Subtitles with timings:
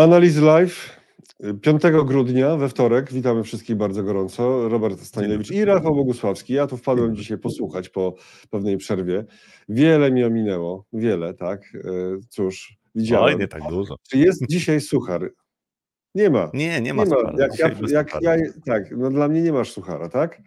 [0.00, 1.00] Analizy live
[1.62, 3.12] 5 grudnia we wtorek.
[3.12, 4.68] Witamy wszystkich bardzo gorąco.
[4.68, 6.54] Robert Stanilewicz i Rafał Bogusławski.
[6.54, 8.14] Ja tu wpadłem dzisiaj posłuchać po
[8.50, 9.24] pewnej przerwie.
[9.68, 11.62] Wiele mi ominęło, wiele, tak.
[11.74, 11.80] E,
[12.28, 13.34] cóż, widziałem.
[13.34, 13.96] Oj, nie tak dużo.
[14.10, 15.32] Czy jest dzisiaj suchar?
[16.14, 16.50] Nie ma.
[16.54, 17.32] Nie, nie ma, nie ma.
[17.38, 18.36] Jak, ja, jak ja,
[18.66, 20.42] tak, no dla mnie nie masz suchara, tak?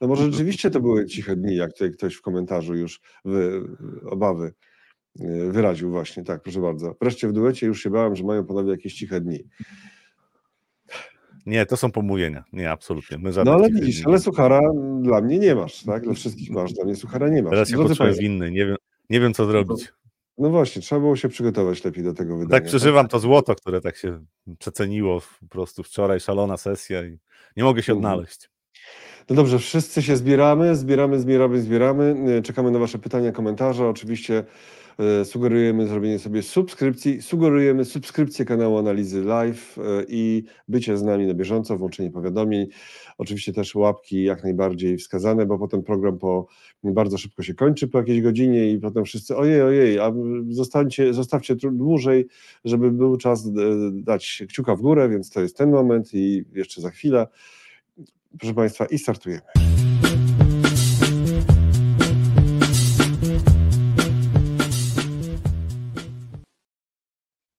[0.00, 3.62] No może rzeczywiście to były ciche dni, jak tutaj ktoś w komentarzu już wy,
[4.10, 4.52] obawy
[5.50, 6.96] wyraził właśnie, tak, proszę bardzo.
[7.00, 9.44] Wreszcie w duecie już się bałem, że mają panowie jakieś ciche dni.
[11.46, 12.44] Nie, to są pomówienia.
[12.52, 13.18] Nie, absolutnie.
[13.18, 14.60] My no ale widzisz, ale suchara
[15.00, 16.02] dla mnie nie masz, tak?
[16.02, 17.50] Dla wszystkich masz, dla mnie suchara nie masz.
[17.50, 18.76] Teraz się poczułem winny, nie wiem,
[19.10, 19.92] nie wiem co zrobić.
[20.38, 22.60] No właśnie, trzeba było się przygotować lepiej do tego wydania.
[22.60, 23.10] Tak przeżywam tak?
[23.12, 24.24] to złoto, które tak się
[24.58, 27.18] przeceniło po prostu wczoraj, szalona sesja i
[27.56, 28.12] nie mogę się mhm.
[28.12, 28.50] odnaleźć.
[29.30, 32.14] No dobrze, wszyscy się zbieramy, zbieramy, zbieramy, zbieramy.
[32.44, 33.88] Czekamy na Wasze pytania, komentarze.
[33.88, 34.44] Oczywiście
[34.87, 34.87] E,
[35.24, 41.34] sugerujemy zrobienie sobie subskrypcji, sugerujemy subskrypcję kanału Analizy Live e, i bycie z nami na
[41.34, 42.66] bieżąco, włączenie powiadomień.
[43.18, 46.46] Oczywiście też łapki jak najbardziej wskazane, bo potem program po
[46.84, 50.12] bardzo szybko się kończy po jakiejś godzinie i potem wszyscy ojej, ojej, a
[50.48, 52.26] zostańcie, zostawcie dłużej,
[52.64, 53.50] żeby był czas e,
[53.92, 57.26] dać kciuka w górę, więc to jest ten moment i jeszcze za chwilę.
[58.38, 59.42] Proszę Państwa, i startujemy.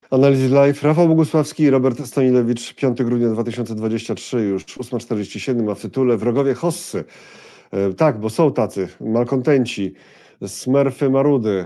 [0.09, 0.83] Analizy Live.
[0.83, 2.73] Rafał Bogusławski i Robert Stanilewicz.
[2.73, 7.03] 5 grudnia 2023, już 8.47, a w tytule Wrogowie Hossy.
[7.71, 9.93] E, tak, bo są tacy, malkontenci,
[10.47, 11.65] smerfy marudy,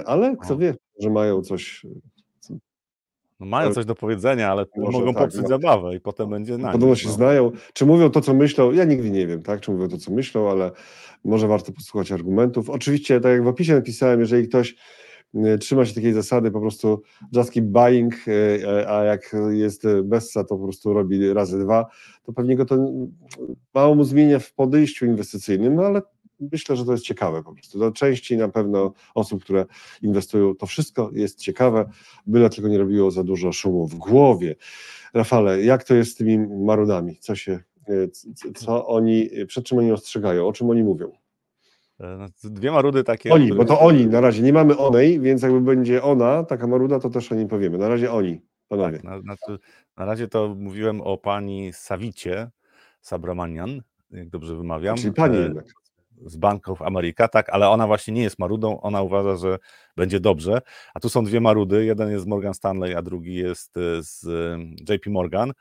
[0.00, 1.86] e, ale kto wie, że mają coś...
[3.40, 5.48] No mają coś do powiedzenia, ale Może mogą tak, popsuć no.
[5.48, 7.14] zabawę i potem będzie na Podobno się no.
[7.14, 7.50] znają.
[7.72, 8.72] Czy mówią to, co myślą?
[8.72, 9.60] Ja nigdy nie wiem, tak?
[9.60, 10.70] Czy mówią to, co myślą, ale
[11.24, 12.70] może warto posłuchać argumentów.
[12.70, 15.13] Oczywiście, tak jak w opisie napisałem, jeżeli ktoś E,
[15.60, 18.32] trzyma się takiej zasady po prostu just keep buying, e,
[18.68, 21.86] e, a jak jest bessa, to po prostu robi razy dwa,
[22.24, 22.78] to pewnie go to
[23.74, 26.02] mało mu zmienia w podejściu inwestycyjnym, no ale
[26.40, 27.78] myślę, że to jest ciekawe po prostu.
[27.78, 29.66] Dla części na pewno osób, które
[30.02, 31.90] inwestują, to wszystko jest ciekawe,
[32.26, 34.56] byle tylko nie robiło za dużo szumu w głowie.
[35.14, 37.16] Rafale, jak to jest z tymi marudami?
[37.20, 37.60] Co się,
[38.56, 41.23] co oni, przed czym oni ostrzegają, o czym oni mówią?
[42.00, 43.32] E, no, dwie marudy takie.
[43.32, 44.42] Oni, bo to oni na razie.
[44.42, 47.78] Nie mamy onej, więc jakby będzie ona, taka maruda, to też o nim powiemy.
[47.78, 48.92] Na razie oni, panowie.
[48.92, 49.36] Tak, na, na,
[49.96, 52.50] na, razie to mówiłem o pani Sawicie
[53.00, 54.96] Sabramanian, jak dobrze wymawiam.
[54.96, 55.64] Czyli pani e, jednak.
[56.26, 59.58] Z Banków Ameryka, tak, ale ona właśnie nie jest marudą, ona uważa, że
[59.96, 60.60] będzie dobrze.
[60.94, 64.26] A tu są dwie marudy, jeden jest z Morgan Stanley, a drugi jest e, z
[64.90, 65.52] JP Morgan.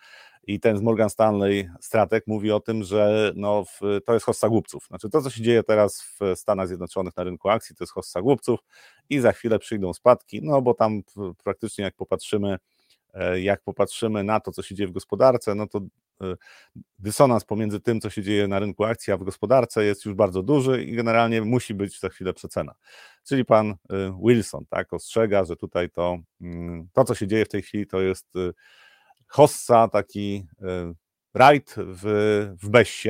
[0.48, 3.64] I ten z Morgan Stanley strateg mówi o tym, że no,
[4.06, 4.86] to jest hossa głupców.
[4.88, 8.22] Znaczy to, co się dzieje teraz w Stanach Zjednoczonych na rynku akcji, to jest hossa
[8.22, 8.60] głupców
[9.10, 11.02] i za chwilę przyjdą spadki, no bo tam
[11.44, 12.58] praktycznie jak popatrzymy,
[13.14, 15.80] e, jak popatrzymy na to, co się dzieje w gospodarce, no to
[16.22, 16.36] e,
[17.00, 20.44] dysonans pomiędzy tym, co się dzieje na rynku akcji, a w gospodarce jest już bardzo
[20.44, 22.74] duży i generalnie musi być za chwilę przecena.
[23.24, 23.76] Czyli pan e,
[24.26, 28.02] Wilson tak ostrzega, że tutaj to, mm, to co się dzieje w tej chwili, to
[28.02, 28.34] jest
[29.34, 30.94] Hossa, taki e,
[31.34, 32.04] rajd w,
[32.62, 33.10] w Bessie.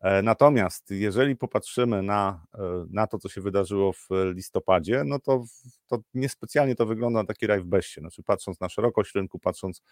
[0.00, 5.44] E, natomiast jeżeli popatrzymy na, e, na to, co się wydarzyło w listopadzie, no to,
[5.86, 8.00] to niespecjalnie to wygląda na taki raj w Bessie.
[8.00, 9.82] Znaczy, patrząc na szerokość rynku, patrząc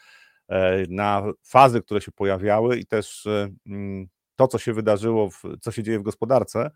[0.89, 3.27] na fazy, które się pojawiały i też
[3.67, 4.07] mm,
[4.37, 6.71] to, co się wydarzyło, w, co się dzieje w gospodarce,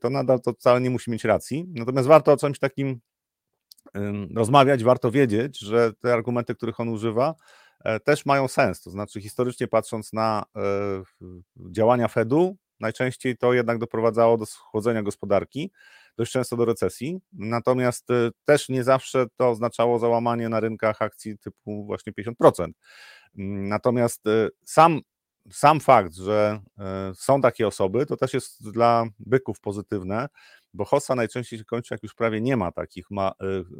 [0.00, 1.64] to nadal to wcale nie musi mieć racji.
[1.68, 3.00] Natomiast warto o czymś takim
[4.36, 7.34] rozmawiać, warto wiedzieć, że te argumenty, których on używa,
[8.04, 8.80] też mają sens.
[8.80, 10.60] To znaczy, historycznie patrząc na e,
[11.70, 15.72] działania Fedu, najczęściej to jednak doprowadzało do schłodzenia gospodarki,
[16.18, 17.20] dość często do recesji.
[17.32, 22.32] Natomiast e, też nie zawsze to oznaczało załamanie na rynkach akcji typu właśnie 50%.
[23.38, 24.24] Mm, natomiast
[24.64, 25.00] sam,
[25.50, 26.60] sam fakt, że
[27.14, 30.28] są takie osoby, to też jest dla byków pozytywne,
[30.74, 33.32] bo hossa najczęściej się kończy, jak już prawie nie ma takich ma,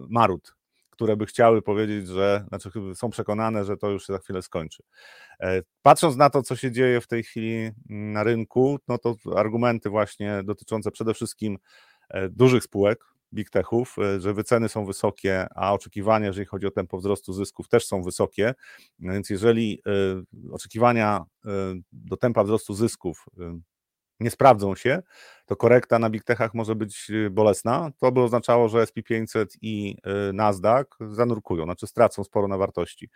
[0.09, 0.54] marud
[0.94, 4.82] które by chciały powiedzieć, że, znaczy są przekonane, że to już się za chwilę skończy.
[5.41, 7.55] E, patrząc na to, co się dzieje w tej chwili
[7.91, 11.58] mm, na rynku, no to argumenty właśnie dotyczące przede wszystkim
[12.11, 16.70] e, dużych spółek, big techów, e, że wyceny są wysokie, a oczekiwania, jeżeli chodzi o
[16.70, 18.55] tempo wzrostu zysków, też są wysokie.
[18.99, 19.82] Więc jeżeli
[20.52, 21.25] oczekiwania
[21.93, 23.26] do tempa wzrostu zysków
[24.20, 25.02] nie sprawdzą się,
[25.46, 27.90] to korekta na big techach może być y, bolesna.
[27.99, 29.96] To by oznaczało, że SP500 i
[30.28, 33.11] y, Nasdaq zanurkują, znaczy stracą sporo na wartości.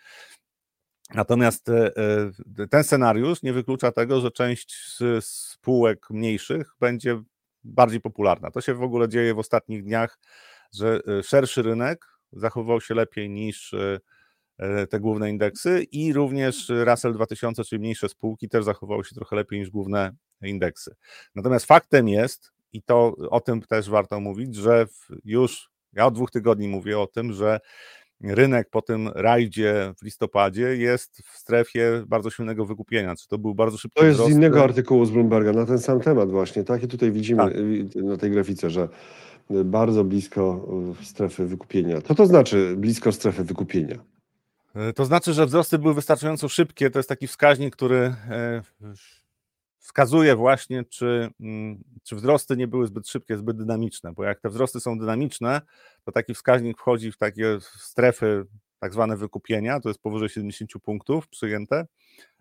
[1.14, 7.22] Natomiast y, ten scenariusz nie wyklucza tego, że część spółek mniejszych będzie
[7.64, 8.50] bardziej popularna.
[8.50, 10.18] To się w ogóle dzieje w ostatnich dniach,
[10.74, 13.74] że szerszy rynek zachowywał się lepiej niż
[14.90, 19.60] te główne indeksy i również Russell 2000, czyli mniejsze spółki też zachowały się trochę lepiej
[19.60, 20.12] niż główne
[20.42, 20.94] indeksy.
[21.34, 24.86] Natomiast faktem jest, i to o tym też warto mówić, że
[25.24, 27.60] już ja od dwóch tygodni mówię o tym, że
[28.20, 33.16] rynek po tym rajdzie w listopadzie jest w strefie bardzo silnego wykupienia.
[33.16, 34.32] Czy to był bardzo szybki To jest wzrost?
[34.32, 36.64] z innego artykułu z Bloomberga na ten sam temat właśnie.
[36.64, 37.54] Tak, i tutaj widzimy Tak.
[38.04, 38.88] na tej grafice, że
[39.64, 40.68] bardzo blisko
[41.02, 42.00] y, strefy wykupienia.
[42.02, 43.98] Co to znaczy blisko strefy wykupienia?
[44.74, 46.90] E, To znaczy, że wzrosty były wystarczająco szybkie.
[46.90, 47.96] To jest taki wskaźnik, który
[48.30, 48.62] e,
[49.88, 54.48] wskazuje właśnie, czy, mm, czy wzrosty nie były zbyt szybkie, zbyt dynamiczne, bo jak te
[54.48, 55.60] wzrosty są dynamiczne,
[56.04, 58.46] to taki wskaźnik wchodzi w takie strefy
[58.78, 61.86] tak zwane wykupienia, to jest powyżej 70 punktów przyjęte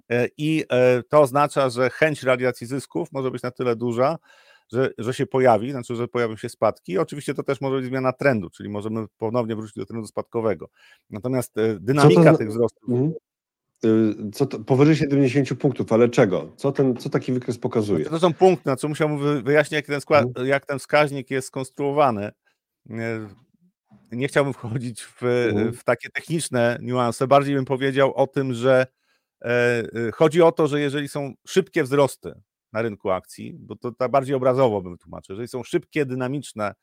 [0.10, 4.18] e, i e, to oznacza, że chęć realizacji zysków może być na tyle duża,
[4.72, 6.98] że, że się pojawi, znaczy, że pojawią się spadki.
[6.98, 10.70] Oczywiście to też może być zmiana trendu, czyli możemy ponownie wrócić do trendu spadkowego.
[11.10, 13.14] Natomiast e, dynamika zna- tych wzrostów Mhm.
[13.86, 16.52] Y, Co to, powyżej 70 punktów, ale czego?
[16.56, 18.06] Co, ten, co taki wykres pokazuje?
[18.06, 20.48] To są punkty, znaczy musiałbym wy- wyjaśnić, jak ten, skład, Mhm.
[20.48, 22.32] jak ten wskaźnik jest skonstruowany.
[22.86, 23.20] Nie-
[24.12, 25.74] Nie chciałbym wchodzić w, Mhm.
[25.74, 27.28] w takie techniczne niuanse.
[27.28, 28.88] Bardziej bym powiedział o tym, że
[29.46, 32.34] e, e, chodzi o to, że jeżeli są szybkie wzrosty
[32.74, 36.74] na rynku akcji, bo to tak bardziej obrazowo bym tłumaczył, jeżeli są szybkie, dynamiczne,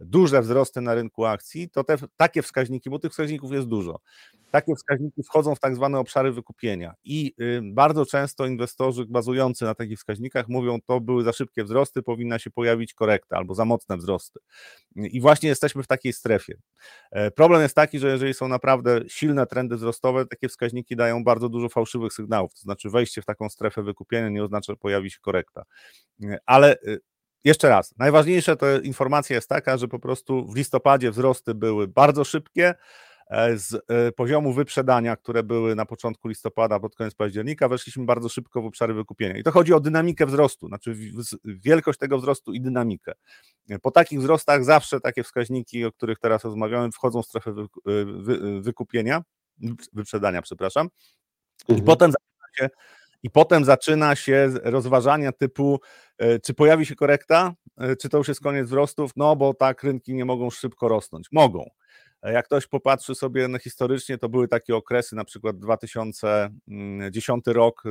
[0.00, 4.00] duże wzrosty na rynku akcji, to te takie wskaźniki, bo tych wskaźników jest dużo,
[4.50, 9.74] takie wskaźniki wchodzą w tak zwane obszary wykupienia i y, bardzo często inwestorzy bazujący na
[9.74, 13.96] takich wskaźnikach mówią, to były za szybkie wzrosty, powinna się pojawić korekta albo za mocne
[13.96, 14.40] wzrosty.
[14.96, 16.54] I właśnie jesteśmy w takiej strefie.
[17.10, 21.48] E, Problem jest taki, że jeżeli są naprawdę silne trendy wzrostowe, takie wskaźniki dają bardzo
[21.48, 25.18] dużo fałszywych sygnałów, to znaczy wejście w taką strefę wykupienia nie oznacza, że pojawi się
[25.20, 25.62] korekta.
[26.22, 27.00] E, Ale y,
[27.44, 32.24] jeszcze raz, najważniejsza to informacja jest taka, że po prostu w listopadzie wzrosty były bardzo
[32.24, 32.74] szybkie,
[33.30, 38.28] e, z e, poziomu wyprzedania, które były na początku listopada, pod koniec października, weszliśmy bardzo
[38.28, 39.36] szybko w obszary wykupienia.
[39.38, 40.96] I to chodzi o dynamikę wzrostu, znaczy
[41.44, 43.12] wielkość tego wzrostu i dynamikę.
[43.70, 48.04] E, Po takich wzrostach zawsze takie wskaźniki, o których teraz rozmawiamy, wchodzą w strefę wy,
[48.04, 49.22] wy, wykupienia,
[49.92, 50.88] wyprzedania, przepraszam.
[51.68, 51.86] I Mhm.
[51.86, 52.68] potem zaczyna się,
[53.22, 55.80] i potem zaczyna się rozważania typu,
[56.18, 59.82] e, czy pojawi się korekta, e, czy to już jest koniec wzrostów, no bo tak
[59.82, 61.26] rynki nie mogą szybko rosnąć.
[61.32, 61.64] Mogą.
[62.22, 67.82] E, Jak ktoś popatrzy sobie na historycznie, to były takie okresy, na przykład 2010 rok,
[67.86, 67.90] e,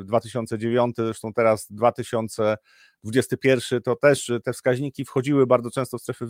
[0.00, 6.26] e, 2009, zresztą teraz 2021, to też te wskaźniki wchodziły bardzo często w strefy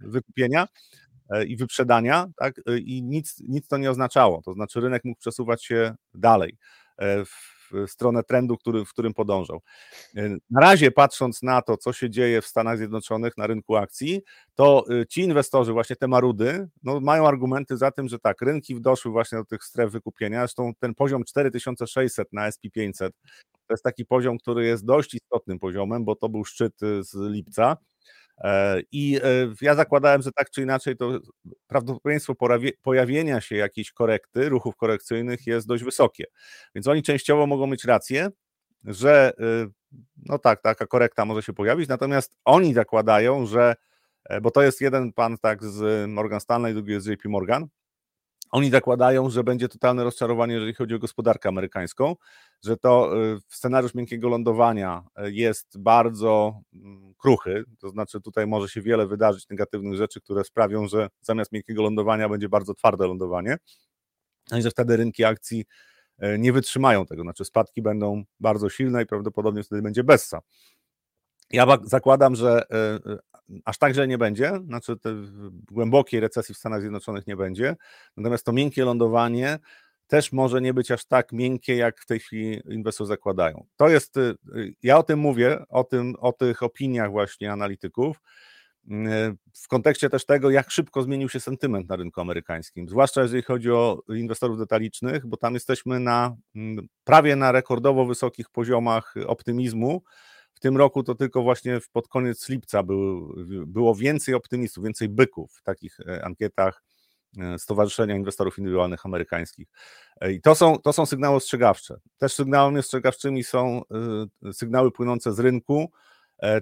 [0.00, 0.66] wykupienia
[1.46, 2.60] i wyprzedania, tak?
[2.84, 4.42] i nic, nic to nie oznaczało.
[4.42, 6.56] To znaczy, rynek mógł przesuwać się dalej
[7.26, 9.62] w w stronę trendu, który, w którym podążał.
[10.16, 14.22] E, Na razie, patrząc na to, co się dzieje w Stanach Zjednoczonych na rynku akcji,
[14.54, 18.80] to e, ci inwestorzy, właśnie te marudy, no, mają argumenty za tym, że tak, rynki
[18.80, 20.38] doszły właśnie do tych stref wykupienia.
[20.40, 23.10] Zresztą ten poziom 4600 na SP500
[23.66, 27.14] to jest taki poziom, który jest dość istotnym poziomem, bo to był szczyt e, z
[27.14, 27.76] lipca.
[28.42, 31.18] E, I e, ja zakładałem, że tak czy inaczej to
[31.66, 32.34] prawdopodobieństwo
[32.82, 36.24] pojawienia się jakiejś korekty, ruchów korekcyjnych jest dość wysokie.
[36.74, 38.30] Więc oni częściowo mogą mieć rację,
[38.84, 39.70] że y,
[40.16, 43.74] no tak, taka korekta może się pojawić, natomiast oni zakładają, że,
[44.24, 47.66] e, bo to jest jeden pan tak z Morgan Stanley, drugi jest JP Morgan,
[48.52, 52.16] oni zakładają, że będzie totalne rozczarowanie, jeżeli chodzi o gospodarkę amerykańską,
[52.64, 58.68] że to y, scenariusz miękkiego lądowania y, jest bardzo mm, kruchy, to znaczy tutaj może
[58.68, 63.56] się wiele wydarzyć negatywnych rzeczy, które sprawią, że zamiast miękkiego lądowania będzie bardzo twarde lądowanie,
[64.50, 65.64] no i że wtedy rynki akcji
[66.22, 70.40] y, nie wytrzymają tego, znaczy spadki będą bardzo silne i prawdopodobnie wtedy będzie bessa.
[71.50, 72.62] Ja zakładam, że
[73.64, 74.96] aż tak źle nie będzie, znaczy
[75.70, 77.76] głębokiej recesji w Stanach Zjednoczonych nie będzie,
[78.16, 79.58] natomiast to miękkie lądowanie
[80.12, 83.66] też może nie być aż tak miękkie, jak w tej chwili inwestorzy zakładają.
[83.76, 88.16] To jest, y, y, ja o tym mówię, o, tym, o tych opiniach właśnie analityków,
[88.84, 88.90] y,
[89.62, 93.70] w kontekście też tego, jak szybko zmienił się sentyment na rynku amerykańskim, zwłaszcza jeżeli chodzi
[93.70, 100.02] o inwestorów detalicznych, bo tam jesteśmy na mm, prawie na rekordowo wysokich poziomach optymizmu,
[100.62, 103.34] tym roku to tylko właśnie pod koniec lipca był,
[103.66, 106.82] było więcej optymistów, więcej byków w takich e, ankietach
[107.38, 109.68] e, Stowarzyszenia Inwestorów Indywidualnych Amerykańskich.
[110.20, 111.96] E, I to są, to są sygnały ostrzegawcze.
[112.18, 113.82] Też sygnałami ostrzegawczymi są
[114.52, 115.92] sygnały płynące z rynku,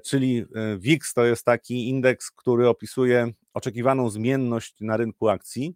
[0.05, 0.45] czyli
[0.79, 5.75] WIX to jest taki indeks, który opisuje oczekiwaną zmienność na rynku akcji.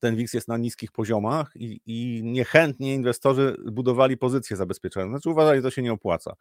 [0.00, 5.08] Ten WIX jest na niskich poziomach i, i niechętnie inwestorzy budowali pozycje zabezpieczone.
[5.08, 6.36] Znaczy uważali, że to się nie opłaca.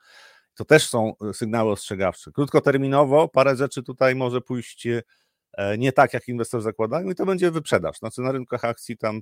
[0.56, 2.32] To też są e, sygnały ostrzegawcze.
[2.32, 7.52] Krótkoterminowo parę rzeczy tutaj może pójść e, nie tak, jak inwestorzy zakładają i to będzie
[7.52, 7.98] wyprzedaż.
[7.98, 9.22] Znaczy na rynkach akcji tam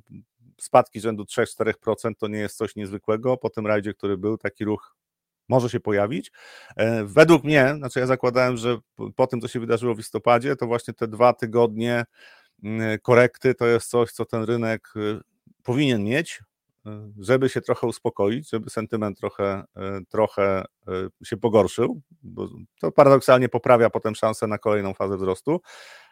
[0.62, 3.38] spadki rzędu 3-4% to nie jest coś niezwykłego.
[3.38, 4.96] Po tym rajdzie, który był, taki ruch
[5.50, 6.32] może się pojawić.
[6.76, 8.78] E, według mnie, znaczy ja zakładałem, że
[9.16, 12.06] po tym, co się wydarzyło w listopadzie, to właśnie te dwa tygodnie
[12.64, 14.94] mm, korekty to jest coś, co ten rynek
[15.64, 16.42] powinien mieć,
[17.20, 20.66] żeby się trochę uspokoić, żeby sentyment trochę, y, trochę
[21.24, 22.50] się pogorszył, bo
[22.80, 25.62] to paradoksalnie poprawia potem szansę na kolejną fazę wzrostu.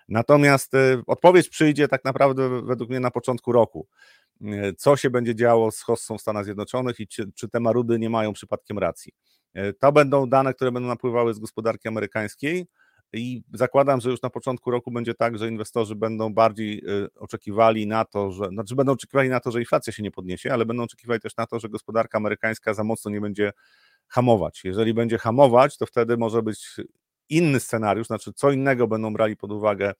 [0.09, 0.71] Natomiast
[1.07, 3.87] odpowiedź przyjdzie tak naprawdę według mnie na początku roku.
[4.45, 7.99] E, co się będzie działo z hossą w Stanach Zjednoczonych i czy, czy te marudy
[7.99, 9.13] nie mają przypadkiem racji.
[9.53, 12.67] E, to będą dane, które będą napływały z gospodarki amerykańskiej
[13.13, 17.87] i zakładam, że już na początku roku będzie tak, że inwestorzy będą bardziej e, oczekiwali
[17.87, 20.83] na to, że, znaczy będą oczekiwali na to, że inflacja się nie podniesie, ale będą
[20.83, 23.51] oczekiwali też na to, że gospodarka amerykańska za mocno nie będzie
[24.07, 24.63] hamować.
[24.63, 26.75] Jeżeli będzie hamować, to wtedy może być
[27.29, 29.93] inny scenariusz, znaczy co innego będą brali pod uwagę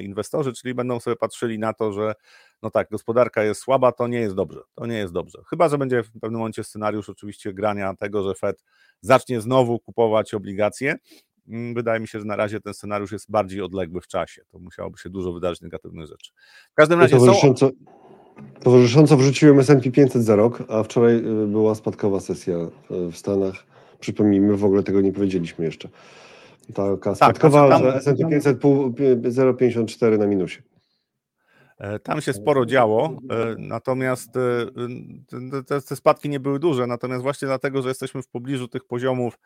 [0.00, 2.14] inwestorzy, czyli będą sobie patrzyli na to, że
[2.62, 5.38] no tak, gospodarka jest słaba, to nie jest dobrze, to nie jest dobrze.
[5.50, 8.64] Chyba, że będzie w pewnym momencie scenariusz oczywiście grania tego, że Fed
[9.00, 10.96] zacznie znowu kupować obligacje.
[11.48, 14.42] Mm, wydaje mi się, że na razie ten scenariusz jest bardziej odległy w czasie.
[14.50, 16.32] To musiałoby się dużo wydarzyć negatywnych rzeczy.
[16.72, 17.74] W każdym razie towarzysząco, są...
[18.62, 22.70] Towarzysząco wrzuciłem S&P 500 za rok, a wczoraj y, była spadkowa sesja y,
[23.12, 23.54] w Stanach.
[24.00, 25.88] Przypomnijmy, w ogóle tego nie powiedzieliśmy jeszcze.
[26.74, 30.62] Taka spadkowa, tak, znaczy tam, że S&P 500 0,54 na minusie.
[31.78, 34.66] E, tam się sporo działo, e, natomiast e,
[35.66, 39.38] te, te spadki nie były duże, natomiast właśnie dlatego, że jesteśmy w pobliżu tych poziomów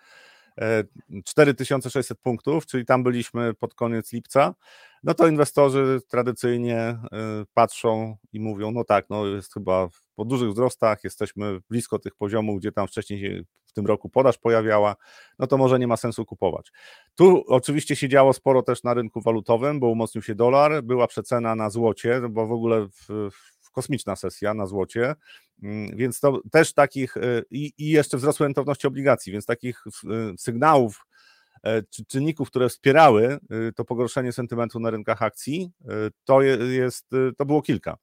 [1.25, 4.55] 4600 punktów, czyli tam byliśmy pod koniec lipca,
[5.03, 6.99] no to inwestorzy tradycyjnie
[7.55, 12.61] patrzą i mówią, no tak, no jest chyba po dużych wzrostach, jesteśmy blisko tych poziomów,
[12.61, 14.97] gdzie tam wcześniej w tym roku podaż pojawiała,
[15.39, 16.73] no to może nie ma sensu kupować.
[17.15, 21.55] Tu oczywiście się działo sporo też na rynku walutowym, bo umocnił się dolar, była przecena
[21.55, 25.15] na złocie, bo w ogóle w kosmiczna sesja na złocie,
[25.63, 31.07] mm, więc to też takich y, i, jeszcze wzrosły rentowności obligacji, więc takich y, sygnałów
[31.63, 33.39] e, czy czynników, które wspierały
[33.77, 35.71] to pogorszenie sentymentu na rynkach akcji,
[36.25, 37.97] to jest, to było kilka.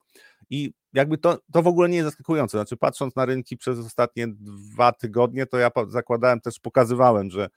[0.50, 2.58] I jakby to, to w ogóle nie jest zaskakujące.
[2.58, 7.48] Znaczy, patrząc na rynki przez ostatnie dwa tygodnie, to ja zakładałem też, pokazywałem, że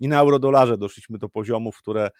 [0.00, 2.10] i na eurodolarze doszliśmy do poziomów, które e,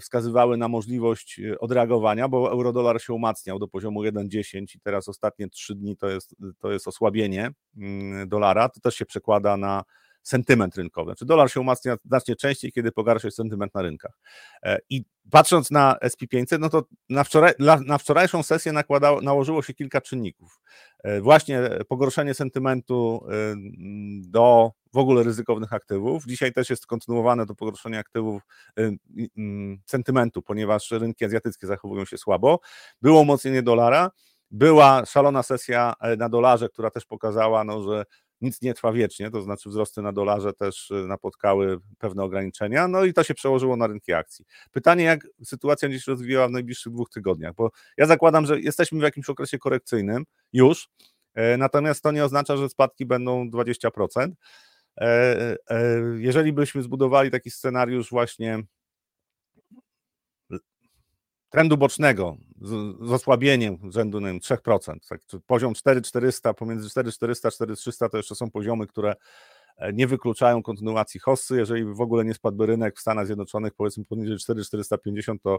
[0.00, 5.48] wskazywały na możliwość e, odreagowania, bo eurodolar się umacniał do poziomu 1,10 i teraz ostatnie
[5.48, 8.68] trzy dni to jest, to jest osłabienie mm, dolara.
[8.68, 9.84] To też się przekłada na
[10.22, 11.10] sentyment rynkowy.
[11.10, 14.18] Znaczy dolar się umacnia znacznie częściej, kiedy pogarsza się sentyment na rynkach.
[14.62, 17.52] E, I patrząc na SP500, no to na, wczoraj,
[17.86, 20.60] na wczorajszą sesję nakładało, nałożyło się kilka czynników.
[21.04, 23.54] E, właśnie pogorszenie sentymentu e,
[24.20, 26.24] do w ogóle ryzykownych aktywów.
[26.26, 28.42] Dzisiaj też jest kontynuowane to pogorszenie aktywów
[29.86, 32.60] sentymentu, ponieważ rynki azjatyckie zachowują się słabo.
[33.02, 34.10] Było umocnienie dolara,
[34.50, 38.04] była szalona sesja na dolarze, która też pokazała, no, że
[38.42, 43.04] nic nie trwa wiecznie, to znaczy wzrosty na dolarze też y, napotkały pewne ograniczenia, no
[43.04, 44.44] i to się przełożyło na rynki akcji.
[44.72, 48.98] Pytanie, jak sytuacja będzie się rozwijała w najbliższych dwóch tygodniach, bo ja zakładam, że jesteśmy
[48.98, 50.88] w jakimś okresie korekcyjnym już,
[51.34, 54.36] e, natomiast to nie oznacza, że spadki będą 20%.
[55.00, 58.62] E, e, jeżeli byśmy zbudowali taki scenariusz właśnie
[61.52, 62.70] trendu bocznego z,
[63.08, 65.08] z osłabieniem rzędu nie wiem, 3%.
[65.08, 69.14] Tak, poziom 4400, pomiędzy 4400 a 4300 to jeszcze są poziomy, które
[69.76, 71.56] e, nie wykluczają kontynuacji hossy.
[71.56, 75.58] Jeżeli w ogóle nie spadłby rynek w Stanach Zjednoczonych, powiedzmy poniżej 4450, to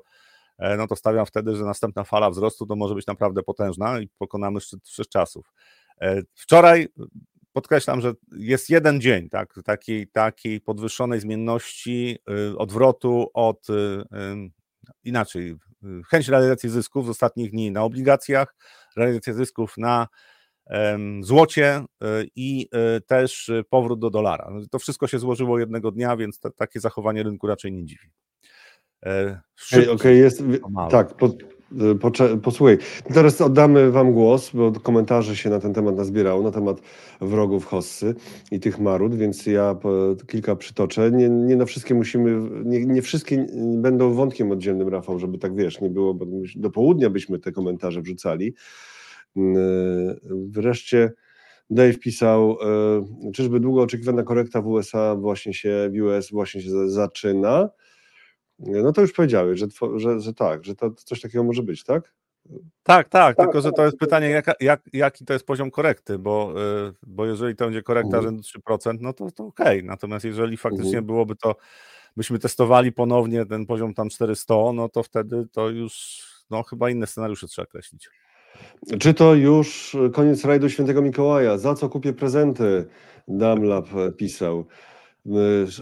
[0.58, 4.08] e, no to stawiam wtedy, że następna fala wzrostu to może być naprawdę potężna i
[4.18, 5.54] pokonamy szczyt czasów.
[6.02, 6.88] E, wczoraj
[7.52, 12.18] podkreślam, że jest jeden dzień tak, takiej, takiej podwyższonej zmienności,
[12.58, 13.68] odwrotu od
[15.04, 15.56] inaczej,
[16.10, 18.56] chęć realizacji zysków z ostatnich dni na obligacjach,
[18.96, 20.08] realizacja zysków na
[21.22, 21.86] złocie e,
[22.36, 24.50] i e, też powrót do dolara.
[24.52, 28.12] No, to wszystko się złożyło jednego dnia, więc takie zachowanie rynku raczej nie dziwi.
[29.06, 30.44] E, Okej, okay, jest.
[30.92, 31.30] Tak, po,
[32.44, 32.78] posłuchaj.
[33.14, 36.82] Teraz oddamy Wam głos, bo komentarzy się na ten temat nazbierało, na temat
[37.22, 38.16] wrogów Hossy
[38.52, 39.76] i tych marud, więc ja
[40.28, 41.12] kilka przytoczę.
[41.12, 45.82] Nie, nie na wszystkie musimy, nie, nie, wszystkie będą wątkiem oddzielnym, Rafał, żeby tak wiesz,
[45.82, 46.26] nie było, bo
[46.56, 48.54] do południa byśmy te komentarze wrzucali.
[49.36, 50.16] Mm,
[50.50, 51.12] wreszcie
[51.70, 52.58] Dave pisał,
[53.26, 57.70] e, czyżby długo oczekiwana korekta w USA właśnie się, w US właśnie się zaczyna.
[58.66, 62.14] No to już powiedziałeś, że, że, że tak, że to coś takiego może być, tak?
[62.84, 66.54] Tak, tak, tylko że to jest pytanie, jak, jak, jaki to jest poziom korekty, bo,
[66.90, 68.24] y, bo jeżeli to będzie korekta mhm.
[68.24, 69.84] rzędu 3%, no to, to okej, okay.
[69.84, 71.06] natomiast jeżeli faktycznie mhm.
[71.06, 71.56] byłoby to
[72.18, 77.08] byśmy testowali ponownie ten poziom tam 400, no to wtedy to już no chyba inne
[77.08, 78.10] scenariusze trzeba kreślić.
[79.00, 81.58] Czy to już koniec rajdu świętego Mikołaja?
[81.58, 82.86] Za co kupię prezenty?
[83.28, 83.86] Damlab
[84.18, 84.66] pisał.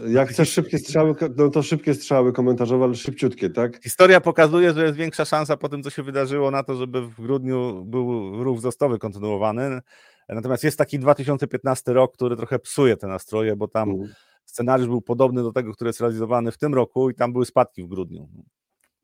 [0.08, 3.82] Jak chcesz szybkie strzały, no to szybkie strzały komentarzowe, ale szybciutkie, tak?
[3.82, 7.14] Historia pokazuje, że jest większa szansa po tym, co się wydarzyło, na to, żeby w
[7.14, 9.80] grudniu był ruch wzrostowy kontynuowany.
[10.28, 14.14] Natomiast jest taki 2015 rok, który trochę psuje te nastroje, bo tam mhm.
[14.44, 17.82] scenariusz był podobny do tego, który jest realizowany w tym roku i tam były spadki
[17.82, 18.28] w grudniu.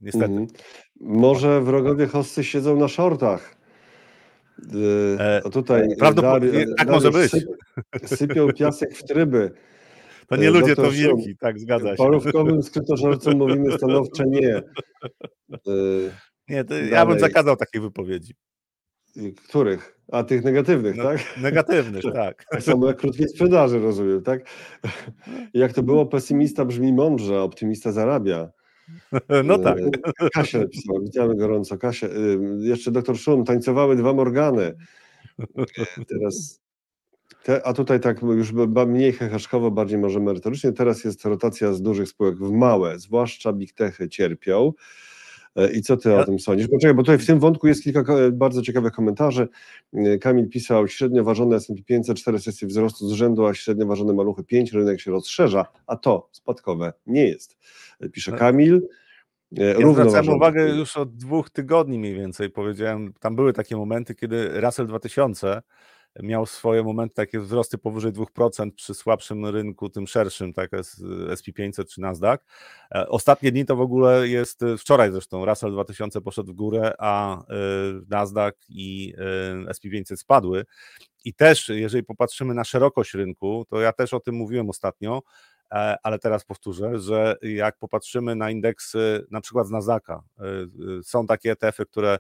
[0.01, 0.25] Niestety.
[0.25, 0.49] Mhm.
[1.01, 3.55] Może wrogowie hossy siedzą na shortach.
[5.19, 7.33] E, a tutaj e, Prawdopodobnie tak może być.
[8.05, 9.51] sypią piasek w tryby.
[10.29, 11.97] To nie ludzie, to wilki, tak, zgadza się.
[11.97, 14.57] Parówkowym skrytożercom mówimy stanowcze nie.
[14.57, 14.63] E,
[16.49, 18.35] nie, ja bym zakazał takiej wypowiedzi.
[19.49, 19.99] Których?
[20.13, 21.39] A tych negatywnych, no, tak?
[21.43, 22.45] Negatywnych, tak.
[22.51, 24.41] Tak samo jak krótkiej sprzedaży, rozumiem, tak?
[25.55, 28.51] Jak to było, pesymista brzmi mądrze, optymista zarabia.
[29.45, 29.79] No tak.
[30.35, 31.79] Kasia napisała, witamy gorąco.
[31.79, 32.07] Kasia,
[32.59, 34.75] jeszcze doktor Szum, tańcowały dwa Morgany.
[36.09, 36.61] Teraz
[37.43, 38.53] te, a tutaj tak już
[38.87, 40.73] mniej heheszkowo, bardziej może merytorycznie.
[40.73, 44.73] Teraz jest rotacja z dużych spółek w małe, zwłaszcza big techy cierpią.
[45.57, 46.69] E, I co ty o tym sądzisz?
[46.69, 49.49] Poczekaj, bo tutaj w tym wątku jest kilka bardzo ciekawych komentarzy.
[49.95, 54.13] E, Kamil pisał, średnio ważone S&P 500, 4 sesje wzrostu z rzędu, a średnio ważone
[54.13, 57.59] maluchy 5, rynek się rozszerza, a to spadkowe nie jest.
[58.01, 58.89] E, pisze Kamil.
[59.53, 64.61] Ja zwracałem uwagę już od dwóch tygodni mniej więcej, powiedziałem, tam były takie momenty, kiedy
[64.61, 65.63] Russell 2000
[66.23, 70.71] miał swoje momenty, takie wzrosty powyżej 2% przy słabszym rynku, tym szerszym, tak
[71.29, 72.39] SP500 czy Nasdaq.
[72.95, 76.95] E, ostatnie dni to w ogóle jest, e, wczoraj zresztą Russell 2000 poszedł w górę,
[76.99, 77.45] a e,
[78.09, 79.15] Nasdaq i
[79.69, 80.65] SP500 spadły.
[81.25, 85.23] I też, jeżeli popatrzymy na szerokość rynku, to ja też o tym mówiłem ostatnio,
[86.03, 90.23] ale teraz powtórzę, że jak popatrzymy na indeksy na przykład z Nasdaqa,
[91.03, 92.19] są takie ETF-y, które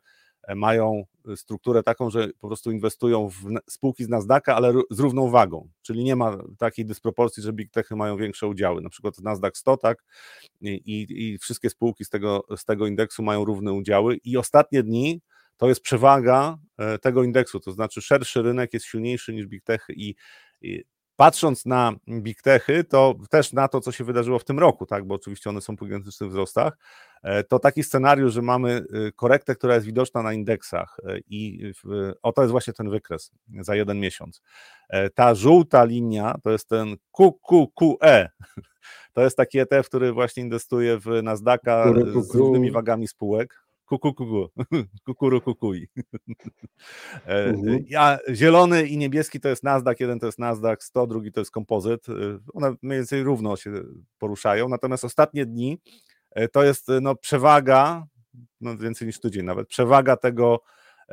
[0.56, 1.04] mają
[1.36, 3.34] strukturę taką, że po prostu inwestują w
[3.70, 7.96] spółki z Nasdaqa, ale z równą wagą, czyli nie ma takiej dysproporcji, że big techy
[7.96, 10.04] mają większe udziały, na przykład Nasdaq 100, tak,
[10.61, 14.16] i, i wszystkie spółki z tego, z tego indeksu mają równe udziały.
[14.16, 15.20] I ostatnie dni
[15.56, 19.92] to jest przewaga e, tego indeksu, to znaczy szerszy rynek jest silniejszy niż big techy
[19.92, 20.14] i,
[20.61, 20.84] i
[21.18, 25.04] patrząc na big techy, to też na to, co się wydarzyło w tym roku, tak,
[25.04, 26.78] bo oczywiście one są po gigantycznych wzrostach,
[27.22, 31.72] e, to taki scenariusz, że mamy y, korektę, która jest widoczna na indeksach e, i
[32.22, 34.42] oto jest właśnie ten wykres za jeden miesiąc.
[34.88, 38.28] E, ta żółta linia to jest ten QQQE,
[39.14, 44.48] to jest taki ETF, który właśnie inwestuje w Nasdaqa z równymi wagami spółek, kuku, kuku,
[45.07, 45.88] kukuru, kukuj.
[47.27, 47.85] E, mhm.
[47.88, 51.51] Ja, zielony i niebieski to jest Nasdaq, jeden to jest Nasdaq 100, drugi to jest
[51.51, 52.09] kompozyt.
[52.09, 52.12] E,
[52.55, 53.72] one mniej więcej równo się
[54.18, 55.79] poruszają, natomiast ostatnie dni
[56.31, 58.07] e, to jest no, przewaga,
[58.61, 60.61] no więcej niż tydzień nawet, przewaga tego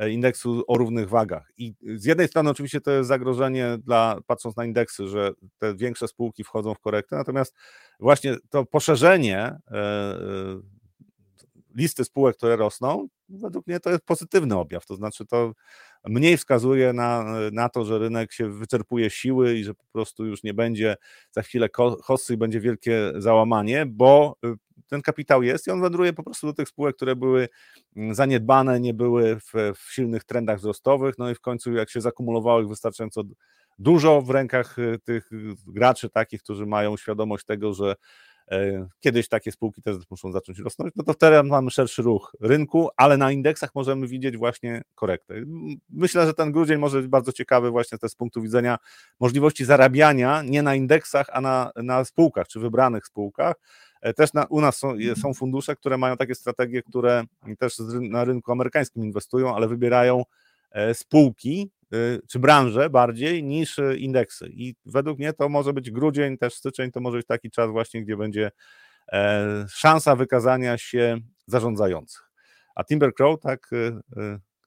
[0.08, 1.52] indeksu o równych wagach.
[1.56, 6.08] I z jednej strony oczywiście to jest zagrożenie dla, patrząc na indeksy, że te większe
[6.08, 7.54] spółki wchodzą w korektę, natomiast
[8.00, 9.56] właśnie to poszerzenie
[11.76, 14.86] listy spółek, które rosną, według mnie to jest pozytywny objaw.
[14.86, 15.52] To znaczy, to
[16.04, 20.42] mniej wskazuje na, na to, że rynek się wyczerpuje siły i że po prostu już
[20.42, 20.96] nie będzie
[21.30, 21.68] za chwilę
[22.02, 24.54] hossy i będzie wielkie załamanie, bo y,
[24.88, 27.48] ten kapitał jest i on wędruje po prostu do tych spółek, które były
[27.96, 32.00] mm, zaniedbane, nie były w, w silnych trendach wzrostowych, no i w końcu jak się
[32.00, 33.22] zakumulowało ich wystarczająco
[33.78, 35.30] dużo w rękach y, tych
[35.66, 37.96] graczy takich, którzy mają świadomość tego, że
[39.00, 43.16] kiedyś takie spółki też muszą zacząć rosnąć, no to wtedy mamy szerszy ruch rynku, ale
[43.16, 45.34] na indeksach możemy widzieć właśnie korektę.
[45.90, 48.78] Myślę, że ten grudzień może być bardzo ciekawy właśnie też z punktu widzenia
[49.20, 53.54] możliwości zarabiania nie na indeksach, a na, na spółkach, czy wybranych spółkach.
[54.00, 57.24] E, też na, u nas są, są fundusze, które mają takie strategie, które
[57.58, 60.22] też na rynku amerykańskim inwestują, ale wybierają
[60.70, 61.70] e, spółki,
[62.28, 64.48] czy branże bardziej niż y, indeksy.
[64.50, 68.04] I według mnie to może być grudzień, też styczeń to może być taki czas właśnie,
[68.04, 68.50] gdzie będzie
[69.12, 72.30] e, szansa wykazania się zarządzających.
[72.74, 73.92] A Timber Crow, tak, y,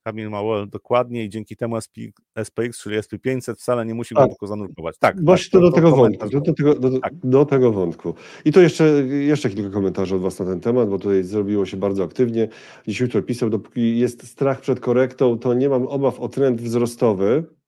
[0.10, 1.96] Kamil Małol dokładnie i dzięki temu SP,
[2.44, 4.30] SPX, czyli SP500 wcale nie musi go tak.
[4.30, 4.96] tylko zanurkować.
[5.00, 7.14] Tak, Właśnie tak, to, do, tego wątku, do, tego, do, tak.
[7.24, 8.14] do, tego wątku.
[8.46, 11.78] I to jeszcze, jeszcze kilka komentarzy od Was na ten temat, bo tutaj zrobiło się
[11.78, 12.48] bardzo aktywnie.
[12.88, 17.59] Dziś jutro pisał, dopóki jest strach przed korektą, to nie mam obaw o trend wzrostowy.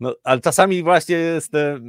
[0.00, 1.80] No, ale czasami właśnie jest e,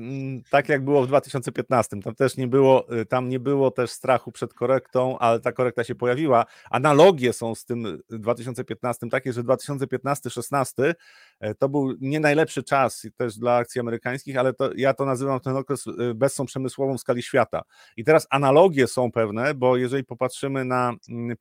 [0.50, 2.02] tak, jak było w 2015.
[2.02, 5.84] Tam też nie było, e, tam nie było też strachu przed korektą, ale ta korekta
[5.84, 6.46] się pojawiła.
[6.72, 10.94] Analogie są z tym 2015 takie, że 2015-16
[11.40, 15.40] e, to był nie najlepszy czas też dla akcji amerykańskich, ale to, ja to nazywam
[15.40, 17.62] ten okres bezsą przemysłową w skali świata.
[17.98, 20.94] I teraz analogie są pewne, bo jeżeli popatrzymy na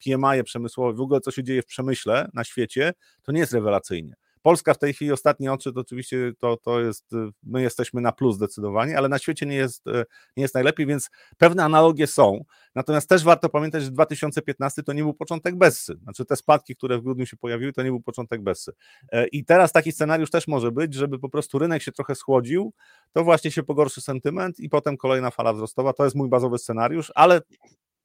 [0.05, 4.15] PMI przemysłowe, w ogóle co się dzieje w przemyśle na świecie, to nie jest rewelacyjnie.
[4.45, 8.13] Polska w tej chwili ostatnie oczy to oczywiście to, to jest, y, my jesteśmy na
[8.13, 10.05] plus zdecydowanie, ale na świecie nie jest, y,
[10.37, 12.45] nie jest najlepiej, więc pewne analogie są.
[12.75, 15.99] Natomiast też warto pamiętać, że 2015 to nie był początek Bessy.
[16.03, 18.73] Znaczy te spadki, które w grudniu się pojawiły, to nie był początek Bessy.
[19.13, 22.73] E, I teraz taki scenariusz też może być, żeby po prostu rynek się trochę schłodził,
[23.13, 25.93] to właśnie się pogorszy sentyment i potem kolejna fala wzrostowa.
[25.93, 27.41] To jest mój bazowy scenariusz, ale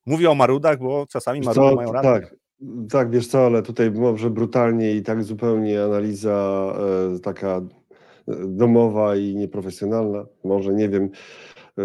[0.05, 2.11] mówię o marudach, bo czasami marudy mają rację.
[2.11, 2.35] Tak,
[2.89, 6.73] tak, wiesz co, ale tutaj może brutalnie i tak zupełnie analiza
[7.15, 7.61] e, taka e,
[8.47, 11.09] domowa i nieprofesjonalna, może nie wiem.
[11.77, 11.83] E,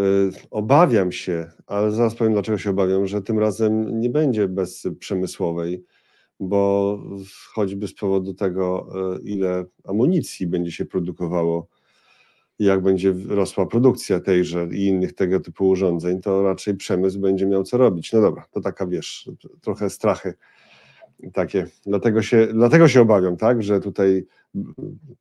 [0.51, 5.85] obawiam się, ale zaraz powiem dlaczego się obawiam, że tym razem nie będzie bez przemysłowej,
[6.41, 6.99] bo
[7.55, 8.89] choćby z powodu tego,
[9.25, 11.69] ile amunicji będzie się produkowało,
[12.59, 17.63] jak będzie rosła produkcja tejże i innych tego typu urządzeń, to raczej przemysł będzie miał
[17.63, 18.13] co robić.
[18.13, 20.35] No dobra, to taka wiesz, trochę strachy
[21.33, 21.67] takie.
[21.87, 24.27] Dlatego się, dlatego się obawiam, tak, że tutaj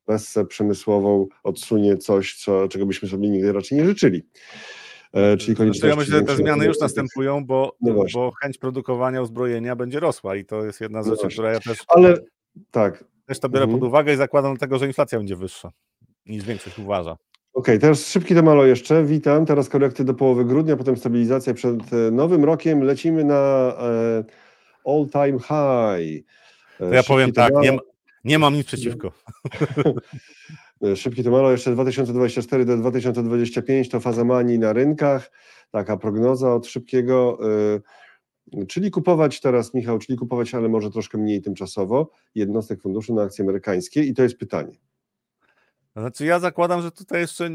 [0.08, 4.23] Bessę przemysłową odsunie coś, co, czego byśmy sobie nigdy raczej nie życzyli.
[5.13, 5.95] E, czyli konieczność.
[5.95, 10.36] Ja myślę, że te zmiany już następują, bo, no bo chęć produkowania uzbrojenia będzie rosła
[10.36, 11.77] i to jest jedna z no rzeczy, która ja też.
[11.88, 12.17] Ale
[12.71, 13.03] tak.
[13.25, 13.79] Też to biorę mhm.
[13.79, 15.71] pod uwagę i zakładam do tego, że inflacja będzie wyższa
[16.25, 17.12] niż większość uważa.
[17.12, 17.19] Okej,
[17.53, 19.03] okay, teraz szybki demalo jeszcze.
[19.03, 19.45] Witam.
[19.45, 22.84] Teraz korekty do połowy grudnia, potem stabilizacja przed e, nowym rokiem.
[22.84, 23.73] Lecimy na.
[23.79, 24.23] E,
[24.86, 26.26] all time high.
[26.78, 27.78] To ja powiem tak, nie,
[28.24, 29.12] nie mam nic przeciwko.
[30.96, 35.32] Szybki tomaro jeszcze 2024 do 2025 to faza manii na rynkach,
[35.72, 37.39] taka prognoza od szybkiego,
[38.54, 43.24] y, czyli kupować teraz, Michał, czyli kupować, ale może troszkę mniej tymczasowo, jednostek funduszu na
[43.24, 44.78] akcje amerykańskie i to jest pytanie.
[45.96, 47.50] Znaczy ja zakładam, że tutaj jeszcze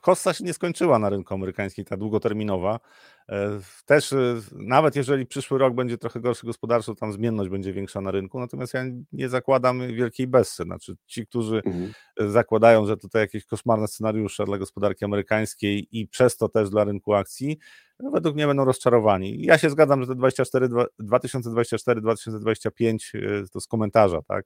[0.00, 2.80] kosta się nie skończyła na rynku amerykańskim, ta długoterminowa.
[3.30, 8.00] E, też e, nawet jeżeli przyszły rok będzie trochę gorszy gospodarczo, tam zmienność będzie większa
[8.00, 10.62] na rynku, natomiast ja nie zakładam wielkiej bessy.
[10.62, 11.92] Znaczy ci, którzy mhm.
[12.18, 17.14] zakładają, że tutaj jakieś koszmarne scenariusze dla gospodarki amerykańskiej i przez to też dla rynku
[17.14, 17.58] akcji,
[18.00, 19.42] no według mnie będą rozczarowani.
[19.42, 20.68] Ja się zgadzam, że te 24,
[21.00, 24.44] 2024-2025 e, to z komentarza, tak,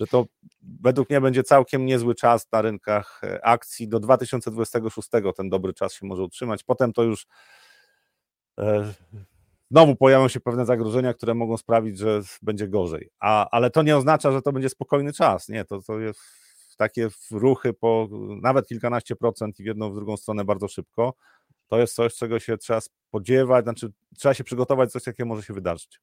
[0.00, 0.26] że to
[0.62, 3.88] według mnie będzie całkiem niezły czas na rynkach akcji.
[3.88, 6.64] Do 2026 ten dobry czas się może utrzymać.
[6.64, 7.59] Potem to już E,
[9.70, 13.10] znowu pojawią się pewne zagrożenia, które mogą sprawić, że będzie gorzej.
[13.20, 15.48] A, ale to nie oznacza, że to będzie spokojny czas.
[15.48, 16.20] Nie, to, to jest
[16.76, 18.08] takie ruchy po
[18.42, 21.14] nawet kilkanaście procent i w jedną, w drugą stronę bardzo szybko.
[21.68, 25.54] To jest coś, czego się trzeba spodziewać, znaczy trzeba się przygotować, coś takiego może się
[25.54, 26.00] wydarzyć.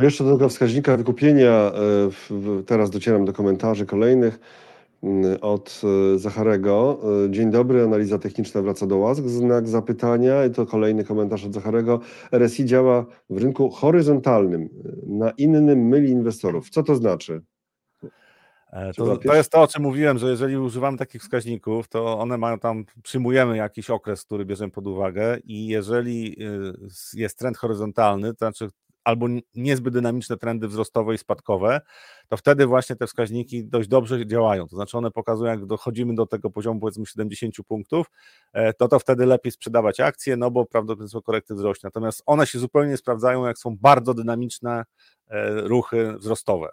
[0.00, 4.38] Jeszcze do tego wskaźnika wykupienia, e, teraz docieram do komentarzy kolejnych.
[5.02, 5.80] Mm, od
[6.14, 7.00] e, Zacharego.
[7.24, 9.22] E, dzień dobry, analiza techniczna wraca do łask.
[9.24, 12.00] Znak zapytania i to kolejny komentarz od Zacharego.
[12.32, 14.68] RSI działa w rynku horyzontalnym, e,
[15.06, 16.70] na innym myli inwestorów.
[16.70, 17.42] Co to znaczy?
[18.96, 22.58] To, to, jest to, o czym mówiłem, że jeżeli używamy takich wskaźników, to one mają
[22.58, 26.36] tam, przyjmujemy jakiś okres, który bierzemy pod uwagę i jeżeli
[27.14, 28.68] jest trend horyzontalny, to znaczy
[29.08, 31.80] albo niezbyt dynamiczne trendy wzrostowe i spadkowe,
[32.28, 34.68] to wtedy właśnie te wskaźniki dość dobrze działają.
[34.68, 38.06] To znaczy one pokazują, jak dochodzimy do tego poziomu powiedzmy 70 punktów,
[38.52, 41.86] e, to to wtedy lepiej sprzedawać akcje, no bo prawdopodobieństwo korekty wzrośnie.
[41.86, 44.84] Natomiast one się zupełnie nie sprawdzają, jak są bardzo dynamiczne
[45.28, 46.68] e, ruchy wzrostowe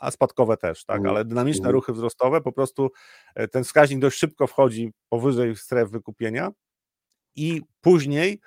[0.00, 1.14] a spadkowe też, tak, mhm.
[1.14, 1.74] ale dynamiczne mhm.
[1.74, 2.90] ruchy wzrostowe, po prostu
[3.34, 6.50] e, ten wskaźnik dość szybko wchodzi powyżej stref wykupienia
[7.36, 8.40] i później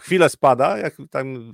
[0.00, 1.52] chwilę spada, jak tam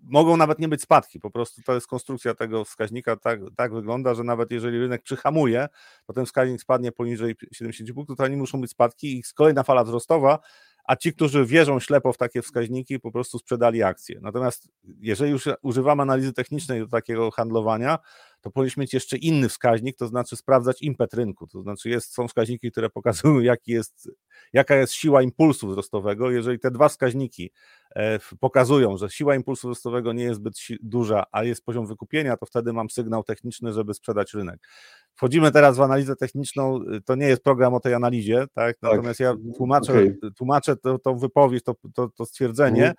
[0.00, 4.14] mogą nawet nie być spadki, po prostu to jest konstrukcja tego wskaźnika, tak, tak wygląda,
[4.14, 5.68] że nawet jeżeli rynek przyhamuje,
[6.06, 9.84] to ten wskaźnik spadnie poniżej 70 punktów, to nie muszą być spadki i kolejna fala
[9.84, 10.38] wzrostowa,
[10.84, 14.20] a ci, którzy wierzą ślepo w takie wskaźniki, po prostu sprzedali akcje.
[14.22, 14.68] Natomiast
[15.00, 17.98] jeżeli już używamy analizy technicznej do takiego handlowania,
[18.40, 21.46] to powinniśmy mieć jeszcze inny wskaźnik, to znaczy sprawdzać impet rynku.
[21.46, 24.10] To znaczy jest, są wskaźniki, które pokazują, jaki jest,
[24.52, 26.30] jaka jest siła impulsu wzrostowego.
[26.30, 27.50] Jeżeli te dwa wskaźniki
[27.96, 32.46] e, pokazują, że siła impulsu wzrostowego nie jest zbyt duża, a jest poziom wykupienia, to
[32.46, 34.68] wtedy mam sygnał techniczny, żeby sprzedać rynek.
[35.14, 38.48] Wchodzimy teraz w analizę techniczną, to nie jest program o tej analizie, tak?
[38.54, 38.76] tak.
[38.82, 39.26] Natomiast tak.
[39.26, 40.18] ja tłumaczę, okay.
[40.36, 42.94] tłumaczę to, tą wypowiedź, to, to, to stwierdzenie.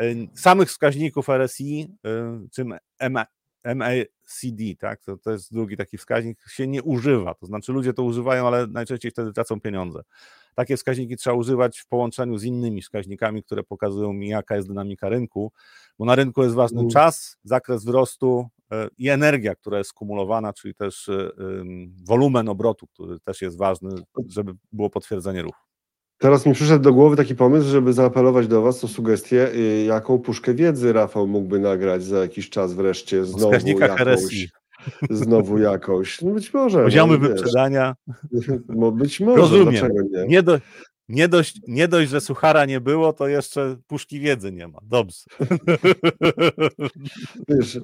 [0.00, 0.28] Mhm.
[0.34, 2.74] Samych wskaźników RSI, e, czym
[3.74, 5.02] MACD, tak?
[5.02, 7.34] To, to jest drugi taki wskaźnik, się nie używa.
[7.34, 10.02] To znaczy ludzie to używają, ale najczęściej wtedy tracą pieniądze.
[10.54, 15.08] Takie wskaźniki trzeba używać w połączeniu z innymi wskaźnikami, które pokazują mi, jaka jest dynamika
[15.08, 15.52] rynku,
[15.98, 16.90] bo na rynku jest ważny mm.
[16.90, 18.48] czas, zakres wzrostu
[18.98, 21.30] i energia, która jest skumulowana, czyli też e,
[22.06, 23.90] wolumen obrotu, który też jest ważny,
[24.28, 25.68] żeby było potwierdzenie ruchu.
[26.18, 30.18] Teraz mi przyszedł do głowy taki pomysł, żeby zaapelować do Was o sugestię, y, jaką
[30.18, 33.24] puszkę wiedzy Rafał mógłby nagrać za jakiś czas wreszcie.
[33.24, 34.48] Znowu jakąś,
[35.10, 36.22] znowu jakąś.
[36.22, 36.84] No być może.
[36.84, 37.94] Poziomy no, wyprzedania.
[38.92, 39.70] Być może, Rozumiem.
[39.70, 40.26] dlaczego nie?
[40.26, 40.58] Nie, do,
[41.08, 44.78] nie dość, nie dość, że suchara nie było, to jeszcze puszki wiedzy nie ma.
[44.82, 45.18] Dobrze.
[47.48, 47.80] Wiesz,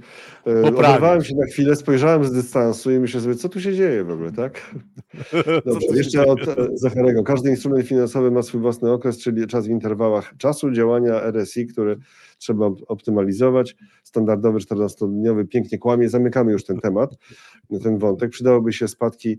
[0.46, 4.04] e, oderwałem się na chwilę, spojrzałem z dystansu i myślę sobie, co tu się dzieje
[4.04, 4.74] w ogóle, tak?
[5.66, 7.22] Dobrze, jeszcze od e, Zacharego.
[7.22, 11.98] Każdy instrument finansowy ma swój własny okres, czyli czas w interwałach czasu działania RSI, który
[12.38, 13.76] trzeba optymalizować.
[14.02, 16.08] Standardowy 14-dniowy pięknie kłamie.
[16.08, 17.10] Zamykamy już ten temat,
[17.82, 18.30] ten wątek.
[18.30, 19.38] Przydałoby się spadki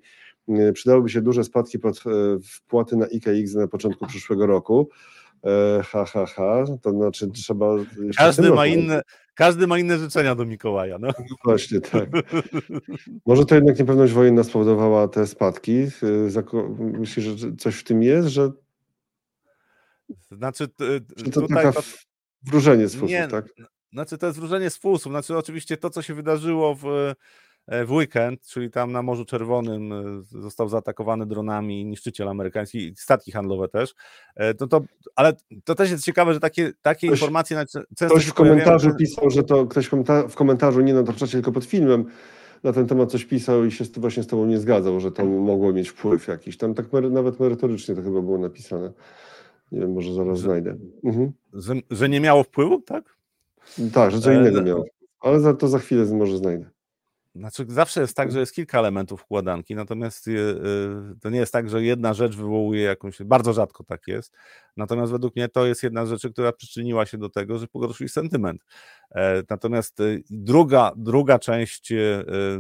[0.74, 4.90] przydałyby się duże spadki pod e, wpłaty na IKX na początku przyszłego roku.
[5.46, 7.76] E, ha, ha, ha, to znaczy trzeba.
[8.18, 9.02] Każdy ma, inne,
[9.36, 10.98] każdy ma inne życzenia do Mikołaja.
[11.00, 11.08] No.
[11.08, 11.36] no.
[11.44, 12.10] Właśnie, tak.
[13.26, 15.88] Może to jednak niepewność wojenna spowodowała te spadki.
[16.80, 18.52] Myślisz, że coś w tym jest, że.
[20.32, 21.82] Znaczy, to tutaj taka
[22.44, 23.46] wróżenie z fusów, tak?
[23.94, 25.12] Znaczy, to jest wróżenie z fusów.
[25.12, 27.14] Znaczy, oczywiście to, co się wydarzyło w
[27.68, 33.68] w weekend, czyli tam na Morzu Czerwonym e, został zaatakowany dronami niszczyciel amerykański, statki handlowe
[33.68, 33.96] też.
[34.36, 34.82] E, to, to,
[35.16, 37.58] ale to też jest ciekawe, że takie, takie ktoś, informacje
[37.98, 38.98] często Ktoś w komentarzu pojawiają...
[38.98, 39.90] pisał, że to ktoś
[40.30, 42.06] w komentarzu, nie na to czasie, tylko pod filmem,
[42.64, 45.74] na ten temat coś pisał i się właśnie z tobą nie zgadzał, że to mogło
[45.74, 46.58] mieć wpływ jakiś.
[46.58, 48.94] Tam tak nawet merytorycznie to chyba było napisane.
[49.72, 50.78] Nie wiem, może zaraz że, znajdę.
[51.04, 51.32] Mhm.
[51.54, 53.18] Że, że, nie miało wpływu, tak?
[53.94, 54.86] Tak, że co innego miało.
[55.20, 56.75] Ale za, to za chwilę może znajdę.
[57.36, 61.54] Znaczy, zawsze jest tak, że jest kilka elementów układanki, natomiast y, y, to nie jest
[61.54, 63.24] tak, że jedna rzecz wywołuje jakąś.
[63.24, 64.34] Bardzo rzadko tak jest.
[64.78, 68.08] Natomiast według mnie to jest jedna z rzeczy, która przyczyniła się do tego, że pogorszył
[68.08, 68.62] sentyment.
[69.16, 71.94] E, natomiast y, druga, druga część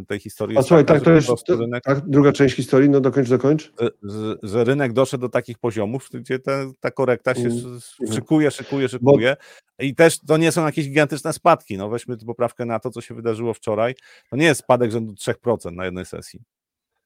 [0.08, 0.58] tej historii.
[0.58, 1.49] A jest słuchaj, taka, tak, to jest.
[1.49, 3.73] Rynek, tak, druga część historii, no dokończ, dokończ.
[4.04, 7.80] Że, że rynek doszedł do takich poziomów, gdzie ta, ta korekta się mm.
[8.12, 9.36] szykuje, szykuje, szykuje.
[9.80, 9.84] Bo...
[9.86, 11.78] I też to nie są jakieś gigantyczne spadki.
[11.78, 13.95] No weźmy poprawkę na to, co się wydarzyło wczoraj.
[14.30, 16.41] To nie jest spadek rzędu 3% na jednej sesji.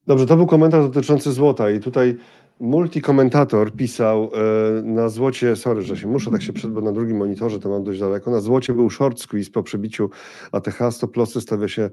[0.07, 2.17] Dobrze, to był komentarz dotyczący złota i tutaj
[2.59, 7.17] multikomentator pisał e, na złocie, sorry, że się muszę tak się przed, bo na drugim
[7.17, 10.09] monitorze to mam dość daleko, na złocie był short squeeze po przebiciu
[10.51, 11.89] ATH, stop lossy stawia się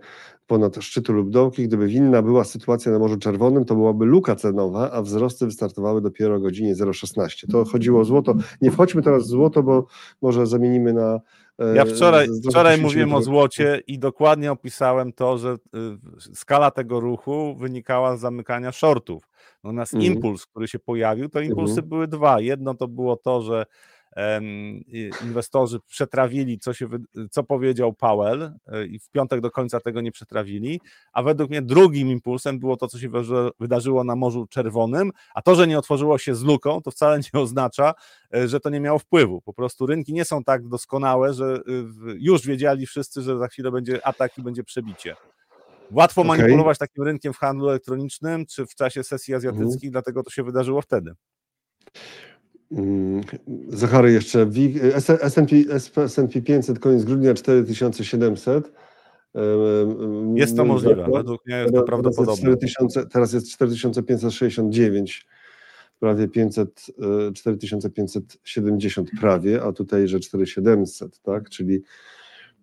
[0.47, 1.69] ponad szczytu lub dołki.
[1.69, 6.35] Gdyby winna była sytuacja na Morzu Czerwonym, to byłaby luka cenowa, a wzrosty wystartowały dopiero
[6.35, 7.51] o godzinie 0,16.
[7.53, 8.35] To chodziło o złoto.
[8.61, 9.87] Nie wchodźmy teraz w złoto, bo
[10.23, 11.21] może zamienimy na
[11.75, 17.57] ja wczoraj, wczoraj mówiłem o złocie i dokładnie opisałem to, że y, skala tego ruchu
[17.59, 19.29] wynikała z zamykania shortów.
[19.67, 20.07] Natomiast mm.
[20.07, 21.89] impuls, który się pojawił, to impulsy mm.
[21.89, 22.41] były dwa.
[22.41, 23.67] Jedno to było to, że
[25.25, 26.89] inwestorzy przetrawili, co, się,
[27.31, 30.81] co powiedział Powell e, i w piątek do końca tego nie przetrawili,
[31.13, 33.09] a według mnie drugim impulsem było to, co się
[33.61, 37.41] wydarzyło na Morzu Czerwonym, a to, że nie otworzyło się z luką, to wcale nie
[37.41, 37.95] oznacza,
[38.35, 39.41] e, że to nie miało wpływu.
[39.41, 41.61] Po prostu rynki nie są tak doskonałe, że
[42.19, 45.17] już wiedzieli wszyscy, że za chwilę będzie atak i będzie przebicie.
[45.91, 46.37] Łatwo okay.
[46.37, 49.93] manipulować takim rynkiem w handlu elektronicznym czy w czasie sesji azjatyckich, mhm.
[49.93, 51.13] dlatego to się wydarzyło wtedy.
[52.73, 53.21] Mm,
[53.69, 54.51] Zachary jeszcze,
[56.05, 58.73] S&P 500 koniec grudnia 4700.
[60.35, 62.37] Jest to możliwe, według mnie jest to prawdopodobne.
[62.37, 65.27] 4000, teraz jest 4569,
[66.01, 66.87] prawie 500,
[67.35, 71.83] 4570 prawie, a tutaj, że 4700, tak, czyli,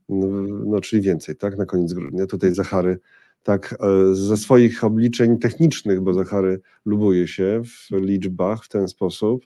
[0.09, 0.27] no,
[0.65, 2.27] no, czyli więcej, tak, na koniec grudnia.
[2.27, 2.99] Tutaj Zachary
[3.43, 9.45] tak e, ze swoich obliczeń technicznych, bo Zachary lubuje się w liczbach w ten sposób,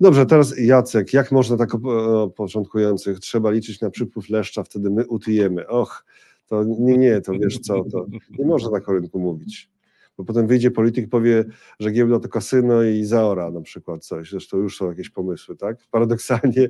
[0.00, 1.70] Dobrze, teraz Jacek, jak można tak
[2.36, 3.20] początkujących?
[3.20, 5.66] Trzeba liczyć na przypływ leszcza, wtedy my utyjemy.
[5.66, 6.04] Och,
[6.46, 8.06] to nie, nie, to wiesz co, to
[8.38, 9.70] nie można tak o rynku mówić.
[10.18, 11.44] Bo potem wyjdzie polityk powie,
[11.80, 14.30] że giełda to kasyno i zaora na przykład coś.
[14.30, 15.76] Zresztą już są jakieś pomysły, tak?
[15.90, 16.68] Paradoksalnie,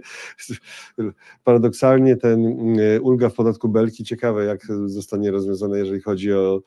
[1.44, 6.62] paradoksalnie ten mm, ulga w podatku Belki, ciekawe jak zostanie rozwiązane, jeżeli chodzi o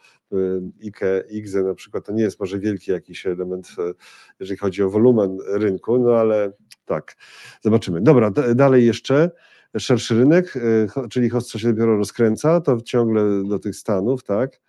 [0.84, 3.94] IKE, IGZE na przykład, to nie jest może wielki jakiś element, e,
[4.40, 6.54] jeżeli chodzi o wolumen rynku, no ale
[6.86, 7.16] tak,
[7.62, 8.02] zobaczymy.
[8.02, 9.32] Dobra, dalej jeszcze
[9.78, 14.60] szerszy rynek, e, czyli host się dopiero rozkręca, to ciągle do tych Stanów, tak?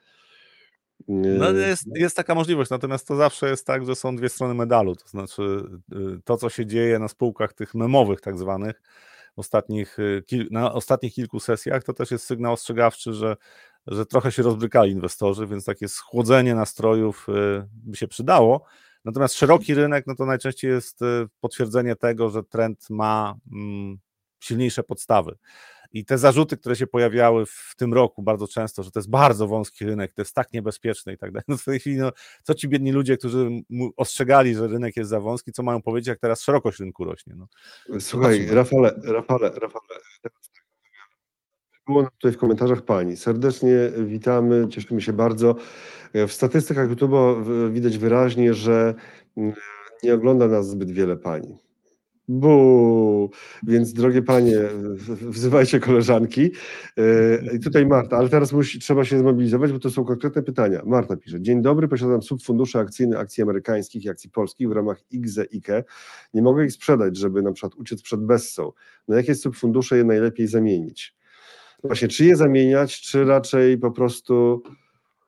[1.08, 4.96] No jest, jest taka możliwość, natomiast to zawsze jest tak, że są dwie strony medalu,
[4.96, 5.42] to znaczy
[5.92, 8.82] y, to, co się dzieje na spółkach tych memowych tak zwanych,
[9.36, 13.36] ostatnich, y, na ostatnich kilku sesjach, to też jest sygnał ostrzegawczy, że
[13.86, 17.26] że trochę się rozbrykali inwestorzy, więc takie schłodzenie nastrojów
[17.72, 18.64] by się przydało.
[19.04, 21.00] Natomiast szeroki rynek, no to najczęściej jest
[21.40, 23.98] potwierdzenie tego, że trend ma mm,
[24.40, 25.36] silniejsze podstawy.
[25.92, 29.46] I te zarzuty, które się pojawiały w tym roku bardzo często, że to jest bardzo
[29.46, 31.44] wąski rynek, to jest tak niebezpieczny i tak dalej.
[31.48, 33.50] No w tej chwili, no, co ci biedni ludzie, którzy
[33.96, 37.35] ostrzegali, że rynek jest za wąski, co mają powiedzieć, jak teraz szerokość rynku rośnie?
[37.37, 37.46] No.
[38.00, 40.00] Słuchaj, Rafale, Rafale, Rafale,
[41.87, 43.16] było tutaj w komentarzach pani.
[43.16, 45.55] Serdecznie witamy, cieszymy się bardzo.
[46.14, 48.94] W statystykach YouTube widać wyraźnie, że
[49.37, 49.53] mm,
[50.03, 51.59] nie ogląda nas zbyt wiele pani.
[52.32, 53.30] Bu,
[53.62, 54.58] więc drogie panie,
[55.20, 56.50] wzywajcie koleżanki.
[56.96, 60.82] E, I tutaj Marta, ale teraz musi, trzeba się zmobilizować, bo to są konkretne pytania.
[60.86, 65.38] Marta pisze, dzień dobry, posiadam subfundusze akcyjne akcji amerykańskich i akcji polskich w ramach IGZE
[65.54, 65.84] IKE.
[66.34, 68.72] Nie mogę ich sprzedać, żeby na przykład uciec przed Bessą.
[69.08, 71.16] Na jakie subfundusze je najlepiej zamienić?
[71.84, 74.62] Właśnie, czy je zamieniać, czy raczej po prostu,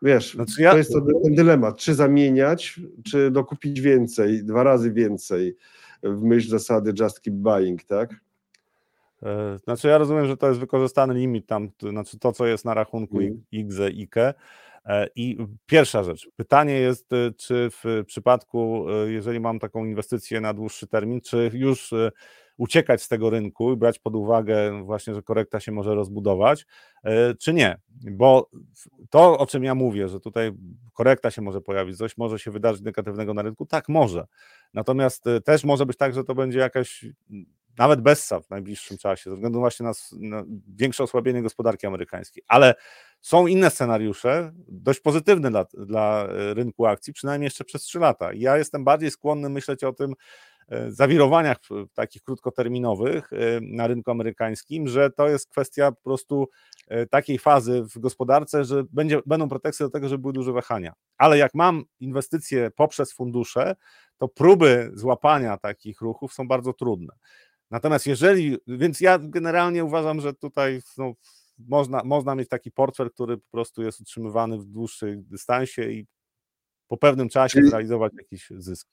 [0.02, 0.70] wiesz, znaczy ja...
[0.70, 5.56] to jest to, ten dylemat, czy zamieniać, czy dokupić więcej, dwa razy więcej
[6.02, 8.14] w myśl zasady just keep buying, tak?
[9.22, 12.64] E, znaczy ja rozumiem, że to jest wykorzystany limit tam, to znaczy to, co jest
[12.64, 13.44] na rachunku mm.
[13.52, 14.34] IGZE, IKE.
[15.16, 20.54] I pierwsza rzecz, pytanie jest, e, czy w przypadku, e, jeżeli mam taką inwestycję na
[20.54, 21.94] dłuższy termin, czy już
[22.56, 26.66] uciekać z tego rynku i brać pod uwagę właśnie, że korekta się może rozbudować,
[27.04, 27.80] e, czy nie.
[28.10, 28.50] Bo
[29.10, 30.52] to, o czym ja mówię, że tutaj
[30.92, 34.26] korekta się może pojawić, coś może się wydarzyć negatywnego na rynku, tak może.
[34.74, 37.04] Natomiast e, też może być tak, że to będzie jakaś
[37.78, 42.42] nawet bessa w najbliższym czasie, ze względu właśnie na, na większe osłabienie gospodarki amerykańskiej.
[42.48, 42.74] Ale
[43.20, 48.32] są inne scenariusze, dość pozytywne dla, dla e, rynku akcji, przynajmniej jeszcze przez 3 lata.
[48.34, 50.14] Ja jestem bardziej skłonny myśleć o tym,
[50.88, 51.57] zawirowaniach
[51.94, 56.48] takich krótkoterminowych e, na rynku amerykańskim, że to jest kwestia po prostu
[56.88, 60.92] e, takiej fazy w gospodarce, że będzie, będą preteksty do tego, żeby były duże wahania.
[61.18, 63.77] Ale jak mam inwestycje poprzez fundusze,
[64.18, 67.14] to próby złapania takich ruchów są bardzo trudne.
[67.70, 71.12] Natomiast jeżeli, więc ja generalnie uważam, że tutaj no,
[71.59, 76.07] można, można mieć taki portfel, który po prostu jest utrzymywany w dłuższym dystansie i
[76.92, 77.68] po pewnym czasie Czyli...
[77.68, 78.88] zrealizować jakiś zysk.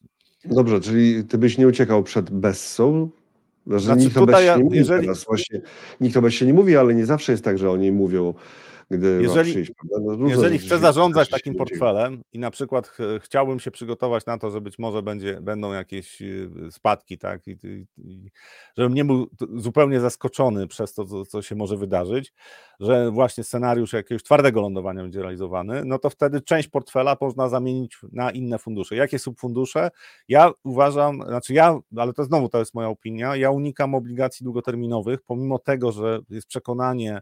[0.46, 3.10] Dobrze, czyli ty byś nie uciekał przed Bessą?
[3.68, 5.02] Znaczy, nikt o Bessie ja, nie mówi jeżeli...
[5.02, 5.26] teraz.
[5.26, 5.62] Właśnie,
[6.02, 8.34] nikt o Bessie nie mówi, ale nie zawsze jest tak, że oni mówią
[8.92, 9.72] gdy jeżeli, przyjść,
[10.02, 14.52] no, jeżeli chcę zarządzać takim portfelem i na przykład ch chciałbym się przygotować na to,
[14.52, 18.32] że być może będzie, będą jakieś y, spadki, tak, i, i, i
[18.78, 22.34] żebym nie był zupełnie zaskoczony przez to, co, co, się może wydarzyć,
[22.80, 27.98] że właśnie scenariusz jakiegoś twardego lądowania będzie realizowany, no to wtedy część portfela można zamienić
[28.12, 28.96] na inne fundusze.
[28.96, 29.92] Jakie subfundusze?
[30.28, 35.22] Ja uważam, znaczy ja, ale to znowu to jest moja opinia, ja unikam obligacji długoterminowych,
[35.22, 37.22] pomimo tego, że jest przekonanie,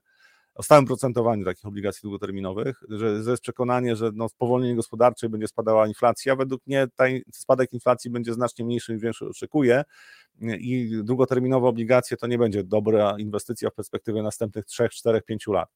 [0.58, 5.48] o stałym procentowaniu takich obligacji długoterminowych, że, że jest przekonanie, że no, spowolnienie gospodarcze będzie
[5.48, 6.36] spadała inflacja.
[6.36, 9.84] Według mnie ten spadek inflacji będzie znacznie mniejszy niż większy oczekuje
[10.42, 15.70] i długoterminowe obligacje to nie będzie dobra inwestycja w perspektywie następnych 3, 4, 5 lat.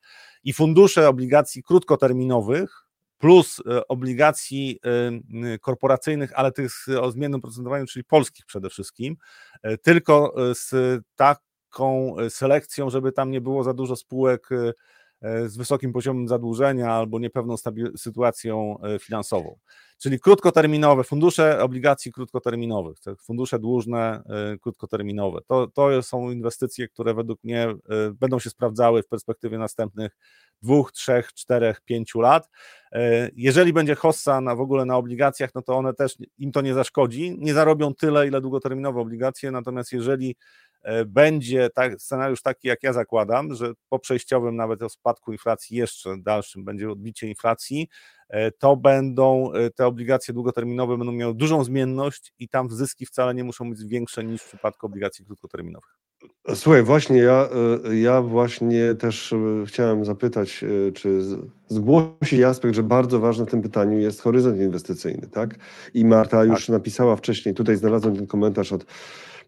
[0.44, 2.88] I fundusze obligacji krótkoterminowych,
[3.22, 4.80] plus e, obligacji
[5.44, 9.16] e, korporacyjnych, ale tych o zmiennym procentowaniu, czyli polskich przede wszystkim,
[9.64, 10.74] e, tylko z
[11.16, 11.40] tak
[11.72, 14.74] taką e, selekcją, żeby tam nie było za dużo spółek e,
[15.22, 17.56] e, z wysokim poziomem zadłużenia albo niepewną
[17.98, 19.58] sytuacją finansową.
[19.98, 24.24] Czyli krótkoterminowe, fundusze obligacji krótkoterminowych, fundusze dłużne,
[24.62, 25.40] krótkoterminowe.
[25.48, 27.68] To, to są inwestycje, które według mnie
[28.14, 30.18] będą się sprawdzały w perspektywie następnych
[30.62, 32.50] dwóch, trzech, czterech, pięciu lat.
[33.36, 36.74] Jeżeli będzie hossa na, w ogóle na obligacjach, no to one też im to nie
[36.74, 37.38] zaszkodzi.
[37.40, 40.36] Nie zarobią tyle, ile długoterminowe obligacje, natomiast jeżeli
[41.06, 46.16] będzie tak, scenariusz taki, jak ja zakładam, że po przejściowym nawet o spadku inflacji jeszcze
[46.18, 47.88] dalszym będzie odbicie inflacji,
[48.30, 53.34] e, to będą e, te obligacje długoterminowe będą miały dużą zmienność i tam zyski wcale
[53.34, 55.98] nie muszą być większe niż w przypadku obligacji krótkoterminowych.
[56.56, 57.50] Słuchaj, właśnie ja,
[57.94, 59.34] ja właśnie też
[59.66, 61.22] chciałem zapytać, czy
[61.68, 65.56] zgłosić aspekt, że bardzo ważny w tym pytaniu jest horyzont inwestycyjny, tak?
[65.94, 66.70] I Marta już tak.
[66.70, 68.86] napisała wcześniej, tutaj znalazłem ten komentarz od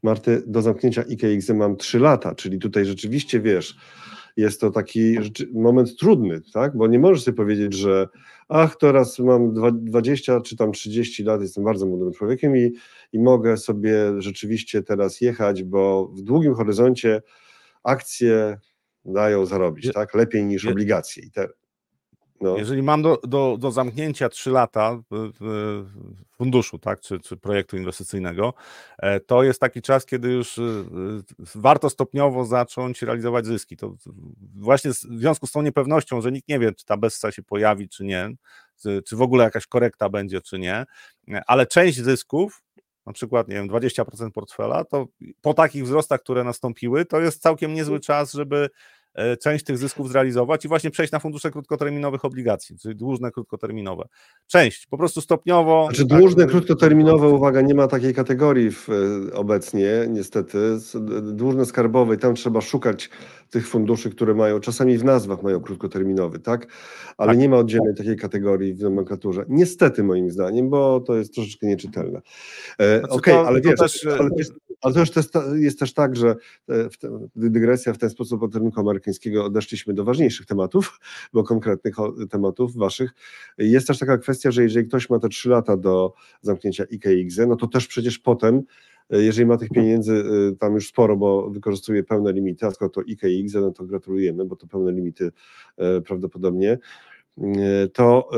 [0.03, 3.77] Marty, do zamknięcia IKX mam 3 lata, czyli tutaj rzeczywiście wiesz,
[4.37, 5.17] jest to taki
[5.53, 6.77] moment trudny, tak?
[6.77, 8.07] Bo nie możesz sobie powiedzieć, że
[8.49, 12.73] ach, teraz mam 20 czy tam 30 lat, jestem bardzo młodym człowiekiem i,
[13.13, 17.21] i mogę sobie rzeczywiście teraz jechać, bo w długim horyzoncie
[17.83, 18.57] akcje
[19.05, 20.15] dają zarobić, tak?
[20.15, 21.23] Lepiej niż obligacje.
[21.23, 21.47] I te,
[22.43, 22.57] No.
[22.57, 24.99] Jeżeli mam do, do, do zamknięcia 3 lata
[26.37, 28.53] funduszu, tak, czy, czy projektu inwestycyjnego,
[28.99, 30.61] e, to jest taki czas, kiedy już e,
[31.55, 33.77] warto stopniowo zacząć realizować zyski.
[33.77, 33.95] To
[34.55, 37.89] właśnie w związku z tą niepewnością, że nikt nie wie, czy ta bessa się pojawi,
[37.89, 38.29] czy nie,
[39.07, 40.85] czy w ogóle jakaś korekta będzie, czy nie,
[41.47, 42.63] ale część zysków
[43.05, 45.07] na przykład, nie wiem, 20% portfela, to
[45.41, 49.02] po takich wzrostach, które nastąpiły, to jest całkiem niezły czas, żeby E,
[49.41, 54.07] część tych zysków zrealizować i właśnie przejść na fundusze krótkoterminowych obligacji, czyli dłużne, krótkoterminowe.
[54.47, 55.85] Część, po prostu stopniowo.
[55.89, 60.57] Znaczy tak, dłużne, krótkoterminowe, uwaga, nie ma takiej kategorii w, e, obecnie, niestety.
[61.21, 63.09] Dłużne skarbowe, tam trzeba szukać
[63.49, 66.67] tych funduszy, które mają, czasami w nazwach mają krótkoterminowy, tak?
[67.17, 67.37] Ale tak.
[67.37, 69.45] nie ma oddzielnej takiej kategorii w nomenklaturze.
[69.49, 72.21] Niestety moim zdaniem, bo to jest troszeczkę nieczytelne.
[72.79, 74.05] E, znaczy Okej, okay, ale wiesz, też...
[74.19, 74.29] ale,
[74.83, 76.35] ale to już jest, jest też tak, że
[76.67, 80.99] w te, dygresja w ten sposób od rynku amerykańskiego odeszliśmy do ważniejszych tematów,
[81.33, 81.95] bo konkretnych
[82.29, 83.11] tematów waszych.
[83.57, 87.55] Jest też taka kwestia, że jeżeli ktoś ma te trzy lata do zamknięcia IKX, no
[87.55, 88.61] to też przecież potem
[89.09, 90.23] jeżeli ma tych pieniędzy
[90.59, 94.55] tam już sporo, bo wykorzystuje pełne limity, a skoro to IKX, no to gratulujemy, bo
[94.55, 95.31] to pełne limity
[96.05, 96.79] prawdopodobnie,
[97.93, 98.29] to,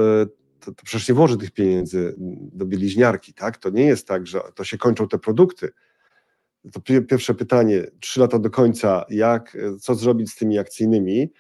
[0.60, 2.16] to, to przecież nie włoży tych pieniędzy
[2.54, 3.58] do bieliźniarki, tak?
[3.58, 5.70] To nie jest tak, że to się kończą te produkty,
[6.74, 11.32] to pierwsze pytanie, trzy lata do końca, jak, co zrobić z tymi akcyjnymi,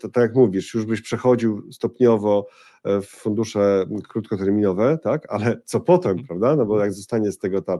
[0.00, 2.46] to tak jak mówisz, już byś przechodził stopniowo
[2.84, 7.78] w fundusze krótkoterminowe, tak, ale co potem, prawda, no bo jak zostanie z tego ta,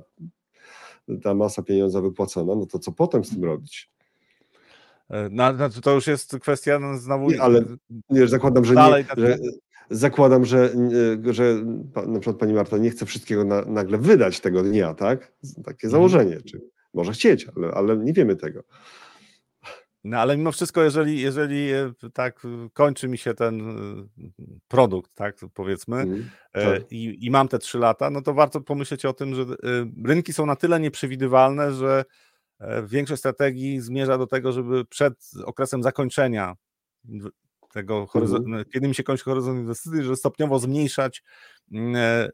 [1.23, 3.91] ta masa pieniądza wypłacona, no to co potem z tym robić?
[5.11, 5.53] E, no,
[5.83, 7.31] to już jest kwestia no, znowu...
[7.31, 7.65] Nie, ale
[8.11, 9.39] nie, zakładam, że, nie, że
[9.91, 10.71] zakładam, że,
[11.31, 11.55] że
[12.07, 15.33] na przykład pani Marta nie chce wszystkiego na, nagle wydać tego dnia, tak?
[15.65, 15.91] Takie mhm.
[15.91, 16.61] założenie, czy
[16.95, 18.63] może chcieć, ale, ale nie wiemy tego.
[20.05, 23.75] No ale mimo wszystko, jeżeli, jeżeli e, tak kończy mi się ten e,
[24.69, 26.93] produkt, tak powiedzmy, mm, tak.
[26.93, 29.45] I, i mam te trzy lata, no to warto pomyśleć o tym, że
[30.05, 32.05] rynki są na tyle nieprzewidywalne, że
[32.87, 35.15] większość strategii zmierza do tego, żeby przed
[35.45, 36.55] okresem zakończenia
[37.77, 38.65] tego mhm.
[38.73, 41.23] kiedy mi się kończy horyzont inwestycji, żeby stopniowo zmniejszać
[41.73, 42.31] mm, e, e,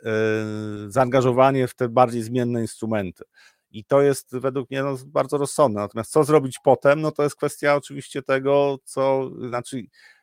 [0.89, 3.25] zaangażowanie w te bardziej zmienne instrumenty.
[3.71, 5.81] I to jest według mnie no, bardzo rozsądne.
[5.81, 9.83] Natomiast co zrobić potem, no to jest kwestia oczywiście tego, co znaczy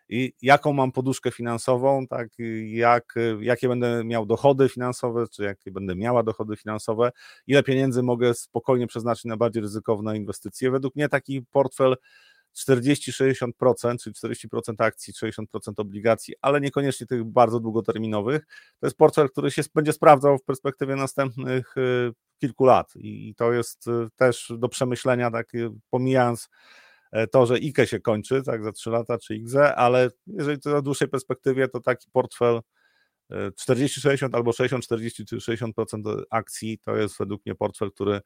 [0.09, 2.27] i jaką mam poduszkę finansową, tak,
[2.65, 7.11] jak, jakie będę miał dochody finansowe, czy jakie będę miała dochody finansowe,
[7.47, 10.71] ile pieniędzy mogę spokojnie przeznaczyć na bardziej ryzykowne inwestycje.
[10.71, 11.95] Według mnie taki portfel
[12.67, 15.45] 40-60%, czyli 40% akcji, 60%
[15.77, 18.45] obligacji, ale niekoniecznie tych bardzo długoterminowych.
[18.79, 23.53] To jest portfel, który się będzie sprawdzał w perspektywie następnych y, kilku lat i to
[23.53, 26.49] jest y, też do przemyślenia, tak y, pomijając
[27.11, 30.69] e, to, że IKE się kończy tak za 3 lata czy IGZE, ale jeżeli to
[30.69, 32.61] na dłuższej perspektywie, to taki portfel
[33.31, 38.21] 40-60 albo 60-40 czy 60% akcji to jest według mnie portfel, który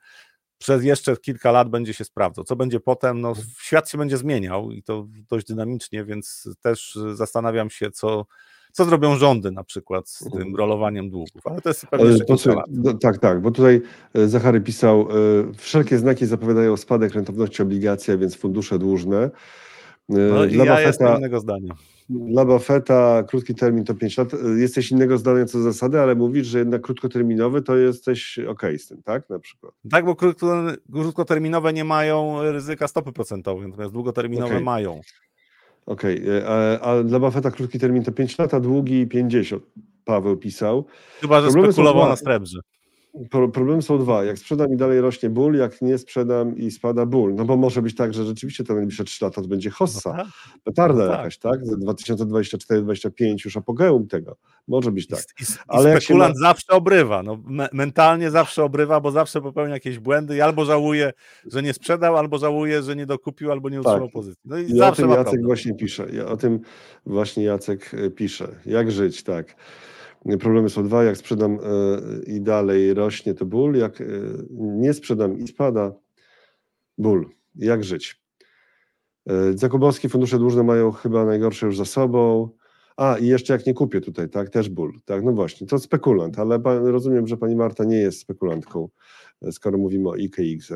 [0.64, 2.46] przez jeszcze kilka lat będzie się sprawdzał.
[2.46, 3.22] Co będzie potem?
[3.22, 3.48] No, mhm.
[3.60, 8.26] świat się będzie zmieniał i to dość dynamicznie, więc też zastanawiam się, co,
[8.72, 10.56] co zrobią rządy na przykład z tym mhm.
[10.56, 12.56] rolowaniem długów, ale to jest pewnie jeszcze.
[12.68, 13.82] No, tak, tak, bo tutaj
[14.14, 15.06] e, Zachary pisał, e,
[15.58, 19.32] wszelkie znaki zapowiadają spadek rentowności obligacji, a więc fundusze dłużne.
[20.10, 21.74] E, no i ja Buffetta, jestem innego zdania.
[22.10, 24.32] Dla Buffetta krótki termin to 5 lat.
[24.58, 28.88] Jesteś innego zdania co do zasady, ale mówisz, że jednak krótkoterminowy to jesteś ok z
[28.88, 29.30] tym, tak?
[29.30, 29.74] Na przykład.
[29.92, 30.16] Tak, bo
[30.92, 34.62] krótkoterminowe nie mają ryzyka stopy procentowej, natomiast długoterminowe okay.
[34.62, 35.02] mają.
[35.86, 36.48] Okej, okay.
[36.48, 39.64] a, a, dla Buffetta krótki termin to 5 lat, a długi 50.
[40.06, 40.86] Paweł pisał.
[41.22, 42.60] Chyba, że Problemy spekulował na srebrze.
[43.54, 44.24] Problemy są dwa.
[44.24, 47.36] Jak sprzedam i dalej rośnie ból, jak nie sprzedam i spada ból.
[47.36, 50.10] No bo może być tak, że rzeczywiście to najbliższe 3 lata to będzie hossa.
[50.10, 50.28] No tak.
[50.64, 51.18] Petarda no tak.
[51.18, 51.62] jakaś, tak?
[51.64, 54.38] 2024-2025 już apogeum tego.
[54.68, 55.20] Może być tak.
[55.20, 56.48] I, i, Ale i spekulant ma...
[56.48, 57.24] zawsze obrywa.
[57.24, 61.14] No, me mentalnie zawsze obrywa, bo zawsze popełnia jakieś błędy i albo żałuje,
[61.46, 64.14] że nie sprzedał, albo żałuje, że nie dokupił, albo nie utrzymał tak.
[64.14, 64.42] pozycji.
[64.46, 65.46] No i, I zawsze o tym Jacek problem.
[65.46, 66.08] właśnie pisze.
[66.14, 66.60] Ja, o tym
[67.06, 68.48] właśnie Jacek e, pisze.
[68.66, 69.56] Jak żyć, tak.
[70.40, 71.60] Problemy są dwa, jak sprzedam e,
[72.26, 74.06] i dalej rośnie to ból, jak e,
[74.52, 75.94] nie sprzedam i spada
[76.98, 77.30] ból.
[77.56, 78.22] Jak żyć?
[79.30, 82.50] E, Zakubowskie fundusze dłużne mają chyba najgorsze już za sobą.
[82.98, 85.00] A, i jeszcze jak nie kupię tutaj, tak, też ból.
[85.06, 88.90] Tak, no właśnie, to spekulant, ale pan, rozumiem, że pani Marta nie jest spekulantką,
[89.52, 90.74] skoro mówimy o IKX.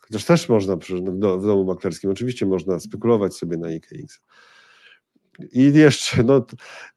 [0.00, 4.20] Chociaż też można w domu maklerskim, oczywiście można spekulować sobie na IKX.
[5.52, 6.46] I jeszcze, no,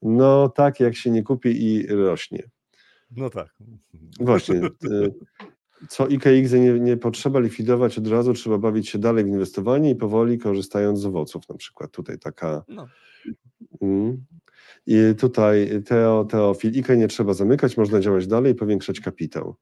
[0.02, 2.44] no tak, jak się nie kupi i rośnie.
[3.12, 3.56] No tak.
[4.20, 4.62] Właśnie.
[5.90, 9.96] Co IKX nie, nie potrzeba likwidować od razu, trzeba bawić się dalej w inwestowanie i
[9.96, 12.64] powoli korzystając z owoców, na przykład tutaj taka.
[12.68, 12.88] No.
[13.82, 14.26] Mm.
[14.88, 19.56] I tutaj Teo, Teofil, IKE nie trzeba zamykać, można działać dalej i powiększać kapitał.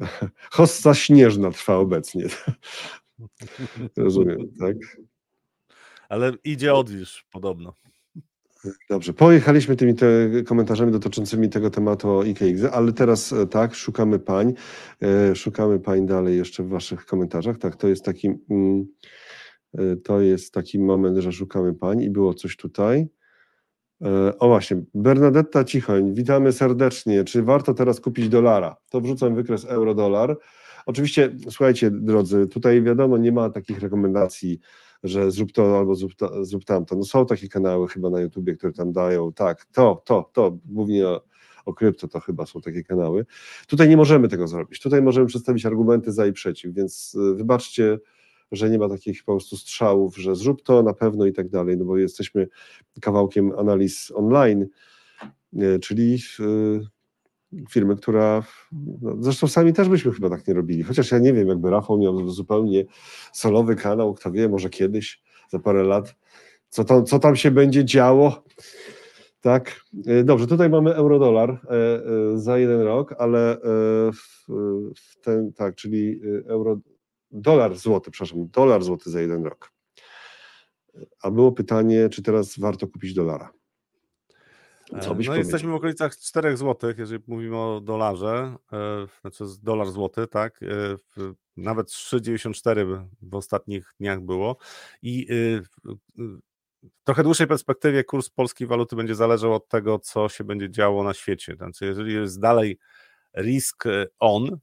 [0.50, 2.26] Hossa śnieżna trwa obecnie.
[3.96, 4.76] Rozumiem, tak?
[6.08, 7.74] Ale idzie odwilż podobno.
[8.90, 10.06] Dobrze, pojechaliśmy tymi te
[10.46, 14.54] komentarzami dotyczącymi tego tematu o IKX, ale teraz e, tak, szukamy pań,
[15.02, 18.86] e, szukamy pań dalej jeszcze w waszych komentarzach, tak, to jest taki, mm,
[19.78, 23.08] e, to jest taki moment, że szukamy pań i było coś tutaj.
[24.38, 27.24] O właśnie, Bernadetta Cichoń, witamy serdecznie.
[27.24, 28.76] Czy warto teraz kupić dolara?
[28.90, 30.38] To wrzucam wykres euro-dolar.
[30.86, 34.60] Oczywiście, słuchajcie, drodzy, tutaj wiadomo, nie ma takich rekomendacji
[35.02, 36.96] że zrób to albo zrób, to, zrób tamto.
[36.96, 41.08] No są takie kanały chyba na YouTubie, które tam dają, tak, to, to, to, głównie
[41.08, 41.24] o,
[41.64, 43.26] o krypto to chyba są takie kanały.
[43.66, 44.80] Tutaj nie możemy tego zrobić.
[44.80, 47.98] Tutaj możemy przedstawić argumenty za i przeciw, więc y, wybaczcie,
[48.52, 51.76] że nie ma takich po prostu strzałów, że zrób to na pewno i tak dalej,
[51.76, 52.48] no bo jesteśmy
[53.00, 54.66] kawałkiem analiz online,
[55.54, 56.97] y, czyli y,
[57.70, 58.42] firmy, która.
[59.02, 60.82] No, zresztą sami też byśmy chyba tak nie robili.
[60.82, 62.84] Chociaż ja nie wiem, jakby Rafał miał zupełnie
[63.32, 66.16] solowy kanał, kto wie, może kiedyś, za parę lat,
[66.68, 68.44] co tam, co tam się będzie działo.
[69.40, 73.56] Tak, e, dobrze, tutaj mamy euro-dolar e, e, za jeden rok, ale
[74.12, 74.48] w,
[74.96, 76.78] w ten, tak, czyli euro,
[77.30, 79.72] dolar złoty, przepraszam, dolar złoty za jeden rok.
[81.22, 83.57] A było pytanie, czy teraz warto kupić dolara?
[85.00, 89.90] Co byś no jesteśmy w okolicach 4 zł, jeżeli mówimy o dolarze, e, znaczy dolar
[89.90, 90.96] złoty, tak, e,
[91.56, 94.56] nawet 3,94 w ostatnich dniach było.
[95.02, 95.68] I e, w
[97.04, 101.14] trochę dłuższej perspektywie kurs polskiej waluty będzie zależał od tego, co się będzie działo na
[101.14, 101.56] świecie.
[101.56, 102.78] Znaczy, jeżeli jest dalej
[103.36, 103.84] risk
[104.18, 104.58] on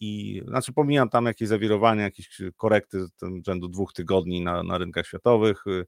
[0.00, 3.06] i znaczy pomijam tam jakieś zawirowania, jakieś korekty
[3.46, 5.84] rzędu dwóch tygodni na, na rynkach światowych, E,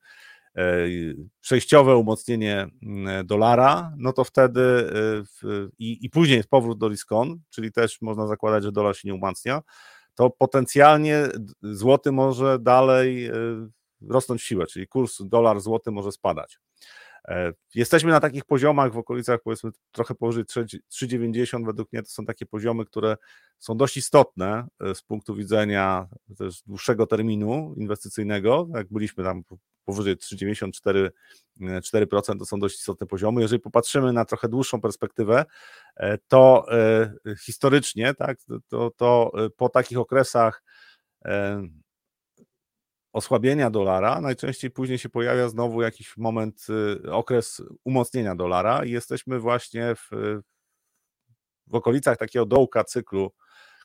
[1.40, 5.48] przejściowe umocnienie mm, dolara, no to wtedy e,
[5.78, 9.14] i, i później jest powrót do riskon, czyli też można zakładać, że dolar się nie
[9.14, 9.62] umacnia,
[10.14, 11.28] to potencjalnie
[11.62, 13.32] złoty może dalej e,
[14.08, 16.58] rosnąć w siłę, czyli kurs dolar-złoty może spadać.
[17.74, 22.46] Jesteśmy na takich poziomach w okolicach powiedzmy trochę powyżej 3,90 według mnie to są takie
[22.46, 23.16] poziomy, które
[23.58, 26.08] są dość istotne z punktu widzenia
[26.38, 29.42] też dłuższego terminu inwestycyjnego, jak byliśmy tam
[29.84, 31.10] powyżej 3,94%
[32.32, 33.40] e, to są dość istotne poziomy.
[33.40, 35.44] Jeżeli popatrzymy na trochę dłuższą perspektywę,
[35.96, 37.14] e, to e,
[37.44, 40.62] historycznie, tak, to, to po takich okresach
[43.14, 46.66] osłabienia dolara, najczęściej później się pojawia znowu jakiś moment,
[47.10, 50.10] okres umocnienia dolara i jesteśmy właśnie w,
[51.66, 53.32] w okolicach takiego dołka cyklu,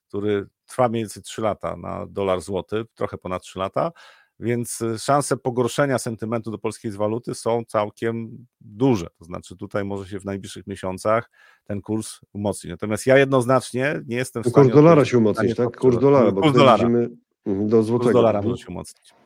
[0.08, 3.92] który trwa mniej więcej 3 lata na dolar złoty, trochę ponad 3 lata,
[4.40, 9.08] więc y, szanse pogorszenia sentymentu do polskiej waluty są całkiem duże.
[9.20, 11.30] To znaczy, tutaj może się w najbliższych miesiącach
[11.64, 12.72] ten kurs umocnić.
[12.72, 14.66] Natomiast ja jednoznacznie nie jestem w stanie.
[14.66, 15.78] Kurs dolara się umocnić, tak?
[15.78, 16.78] Kurs dolara, bo kurs dolara.
[16.78, 17.10] widzimy
[17.46, 18.04] mhm, do złotego.
[18.04, 19.19] Kurs dolara może się umocnić.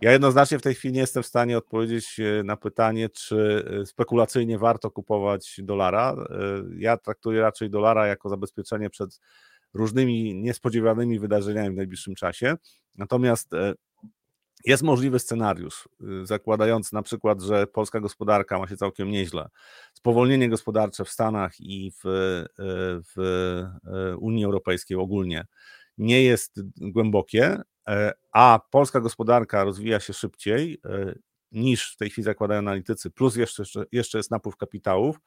[0.00, 3.86] Ja jednoznacznie w tej chwili nie jestem w stanie odpowiedzieć y, na pytanie, czy y,
[3.86, 6.16] spekulacyjnie warto kupować dolara.
[6.76, 9.20] Ja traktuję raczej dolara jako zabezpieczenie przed
[9.74, 12.54] różnymi niespodziewanymi wydarzeniami w najbliższym czasie.
[12.94, 13.50] Natomiast
[14.64, 15.88] jest możliwy scenariusz,
[16.22, 19.48] zakładający na przykład, że polska gospodarka ma się całkiem nieźle.
[19.94, 22.00] Spowolnienie gospodarcze w Stanach i w,
[23.16, 23.64] w
[24.18, 25.44] Unii Europejskiej ogólnie
[26.00, 27.62] nie jest głębokie, e,
[28.32, 31.14] a polska gospodarka rozwija się szybciej e,
[31.52, 33.62] niż w tej chwili zakładają analitycy, plus jeszcze,
[33.92, 35.20] jeszcze jest napływ kapitałów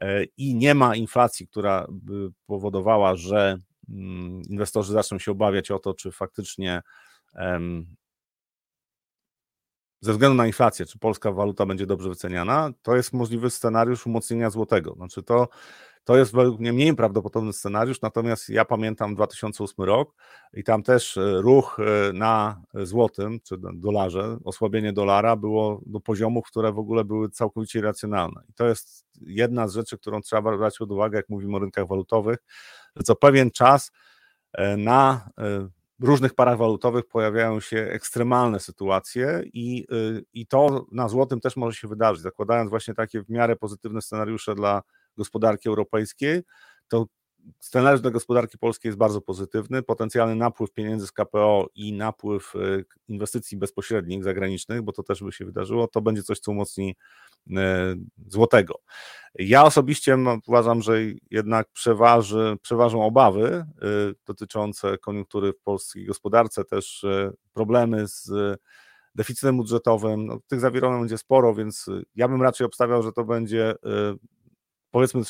[0.00, 5.78] e, i nie ma inflacji, która by powodowała, że mm, inwestorzy zaczną się obawiać o
[5.78, 6.82] to, czy faktycznie
[10.00, 14.50] ze względu na inflację, czy polska waluta będzie dobrze wyceniana, to jest możliwy scenariusz umocnienia
[14.50, 14.94] złotego.
[14.94, 15.48] Znaczy to,
[16.06, 20.14] to jest według mnie mniej prawdopodobny scenariusz, natomiast ja pamiętam 2008 rok
[20.52, 26.46] i tam też e, ruch e, na złotym, czy dolarze, osłabienie dolara było do poziomów,
[26.46, 28.42] które w ogóle były całkowicie irracjonalne.
[28.48, 31.88] I to jest jedna z rzeczy, którą trzeba brać pod uwagę, jak mówimy o rynkach
[31.88, 32.38] walutowych,
[32.96, 33.92] że co pewien czas
[34.52, 35.30] e, na
[36.00, 39.86] różnych parach walutowych pojawiają się ekstremalne sytuacje i,
[40.32, 42.22] i to na złotym też może się wydarzyć.
[42.22, 44.82] Zakładając właśnie takie w miarę pozytywne scenariusze dla
[45.16, 46.42] gospodarki europejskiej,
[46.88, 47.06] to
[47.60, 49.82] scenariusz dla gospodarki polskiej jest bardzo pozytywny.
[49.82, 52.52] Potencjalny napływ pieniędzy z KPO i napływ
[53.08, 56.96] inwestycji bezpośrednich zagranicznych, bo to też by się wydarzyło, to będzie coś, co umocni
[58.26, 58.74] złotego.
[59.34, 60.98] Ja osobiście uważam, że
[61.30, 63.66] jednak przeważy, przeważą obawy
[64.26, 67.06] dotyczące koniunktury w polskiej gospodarce, też
[67.52, 68.30] problemy z
[69.14, 70.26] deficytem budżetowym.
[70.26, 71.86] No, tych zawirowań będzie sporo, więc
[72.16, 73.74] ja bym raczej obstawiał, że to będzie
[74.96, 75.20] powiedzmy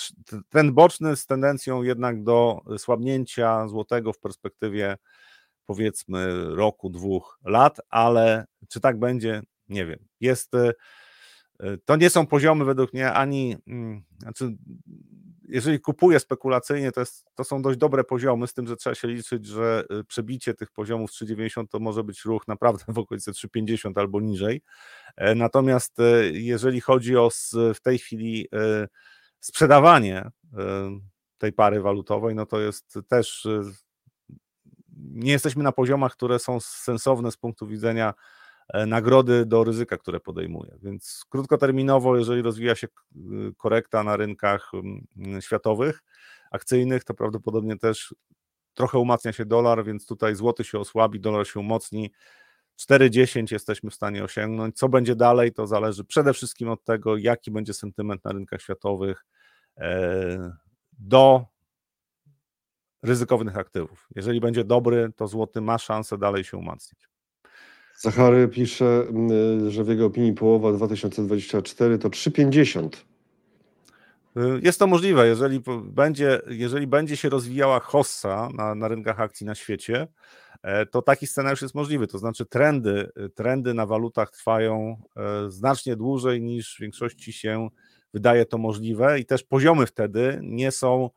[0.49, 4.97] trend boczny z tendencją jednak do słabnięcia złotego w perspektywie
[5.65, 9.99] powiedzmy roku, dwóch lat, ale czy tak będzie, nie wiem.
[10.21, 10.73] Jest, e,
[11.85, 14.57] to nie są poziomy według mnie ani, mm, znaczy
[15.49, 19.09] jeżeli kupuję spekulacyjnie, to, jest, to są dość dobre poziomy, z tym, że trzeba się
[19.09, 23.93] liczyć, że e, przebicie tych poziomów 3,90 to może być ruch naprawdę w okolicy 3,50
[23.97, 24.63] albo niżej.
[25.17, 25.97] E, natomiast
[26.33, 27.31] jeżeli chodzi o
[27.75, 28.49] w tej chwili
[29.41, 30.31] sprzedawanie
[31.39, 33.61] tej pary walutowej, no to jest też y,
[34.97, 38.15] nie jesteśmy na poziomach, które są sensowne z punktu widzenia
[38.69, 40.79] e, nagrody do ryzyka, które podejmuje.
[40.83, 43.19] Więc krótkoterminowo, jeżeli rozwija się y,
[43.57, 44.73] korekta na rynkach
[45.41, 46.03] światowych,
[46.51, 48.15] akcyjnych, to prawdopodobnie też
[48.75, 52.13] trochę umacnia się dolar, więc tutaj złoty się osłabi, dolar się umocni.
[52.77, 54.77] 4,10 jesteśmy w stanie osiągnąć.
[54.77, 59.27] Co będzie dalej, to zależy przede wszystkim od tego, jaki będzie sentyment na rynkach światowych
[59.77, 60.53] e,
[60.99, 61.45] do
[63.03, 64.09] ryzykownych aktywów.
[64.15, 67.09] Jeżeli będzie dobry, to złoty ma szansę dalej się umacniać.
[67.99, 69.05] Zachary pisze,
[69.69, 72.89] że w jego opinii połowa 2024 to 3,50.
[74.37, 79.47] Y, jest to możliwe, jeżeli będzie, jeżeli będzie się rozwijała hossa na, na rynkach akcji
[79.47, 80.07] na świecie,
[80.63, 82.07] e, to taki scenariusz jest możliwy.
[82.07, 87.69] To znaczy, trendy, trendy na walutach trwają e, znacznie dłużej niż w większości się
[88.15, 91.11] wydaje to możliwe, i też poziomy wtedy nie są,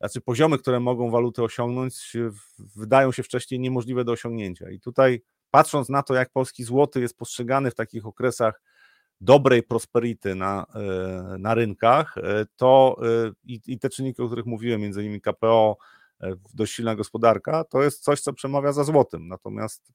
[0.00, 2.16] znaczy poziomy, które mogą waluty osiągnąć,
[2.76, 4.70] wydają się wcześniej niemożliwe do osiągnięcia.
[4.70, 8.60] I tutaj patrząc na to, jak polski złoty jest postrzegany w takich okresach
[9.20, 14.46] dobrej prosperity na, e, na rynkach, e, to e, i, i te czynniki, o których
[14.46, 15.76] mówiłem, między innymi KPO,
[16.54, 19.28] dość silna gospodarka, to jest coś, co przemawia za złotym.
[19.28, 19.92] Natomiast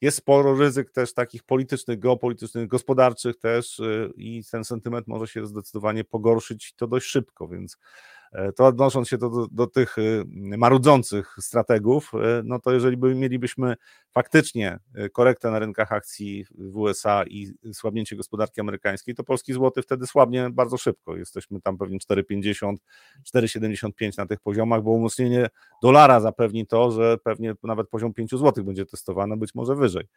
[0.00, 3.80] jest sporo ryzyk też takich politycznych, geopolitycznych, gospodarczych też
[4.16, 7.78] i ten sentyment może się zdecydowanie pogorszyć to dość szybko, więc
[8.56, 10.24] to odnosząc się do, do, do, tych y,
[10.58, 13.74] marudzących strategów, e, no to jeżeli by mielibyśmy
[14.12, 19.82] faktycznie e, korektę na rynkach akcji w USA i słabnięcie gospodarki amerykańskiej, to polski złoty
[19.82, 21.16] wtedy słabnie bardzo szybko.
[21.16, 22.74] Jesteśmy tam pewnie 4,50,
[23.34, 25.48] 4,75 na tych poziomach, bo umocnienie
[25.82, 30.08] dolara zapewni to, że pewnie nawet poziom 5 zł będzie testowany, być może wyżej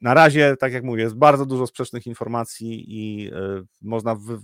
[0.00, 3.32] na razie, tak jak mówię, jest bardzo dużo sprzecznych informacji i y,
[3.82, 4.38] można wy, y,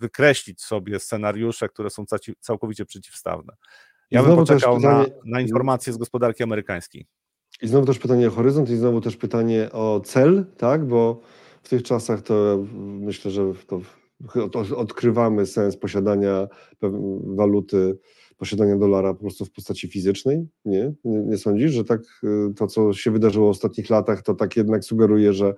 [0.00, 2.04] wykreślić sobie scenariusze, które są
[2.40, 3.52] całkowicie przeciwstawne.
[4.10, 5.08] Ja bym poczekał pytanie...
[5.08, 7.06] na, na informacje z gospodarki amerykańskiej.
[7.62, 11.20] I znowu też pytanie o horyzont i znowu też pytanie o cel, tak, bo
[11.62, 13.80] w tych czasach to myślę, że to
[14.76, 16.48] odkrywamy sens posiadania
[17.24, 17.98] waluty
[18.42, 20.46] posiadania dolara po prostu w postaci fizycznej?
[20.64, 20.92] Nie?
[21.04, 24.56] Nie, nie sądzisz, że tak y, to, co się wydarzyło w ostatnich latach, to tak
[24.56, 25.54] jednak sugeruje, że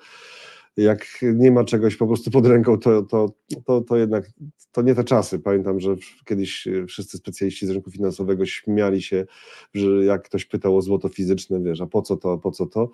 [0.76, 3.28] jak nie ma czegoś po prostu pod ręką, to, to,
[3.66, 4.30] to, to jednak
[4.72, 5.38] to nie te czasy.
[5.38, 9.26] Pamiętam, że kiedyś y, wszyscy specjaliści z rynku finansowego śmiali się,
[9.74, 12.90] że jak ktoś pytał o złoto fizyczne, wiesz, a po co to, po co to?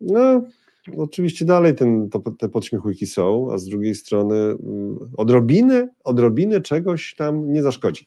[0.00, 0.42] No,
[0.96, 7.14] oczywiście dalej ten, to, te podśmiechujki są, a z drugiej strony mm, odrobiny, odrobiny czegoś
[7.14, 8.06] tam nie zaszkodzi.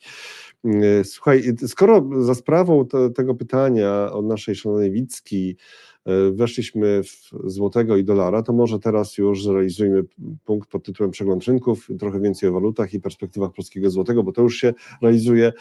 [0.65, 5.57] E, słuchaj, skoro za sprawą te, tego pytania od naszej szanownej Wicki
[6.05, 10.03] e, weszliśmy w złotego i dolara, to może teraz już zrealizujmy
[10.45, 14.41] punkt pod tytułem przegląd rynków, trochę więcej o walutach i perspektywach polskiego złotego, bo to
[14.41, 15.53] już się realizuje.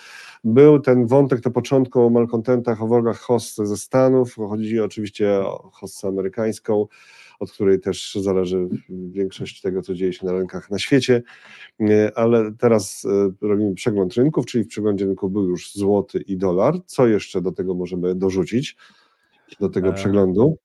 [0.45, 5.71] Był ten wątek na początku o malkontentach, o wrogach host ze Stanów, chodzi oczywiście o
[5.73, 6.87] hostę amerykańską,
[7.41, 11.23] od której też zależy większość tego, co dzieje się na rynkach na świecie.
[11.81, 16.37] E, ale teraz e, robimy przegląd rynków, czyli w przeglądzie rynku był już złoty i
[16.37, 16.75] dolar.
[16.87, 18.77] Co jeszcze do tego możemy dorzucić,
[19.61, 20.57] do tego e, przeglądu?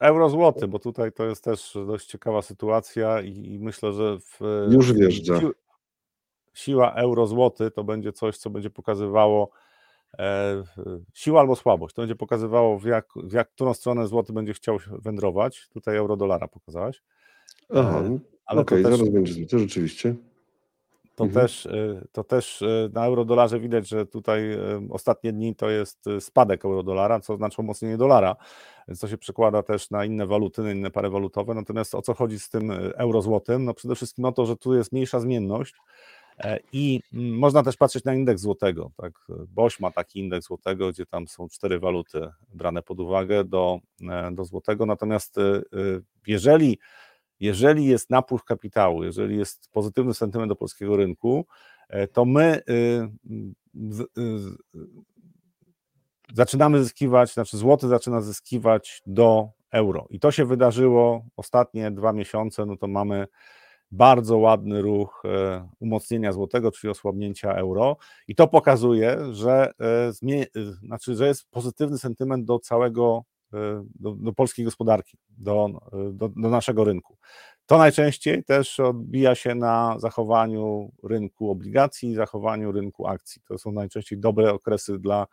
[0.00, 4.40] Euro-złoty, bo tutaj to jest też dość ciekawa sytuacja i, i myślę, że w,
[4.70, 5.40] już wjeżdża.
[6.54, 9.50] Siła euro-złoty to będzie coś, co będzie pokazywało
[11.14, 11.94] siła albo słabość.
[11.94, 15.68] To będzie pokazywało, w, jak, w jak, którą stronę złoty będzie chciał wędrować.
[15.68, 17.02] Tutaj euro-dolara pokazałaś.
[17.74, 20.14] Aha, e, ale okej, okay, zaraz będzie złoty, rzeczywiście.
[21.14, 21.46] To, mhm.
[21.46, 24.58] też, e, to też na euro-dolarze widać, że tutaj
[24.90, 28.36] ostatnie dni to jest spadek euro-dolara, co znaczy umocnienie dolara,
[28.88, 31.54] więc to się przekłada też na inne waluty, na inne pary walutowe.
[31.54, 33.64] Natomiast o co chodzi z tym euro-złotym?
[33.64, 35.82] No przede wszystkim o to, że tu jest mniejsza zmienność, E,
[36.72, 38.90] I mm, można też patrzeć na indeks złotego.
[38.96, 39.12] Tak?
[39.48, 43.80] BOŚ ma taki indeks złotego, gdzie tam są cztery waluty brane pod uwagę do,
[44.10, 44.86] e, do złotego.
[44.86, 45.62] Natomiast e,
[46.26, 46.78] jeżeli,
[47.40, 51.46] jeżeli jest napływ kapitału, jeżeli jest pozytywny sentyment do polskiego rynku,
[52.12, 52.62] to my
[56.34, 60.06] zaczynamy zyskiwać, znaczy złoty zaczyna zyskiwać do euro.
[60.10, 63.26] I to się wydarzyło ostatnie dwa miesiące, no to mamy
[63.90, 67.96] bardzo ładny ruch e, umocnienia złotego, czyli osłabnięcia euro.
[68.28, 70.12] I to pokazuje, że, e,
[70.56, 73.24] e, znaczy, że jest pozytywny sentyment do całego,
[73.94, 75.68] do, do polskiej gospodarki, do,
[76.12, 77.16] do, do naszego rynku.
[77.66, 83.42] To najczęściej też odbija się na zachowaniu rynku obligacji, zachowaniu rynku akcji.
[83.48, 85.26] To są najczęściej dobre okresy dla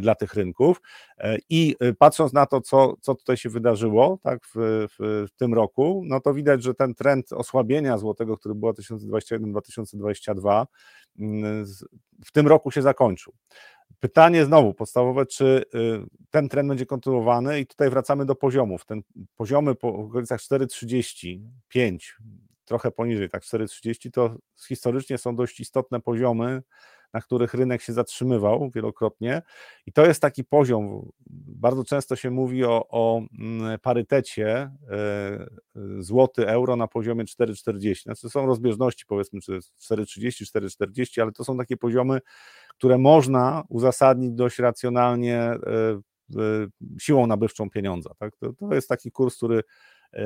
[0.00, 0.80] dla tych rynków.
[1.18, 5.36] E, I e, patrząc na to, co, co tutaj się wydarzyło tak, w, w, w
[5.36, 10.66] tym roku, no to widać, że ten trend osłabienia złotego, który był 2021-2022,
[11.18, 11.66] mm,
[12.24, 13.32] w tym roku się zakończył.
[14.00, 15.64] Pytanie znowu podstawowe, czy
[16.30, 18.86] ten trend będzie kontynuowany i tutaj wracamy do poziomów.
[18.86, 19.02] Ten
[19.36, 21.98] poziomy po okolicach 4,35,
[22.64, 24.36] trochę poniżej, tak 4,30 to
[24.68, 26.62] historycznie są dość istotne poziomy
[27.14, 29.42] na których rynek się zatrzymywał wielokrotnie.
[29.86, 31.08] I to jest taki poziom,
[31.46, 34.46] bardzo często się mówi o, o mm, parytecie
[34.90, 35.46] e,
[35.98, 38.02] złoty euro na poziomie 4,40.
[38.02, 42.20] Znaczy są rozbieżności, powiedzmy, czy 4,30, 4,40, ale to są takie poziomy,
[42.68, 45.58] które można uzasadnić dość racjonalnie e,
[47.00, 48.10] siłą nabywczą pieniądza.
[48.18, 48.36] Tak?
[48.36, 49.62] To, to jest taki kurs, który E,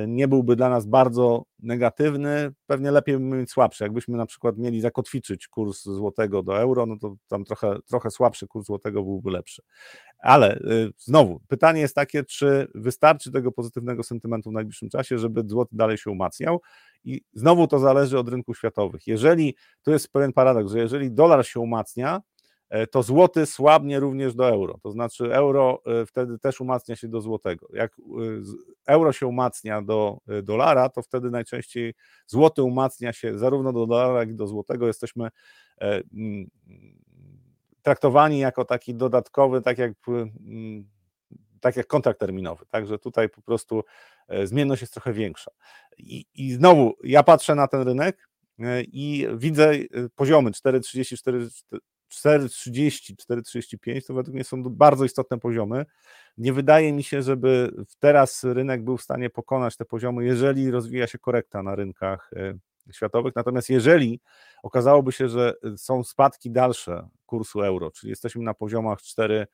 [0.06, 3.84] nie byłby dla nas bardzo negatywny, pewnie lepiej by mieć słabszy.
[3.84, 8.46] Jakbyśmy na przykład mieli zakotwiczyć kurs złotego do euro, no to tam trochę, trochę słabszy
[8.46, 9.62] kurs złotego byłby lepszy.
[10.18, 10.60] Ale e,
[10.98, 15.98] znowu, pytanie jest takie, czy wystarczy tego pozytywnego sentymentu w najbliższym czasie, żeby złoty dalej
[15.98, 16.60] się umacniał?
[17.04, 19.06] I znowu to zależy od rynków światowych.
[19.06, 22.37] Jeżeli, to jest pewien paradoks, że jeżeli dolar się umacnia, E,
[22.90, 24.78] to złoty słabnie również do euro.
[24.82, 27.68] To znaczy euro e, wtedy też umacnia się do złotego.
[27.72, 28.02] Jak e,
[28.86, 31.94] euro się umacnia do dolara, to wtedy najczęściej
[32.26, 34.86] złoty umacnia się zarówno do dolara, jak i do złotego.
[34.86, 35.28] Jesteśmy
[37.82, 39.92] traktowani jako taki dodatkowy, tak jak,
[41.60, 42.66] tak jak kontrakt terminowy.
[42.66, 43.84] Także tutaj po prostu
[44.44, 45.50] zmienność jest trochę większa.
[45.98, 48.28] I, i znowu ja patrzę na ten rynek
[48.78, 49.72] i widzę
[50.14, 51.48] poziomy 4,34
[52.08, 55.86] 4,30, 4,35 to według mnie są bardzo istotne poziomy.
[56.38, 61.06] Nie wydaje mi się, żeby teraz rynek był w stanie pokonać te poziomy, jeżeli rozwija
[61.06, 62.58] się korekta na rynkach e,
[62.92, 63.34] światowych.
[63.36, 64.20] Natomiast jeżeli
[64.62, 69.46] okazałoby się, że są spadki dalsze kursu euro, czyli jesteśmy na poziomach 4, e,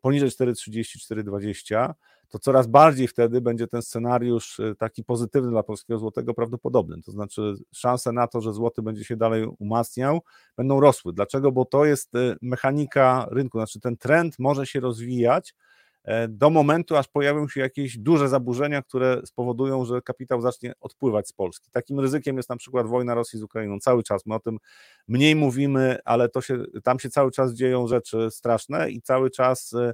[0.00, 1.94] poniżej 4,30, 4,20,
[2.28, 7.02] to coraz bardziej wtedy będzie ten scenariusz y, taki pozytywny dla polskiego złotego prawdopodobny.
[7.02, 10.20] To znaczy szanse na to, że złoty będzie się dalej umacniał,
[10.56, 11.12] będą rosły.
[11.12, 11.52] Dlaczego?
[11.52, 15.54] Bo to jest y, mechanika rynku, znaczy ten trend może się rozwijać e,
[16.28, 21.32] do momentu, aż pojawią się jakieś duże zaburzenia, które spowodują, że kapitał zacznie odpływać z
[21.32, 21.70] Polski.
[21.70, 23.78] Takim ryzykiem jest na przykład wojna Rosji z Ukrainą.
[23.80, 24.58] Cały czas my o tym
[25.08, 29.74] mniej mówimy, ale to się, tam się cały czas dzieją rzeczy straszne i cały czas
[29.74, 29.92] Mm,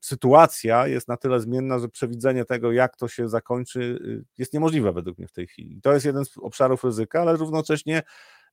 [0.00, 4.92] sytuacja jest na tyle zmienna, że przewidzenie tego, jak to się zakończy, y, jest niemożliwe
[4.92, 5.80] według mnie w tej chwili.
[5.82, 8.02] To jest jeden z obszarów ryzyka, ale równocześnie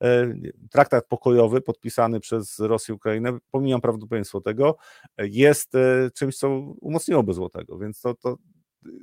[0.01, 0.33] e,
[0.71, 4.77] traktat pokojowy podpisany przez Rosję i Ukrainę, pomijam prawdopodobieństwo tego,
[5.17, 6.49] jest e, czymś, co
[6.81, 8.37] umocniłoby złotego, więc to, to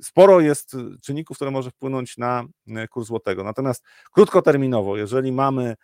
[0.01, 3.43] sporo jest czynników, które może wpłynąć na e, kurs złotego.
[3.43, 5.75] Natomiast krótkoterminowo, jeżeli mamy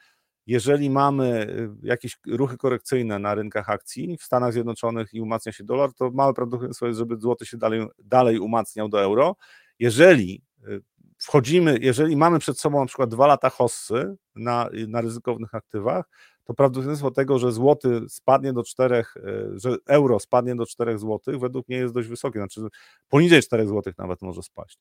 [0.48, 5.64] jeżeli mamy y, jakieś ruchy korekcyjne na rynkach akcji w Stanach Zjednoczonych i umacnia się
[5.64, 9.36] dolar, to małe prawdopodobieństwo jest, żeby złoty się dalej, dalej umacniał do euro.
[9.80, 10.82] Jeżeli y,
[11.18, 16.06] wchodzimy, jeżeli mamy przed sobą na przykład dwa lata hossy na, na ryzykownych aktywach,
[16.44, 21.40] to prawdopodobieństwo tego, że złoty spadnie do 4, y, że euro spadnie do 4 złotych,
[21.40, 22.62] według mnie jest dość wysokie, znaczy
[23.10, 24.80] poniżej 4 złotych nawet może spaść.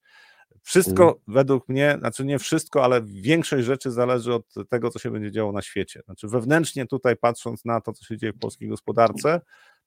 [0.62, 1.20] Wszystko mhm.
[1.26, 5.52] według mnie, znaczy nie wszystko, ale większość rzeczy zależy od tego, co się będzie działo
[5.52, 6.00] na świecie.
[6.04, 9.40] Znaczy wewnętrznie tutaj patrząc na to, co się dzieje w polskiej gospodarce,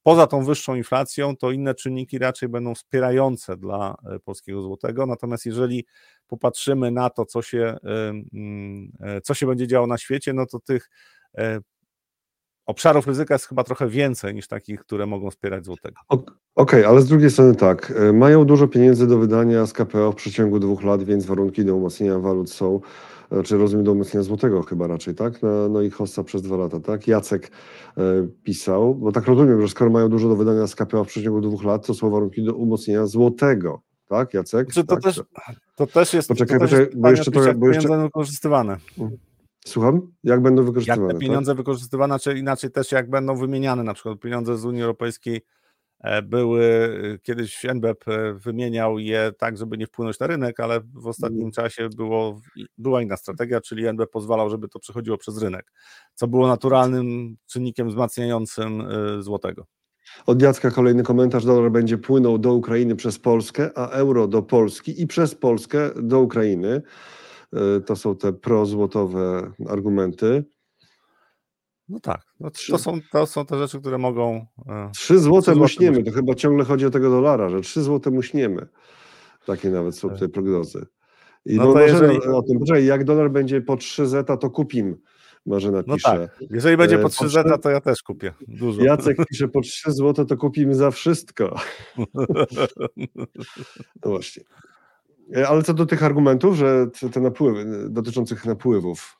[0.06, 5.06] poza tą wyższą inflacją, to inne czynniki raczej będą wspierające dla e, polskiego złotego.
[5.06, 5.86] Natomiast jeżeli
[6.28, 10.60] popatrzymy na to, co się, mm, e, co się będzie działo na świecie, no to
[10.60, 11.15] tych e,
[12.66, 15.96] obszarów ryzyka jest chyba trochę więcej niż takich, które mogą wspierać złotego.
[16.10, 20.12] Okej, okay, ale z drugiej strony tak, e, mają dużo pieniędzy do wydania z KPO
[20.12, 22.80] w przeciągu dwóch lat, więc warunki do umocnienia walut są,
[23.32, 25.42] e, czy rozumiem do umocnienia złotego chyba raczej, tak?
[25.42, 27.08] No, no i hossa przez dwa lata, tak?
[27.08, 27.52] Jacek
[27.98, 28.02] e,
[28.44, 31.64] pisał, bo tak rozumiem, że skoro mają dużo do wydania z KPO w przeciągu dwóch
[31.64, 34.74] lat, to są warunki do umocnienia złotego, tak, Jacek?
[34.74, 35.24] Czy to, tak, też,
[35.76, 38.78] to też jest, poczekaj, to też poczekaj, bo jeszcze to, bo jeszcze wykorzystywane.
[38.98, 39.18] Mhm.
[39.68, 40.12] Słucham?
[40.24, 41.02] Jak będą wykorzystywane?
[41.02, 41.22] Jak te tak?
[41.22, 41.58] pieniądze tak?
[41.58, 45.42] wykorzystywane, czy inaczej też jak będą wymieniane, na przykład pieniądze z Unii Europejskiej
[46.00, 46.64] e, były,
[47.14, 51.42] e, kiedyś NBP e wymieniał je tak, żeby nie wpłynąć na rynek, ale w ostatnim
[51.42, 51.52] mm.
[51.52, 52.42] czasie było,
[52.78, 55.72] była inna strategia, czyli NBP pozwalał, żeby to przechodziło przez rynek,
[56.14, 58.84] co było naturalnym czynnikiem wzmacniającym
[59.20, 59.66] złotego.
[60.26, 61.46] Od Jacka kolejny komentarz.
[61.46, 66.20] Dolar będzie płynął do Ukrainy przez Polskę, a euro do Polski i przez Polskę do
[66.22, 66.82] Ukrainy.
[67.56, 70.44] E, to są te prozłotowe argumenty.
[71.90, 74.46] No tak, no to, są, to są te rzeczy, które mogą.
[74.68, 78.68] E, trzy złote muśniemy, to chyba ciągle chodzi o tego dolara, że trzy złote muśniemy.
[79.46, 80.86] Takie nawet są tutaj prognozy.
[81.46, 82.18] I no to jeżeli...
[82.18, 84.98] o tym, poczekaj, jak dolar będzie po 3 zeta, to kupim.
[85.46, 85.94] Może napisze.
[85.94, 86.40] No tak.
[86.50, 88.34] Jeżeli będzie e, po 3 zeta, to ja też kupię.
[88.48, 88.82] Dużo.
[88.82, 91.56] Jacek pisze po 3 złote, to kupimy za wszystko.
[94.06, 94.44] no właśnie.
[95.36, 99.20] E, ale co do tych argumentów, że te napływy, dotyczących napływów.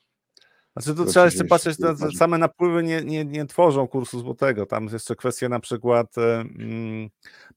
[0.76, 4.66] Znaczy to trzeba jeszcze patrzeć, na, same napływy nie, nie, nie tworzą kursu złotego.
[4.66, 7.08] Tam jest jeszcze kwestia na przykład e, mm,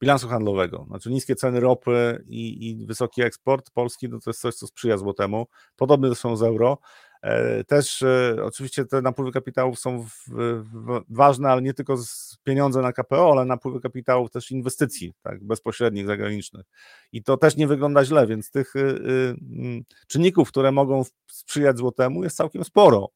[0.02, 0.86] bilansu handlowego.
[0.88, 4.98] Znaczy niskie ceny ropy i, i wysoki eksport polski no to jest coś, co sprzyja
[4.98, 5.48] złotemu.
[5.76, 6.78] Podobne są z euro.
[7.22, 11.98] E, też e, oczywiście te napływy kapitałów są w, ważne, ale nie tylko
[12.44, 16.66] pieniądze na KPO, ale napływy kapitałów też inwestycji tak, bezpośrednich, zagranicznych.
[17.12, 21.78] I to też nie wygląda źle, więc tych y, y, mm, czynników, które mogą sprzyjać
[21.78, 23.10] złotemu jest całkiem sporo.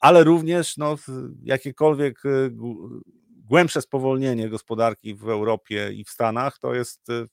[0.00, 0.96] Ale również no,
[1.42, 2.50] jakiekolwiek y,
[3.44, 7.26] głębsze spowolnienie gospodarki w Europie i w Stanach to jest y,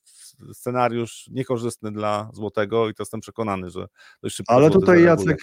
[0.54, 3.86] scenariusz niekorzystny dla złotego i to jestem przekonany, że
[4.22, 4.54] dość szybko.
[4.54, 5.38] Ale tutaj Jacek,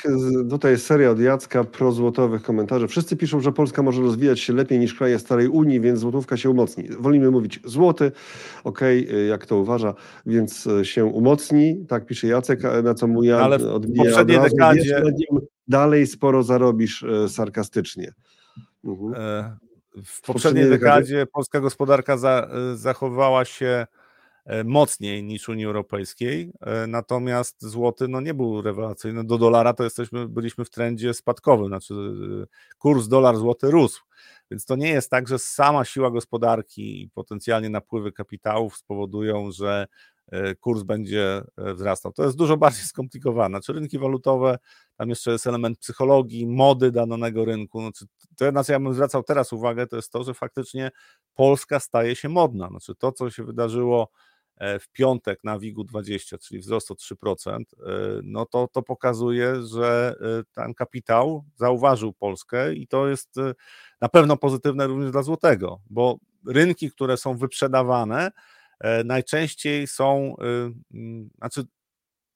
[0.49, 2.87] tutaj jest seria od Jacka prozłotowych komentarzy.
[2.87, 6.49] Wszyscy piszą, że Polska może rozwijać się lepiej niż kraje starej Unii, więc złotówka się
[6.49, 6.89] umocni.
[6.99, 8.11] Wolimy mówić złoty,
[8.63, 9.93] okej, okay, jak to uważa,
[10.25, 14.39] więc y, się umocni, tak pisze Jacek, na co mu ja Ale w odbija poprzedniej
[14.39, 15.01] dekadzie...
[15.67, 18.13] Dalej sporo zarobisz y, sarkastycznie.
[18.83, 19.59] Mhm.
[20.05, 23.87] W poprzedniej dekadzie polska gospodarka za, zachowała się
[24.45, 29.23] e, mocniej niż Unii Europejskiej, e, natomiast złoty no, nie był rewelacyjny.
[29.23, 32.45] Do dolara to jesteśmy, byliśmy w trendzie spadkowym, znaczy e,
[32.77, 34.01] kurs dolar-złoty rósł.
[34.51, 39.87] Więc to nie jest tak, że sama siła gospodarki i potencjalnie napływy kapitałów spowodują, że
[40.59, 42.13] kurs będzie e, wzrastał.
[42.13, 43.61] To jest dużo bardziej skomplikowane.
[43.61, 44.57] Czy rynki walutowe,
[44.97, 47.81] tam jeszcze jest element psychologii, mody danego rynku.
[47.81, 48.05] Znaczy,
[48.37, 50.91] to, na co ja bym zwracał teraz uwagę, to jest to, że faktycznie
[51.35, 52.67] Polska staje się modna.
[52.67, 54.09] Znaczy, to, co się wydarzyło
[54.57, 57.63] e, w piątek na WIG-u 20, czyli wzrost o 3%,
[58.23, 60.15] no to, to pokazuje, że
[60.53, 63.35] ten kapitał zauważył Polskę i to jest
[64.01, 68.58] na pewno pozytywne również dla złotego, bo rynki, które są wyprzedawane, E,
[69.05, 70.45] najczęściej są, y,
[70.93, 71.63] mm, znaczy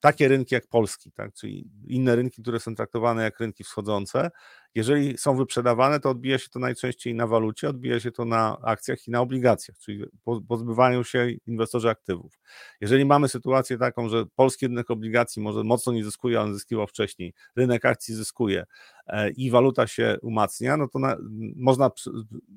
[0.04, 4.32] takie rynki jak polski, tak, czyli inne rynki, które są traktowane jak rynki wschodzące,
[4.76, 9.08] jeżeli są wyprzedawane, to odbija się to najczęściej na walucie, odbija się to na akcjach
[9.08, 10.04] i na obligacjach, czyli
[10.48, 12.40] pozbywają się inwestorzy aktywów.
[12.82, 17.34] Jeżeli mamy sytuację taką, że polski rynek obligacji może mocno nie zyskuje, ale zyskiwał wcześniej,
[17.56, 18.66] rynek akcji zyskuje
[19.08, 21.18] e, i waluta się umacnia, no to na,
[21.56, 21.92] można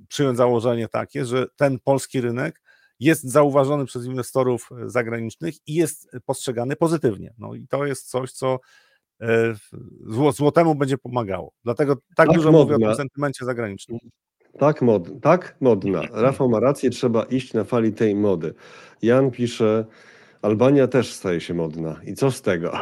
[0.08, 2.62] przyjąć założenie takie, że ten polski rynek
[3.00, 7.34] jest zauważony przez inwestorów e, zagranicznych i jest postrzegany pozytywnie.
[7.38, 8.60] No i to jest coś, co
[9.20, 9.54] e,
[10.32, 11.52] złotemu będzie pomagało.
[11.64, 12.74] Dlatego tak, tak dużo modna.
[12.74, 13.98] mówię o tym sentymencie zagranicznym.
[14.58, 16.02] Tak, mod, tak modna.
[16.12, 18.54] Rafał ma rację, trzeba iść na fali tej mody.
[19.02, 19.86] Jan pisze,
[20.42, 22.00] Albania też staje się modna.
[22.04, 22.72] I co z tego?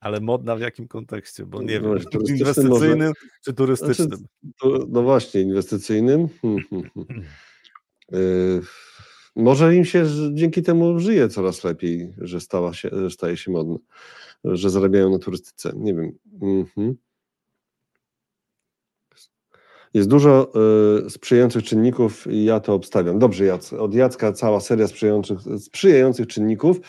[0.00, 1.46] Ale modna w jakim kontekście?
[1.46, 3.12] Bo nie no, wiem, inwestycyjnym może...
[3.44, 4.08] czy turystycznym?
[4.08, 6.28] Znaczy, no właśnie, inwestycyjnym.
[8.10, 8.62] Yy,
[9.36, 13.76] może im się dzięki temu żyje coraz lepiej, że, stała się, że staje się modne,
[14.44, 15.72] że zarabiają na turystyce.
[15.76, 16.12] Nie wiem.
[16.42, 16.96] Mhm.
[19.94, 20.52] Jest dużo
[21.06, 23.18] y, sprzyjających czynników i ja to obstawiam.
[23.18, 26.80] Dobrze, Jac, od Jacka cała seria sprzyjających, sprzyjających czynników.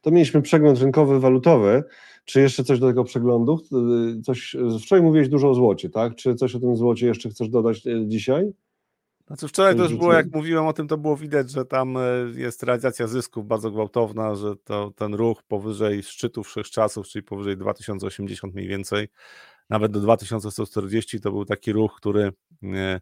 [0.00, 1.84] To mieliśmy przegląd rynkowy, walutowy.
[2.24, 3.60] Czy jeszcze coś do tego przeglądu?
[4.18, 6.14] Y, coś, wczoraj mówiłeś dużo o złocie, tak?
[6.14, 8.52] Czy coś o tym złocie jeszcze chcesz dodać y, dzisiaj?
[9.32, 12.00] Znaczy wczoraj to już było, jak mówiłem o tym, to było widać, że tam e,
[12.34, 18.54] jest realizacja zysków bardzo gwałtowna, że to, ten ruch powyżej szczytów wszechczasów, czyli powyżej 2080
[18.54, 19.08] mniej więcej,
[19.70, 23.00] nawet do 2140 to był taki ruch, który e,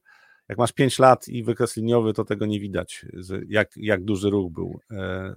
[0.49, 3.07] jak masz 5 lat i wykres liniowy, to tego nie widać,
[3.49, 5.35] jak, jak duży ruch był e,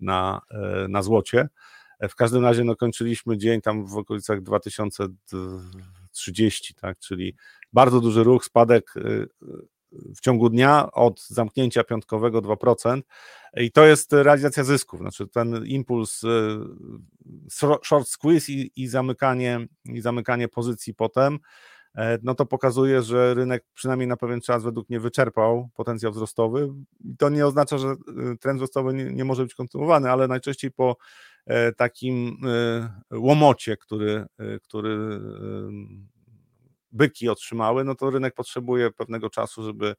[0.00, 0.40] na,
[0.88, 1.48] na złocie.
[2.00, 7.36] W każdym razie no, kończyliśmy dzień tam w okolicach 2030, tak, czyli
[7.72, 8.94] bardzo duży ruch, spadek
[10.16, 13.02] w ciągu dnia od zamknięcia piątkowego 2%.
[13.56, 16.20] I to jest realizacja zysków, znaczy ten impuls,
[17.82, 21.38] short squeeze i, i, zamykanie, i zamykanie pozycji potem,
[22.22, 26.68] no to pokazuje, że rynek przynajmniej na pewien czas według mnie wyczerpał potencjał wzrostowy.
[27.18, 27.94] To nie oznacza, że
[28.40, 30.96] trend wzrostowy nie, nie może być kontynuowany, ale najczęściej po
[31.76, 32.36] takim
[33.10, 34.26] łomocie, który,
[34.62, 35.20] który
[36.92, 39.94] byki otrzymały, no to rynek potrzebuje pewnego czasu, żeby,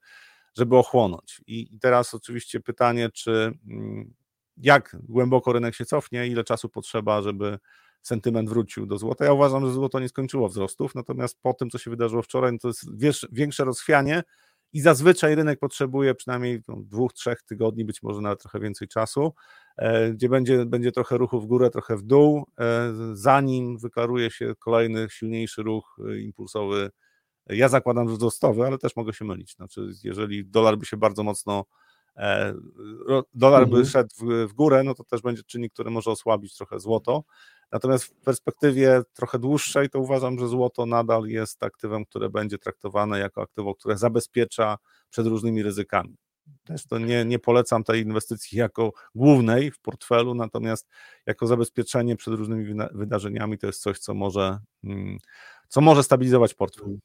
[0.56, 1.40] żeby ochłonąć.
[1.46, 4.14] I, I teraz oczywiście pytanie, czy mm,
[4.56, 7.58] jak głęboko rynek się cofnie, ile czasu potrzeba, żeby
[8.02, 9.24] sentyment wrócił do złota.
[9.24, 12.58] Ja uważam, że złoto nie skończyło wzrostów, natomiast po tym, co się wydarzyło wczoraj, no
[12.58, 12.68] to
[13.00, 14.22] jest większe rozchwianie
[14.74, 19.34] i zazwyczaj rynek potrzebuje przynajmniej no, dwóch, trzech tygodni, być może nawet trochę więcej czasu,
[19.76, 24.54] e, gdzie będzie, będzie trochę ruchu w górę, trochę w dół, e, zanim wyklaruje się
[24.58, 26.90] kolejny silniejszy ruch e, impulsowy.
[27.46, 29.54] Ja zakładam, że wzrostowy, ale też mogę się mylić.
[29.54, 31.64] Znaczy, jeżeli dolar by się bardzo mocno
[33.34, 33.70] dolar mhm.
[33.70, 37.24] by szedł w, w, górę, no to też będzie czynnik, który może osłabić trochę złoto.
[37.74, 43.18] Natomiast w perspektywie trochę dłuższej to uważam, że złoto nadal jest aktywem, które będzie traktowane
[43.18, 44.78] jako aktywo, które zabezpiecza
[45.10, 46.16] przed różnymi ryzykami.
[46.64, 50.88] Też to nie, nie polecam tej inwestycji jako głównej w portfelu, natomiast
[51.26, 55.18] jako zabezpieczenie przed różnymi wydarzeniami to jest coś, co może, mm,
[55.68, 56.98] co może stabilizować portfel.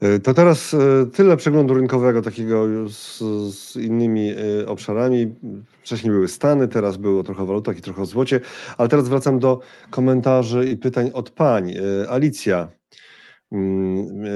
[0.00, 5.34] E, to teraz e, tyle przeglądu rynkowego takiego z, innymi e, obszarami.
[5.82, 8.40] Wcześniej były Stany, teraz było trochę o walutach i trochę o złocie,
[8.78, 11.74] ale teraz wracam do komentarzy i pytań od pań.
[12.08, 12.68] Alicja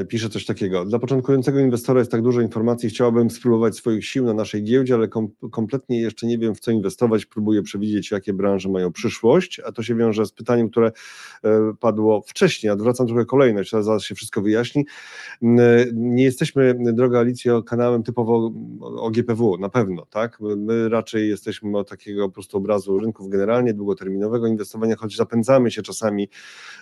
[0.08, 0.84] pisze coś takiego.
[0.84, 5.08] Dla początkującego inwestora jest tak dużo informacji, chciałbym spróbować swoich sił na naszej giełdzie, ale
[5.08, 9.72] kom kompletnie jeszcze nie wiem w co inwestować, próbuję przewidzieć jakie branże mają przyszłość, a
[9.72, 10.92] to się wiąże z pytaniem, które
[11.44, 14.86] e, padło wcześniej, odwracam trochę kolejność, zaraz się wszystko wyjaśni.
[15.42, 20.38] Mm, e, nie jesteśmy, droga Alicjo, kanałem typowo o GPW, na pewno, tak?
[20.56, 25.82] My raczej jesteśmy od takiego po prostu obrazu rynków generalnie, długoterminowego inwestowania, choć zapędzamy się
[25.82, 26.28] czasami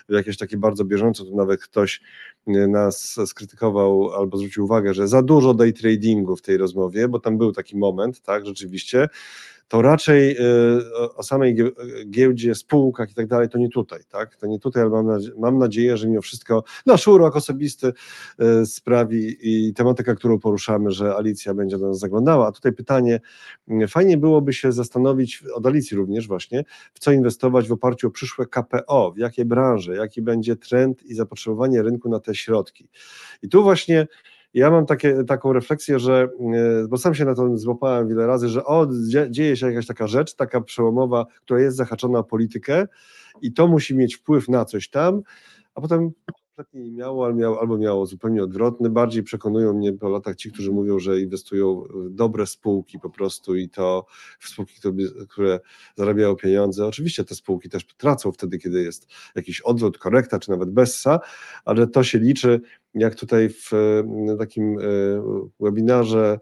[0.09, 2.01] w jakieś takie bardzo bieżące, tu nawet ktoś
[2.47, 7.37] nas skrytykował albo zwrócił uwagę, że za dużo day tradingu w tej rozmowie, bo tam
[7.37, 9.09] był taki moment, tak, rzeczywiście,
[9.73, 11.55] to raczej y, o samej
[12.09, 14.35] giełdzie, spółkach i tak dalej, to nie tutaj, tak?
[14.35, 17.93] To nie tutaj, ale mam, nadzieję, mam nadzieję, że mimo wszystko nasz urok osobisty
[18.61, 22.47] y, sprawi i tematyka, którą poruszamy, że Alicja będzie do nas zaglądała.
[22.47, 23.19] A tutaj pytanie,
[23.83, 26.63] y, fajnie byłoby się zastanowić, od Alicji również właśnie,
[26.93, 31.13] w co inwestować w oparciu o przyszłe KPO, w jakie branże, jaki będzie trend i
[31.13, 32.87] zapotrzebowanie rynku na te środki.
[33.43, 34.07] I tu właśnie
[34.53, 36.29] ja mam takie, taką refleksję, że,
[36.83, 38.87] e, bo sam się na to złapałem wiele razy, że o,
[39.29, 42.87] dzieje się jakaś taka rzecz, taka przełomowa, która jest zahaczona o politykę
[43.41, 45.21] i to musi mieć wpływ na coś tam,
[45.75, 46.11] a potem
[46.55, 47.25] kompletnie nie miało,
[47.59, 48.89] albo miało, zupełnie odwrotny.
[48.89, 53.55] Bardziej przekonują mnie po latach ci, którzy mówią, że inwestują w dobre spółki po prostu
[53.55, 54.05] i to
[54.39, 54.73] w spółki,
[55.29, 55.59] które
[55.95, 56.85] zarabiają pieniądze.
[56.85, 61.19] Oczywiście te spółki też tracą wtedy, kiedy jest jakiś odwrót, korekta, czy nawet bessa,
[61.65, 62.61] ale to się liczy,
[62.93, 63.71] jak tutaj w
[64.39, 64.83] takim e,
[65.59, 66.39] webinarze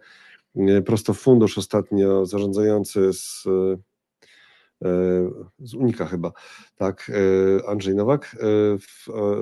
[0.56, 3.91] e, prosto fundusz ostatnio zarządzający z E,
[5.60, 6.32] z Unika chyba,
[6.76, 7.12] tak,
[7.64, 8.48] e, Andrzej Nowak e,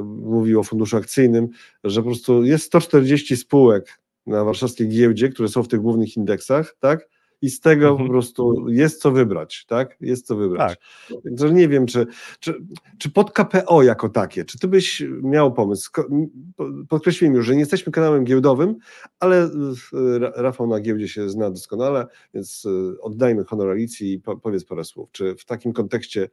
[0.06, 1.48] mówił o funduszu akcyjnym,
[1.84, 6.76] że po prostu jest 140 spółek na warszawskiej giełdzie, które są w tych głównych indeksach,
[6.80, 7.10] tak,
[7.42, 8.08] i z tego mhm.
[8.08, 9.98] po prostu jest co wybrać, tak?
[10.02, 10.78] Jest co wybrać.
[11.10, 11.22] Tak.
[11.24, 12.08] Także nie wiem, czy,
[12.40, 12.54] czy,
[12.98, 15.92] czy pod KPO jako takie, czy ty byś miał pomysł?
[16.90, 18.76] Podkreśliłem już, że nie jesteśmy kanałem giełdowym,
[19.20, 19.50] ale
[20.36, 25.10] Rafał na giełdzie się zna doskonale, więc e, oddajmy honor Alicji i powiedz parę słów.
[25.12, 26.30] Czy w takim kontekście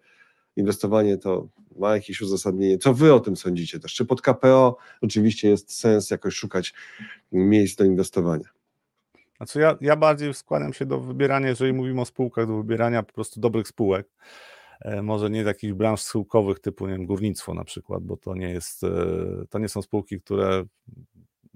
[0.57, 1.49] inwestowanie to
[1.79, 2.79] ma jakieś uzasadnienie?
[2.79, 3.95] Co wy o tym sądzicie też?
[3.95, 6.75] Czy pod KPO oczywiście jest sens jakoś szukać
[7.33, 8.56] miejsc do inwestowania?
[9.37, 13.13] Znaczy ja, ja bardziej składam się do wybierania, jeżeli mówimy o spółkach, do wybierania po
[13.13, 14.09] prostu dobrych spółek.
[14.81, 18.51] E, może nie takich branż schyłkowych typu nie wiem, górnictwo na przykład, bo to nie
[18.51, 18.89] jest, e,
[19.51, 20.65] to nie są spółki, które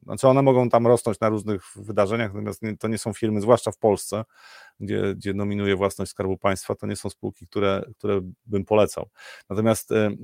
[0.03, 3.79] znaczy one mogą tam rosnąć na różnych wydarzeniach, natomiast to nie są firmy, zwłaszcza w
[3.79, 4.25] Polsce,
[4.81, 9.09] gdzie, gdzie dominuje własność Skarbu Państwa, to nie są spółki, które, które bym polecał.
[9.51, 10.17] Natomiast y,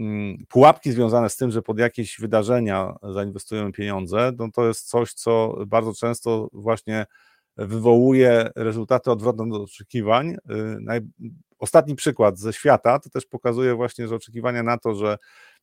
[0.48, 5.58] pułapki związane z tym, że pod jakieś wydarzenia zainwestujemy pieniądze, no to jest coś, co
[5.66, 7.06] bardzo często właśnie
[7.56, 10.30] wywołuje rezultaty odwrotne do oczekiwań.
[10.30, 10.36] Y,
[11.58, 15.18] ostatni przykład ze świata to też pokazuje właśnie, że oczekiwania na to, że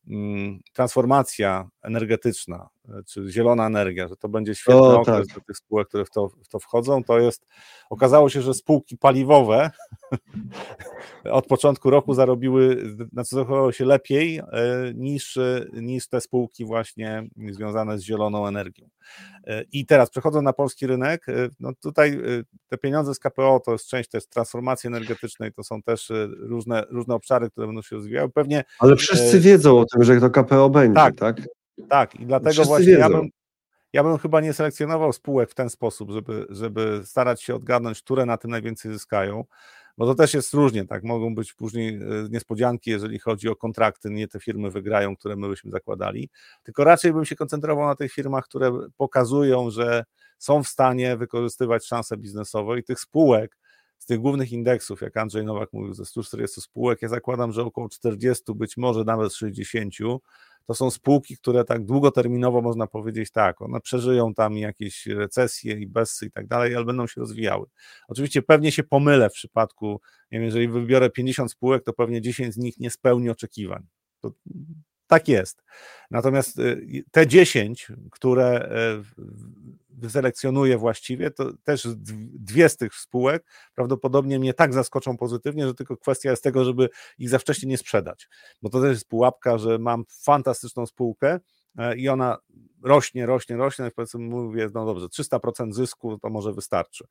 [0.08, 2.68] mm, transformacja energetyczna,
[3.06, 5.36] czy zielona energia, że to będzie świetny o, okres tak.
[5.36, 7.46] dla tych spółek, które w to, w to wchodzą, to jest,
[7.90, 9.70] okazało się, że spółki paliwowe
[11.24, 12.82] od początku roku zarobiły,
[13.12, 14.44] znaczy zachowały się lepiej e,
[14.94, 15.38] niż,
[15.72, 18.88] niż te spółki właśnie związane z zieloną energią.
[19.46, 22.20] E, I teraz przechodząc na polski rynek, e, no tutaj
[22.68, 27.14] te pieniądze z KPO to jest część też transformacji energetycznej, to są też różne, różne
[27.14, 28.30] obszary, które będą się rozwijały.
[28.30, 28.64] Pewnie.
[28.78, 31.16] Ale wszyscy wiedzą o tym, że to KPO będzie, tak?
[31.16, 31.40] Tak,
[31.88, 33.00] tak i dlatego wszyscy właśnie wiedzą.
[33.00, 33.28] ja bym,
[33.92, 38.26] ja bym chyba nie selekcjonował spółek w ten sposób, żeby, żeby starać się odgadnąć, które
[38.26, 39.44] na tym najwięcej zyskają
[39.98, 42.00] bo to też jest różnie, tak, mogą być później e,
[42.30, 46.30] niespodzianki, jeżeli chodzi o kontrakty, nie te firmy wygrają, które my byśmy zakładali,
[46.62, 50.04] tylko raczej bym się koncentrował na tych firmach, które pokazują, że
[50.38, 53.56] są w stanie wykorzystywać szanse biznesowe i tych spółek,
[53.98, 57.88] z tych głównych indeksów, jak Andrzej Nowak mówił, ze 140 spółek, ja zakładam, że około
[57.88, 59.94] 40, być może nawet 60,
[60.66, 65.86] to są spółki, które tak długoterminowo można powiedzieć tak, one przeżyją tam jakieś recesje i
[65.86, 67.66] bezsy i tak dalej, ale będą się rozwijały.
[68.08, 70.00] Oczywiście pewnie się pomylę w przypadku,
[70.32, 73.86] nie wiem, jeżeli wybiorę 50 spółek, to pewnie 10 z nich nie spełni oczekiwań.
[74.20, 74.32] To
[75.06, 75.62] tak jest.
[76.10, 78.68] Natomiast y, te 10, które
[79.00, 79.24] y,
[79.98, 81.88] wyselekcjonuję właściwie, to też
[82.34, 86.88] dwie z tych spółek prawdopodobnie mnie tak zaskoczą pozytywnie, że tylko kwestia jest tego, żeby
[87.18, 88.28] ich za wcześnie nie sprzedać.
[88.62, 91.40] Bo to też jest pułapka, że mam fantastyczną spółkę
[91.78, 92.38] e, i ona
[92.82, 97.04] rośnie, rośnie, rośnie, no powiedzmy mówię, no dobrze, 300% zysku to może wystarczy.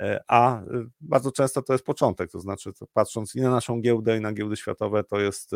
[0.00, 0.64] E, a y,
[1.00, 4.32] bardzo często to jest początek, to znaczy to patrząc i na naszą giełdę, i na
[4.32, 5.52] giełdy światowe, to jest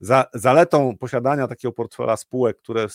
[0.00, 2.86] za, zaletą posiadania takiego portfela spółek, które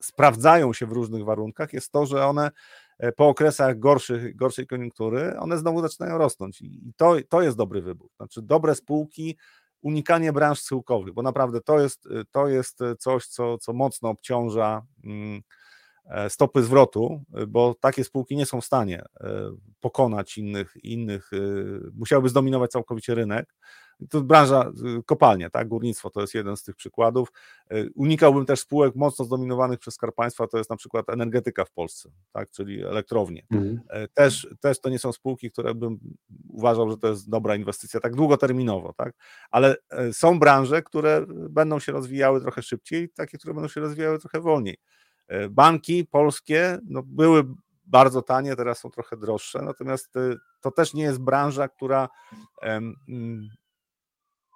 [0.00, 2.50] sprawdzają się w różnych warunkach, jest to, że one
[2.98, 6.62] e, po okresach gorszych, gorszej koniunktury, one znowu zaczynają rosnąć.
[6.62, 8.10] I to, to jest dobry wybór.
[8.16, 9.36] Znaczy, dobre spółki,
[9.82, 14.82] unikanie branż schyłkowych, bo naprawdę to jest, to jest coś, co, co mocno obciąża.
[15.04, 15.42] Mm,
[16.04, 21.30] E, stopy zwrotu, e, bo takie spółki nie są w stanie e, pokonać innych, innych
[21.94, 23.54] musiałyby zdominować całkowicie rynek.
[24.10, 24.72] To branża
[25.06, 27.32] kopalnia, tak, górnictwo to jest jeden z tych przykładów.
[27.94, 32.10] Unikałbym też spółek mocno zdominowanych przez Skarb Państwa, to jest na przykład energetyka w Polsce,
[32.32, 33.46] tak, czyli elektrownie.
[33.50, 33.80] Mhm.
[34.14, 35.98] Też, też to nie są spółki, które bym
[36.48, 39.14] uważał, że to jest dobra inwestycja, tak długoterminowo, tak,
[39.50, 39.76] ale
[40.12, 44.76] są branże, które będą się rozwijały trochę szybciej, takie, które będą się rozwijały trochę wolniej.
[45.28, 47.44] E, banki polskie no, były
[47.84, 50.20] bardzo tanie, teraz są trochę droższe, natomiast e,
[50.60, 52.08] to też nie jest branża, która
[52.62, 53.48] mm,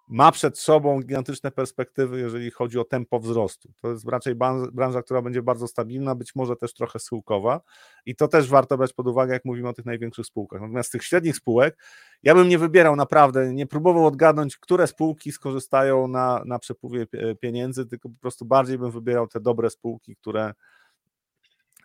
[0.09, 3.68] ma przed sobą gigantyczne perspektywy, jeżeli chodzi o tempo wzrostu.
[3.82, 4.34] To jest raczej
[4.72, 7.61] branża, która będzie bardzo stabilna, być może też trochę syłkowa
[8.07, 10.61] i to też warto brać pod uwagę, jak mówimy o tych największych spółkach.
[10.61, 11.78] Natomiast z tych średnich spółek
[12.22, 17.07] ja bym nie wybierał naprawdę, nie próbował odgadnąć, które spółki skorzystają na, na przepływie
[17.40, 20.54] pieniędzy, tylko po prostu bardziej bym wybierał te dobre spółki, które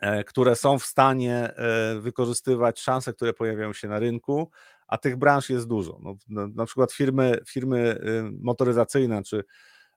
[0.02, 4.52] e, które są w stanie e, wykorzystywać szanse, które pojawiają się na rynku,
[4.92, 6.00] a tych branż jest dużo.
[6.02, 9.44] No, na, na przykład firmy, firmy y, motoryzacyjne, czy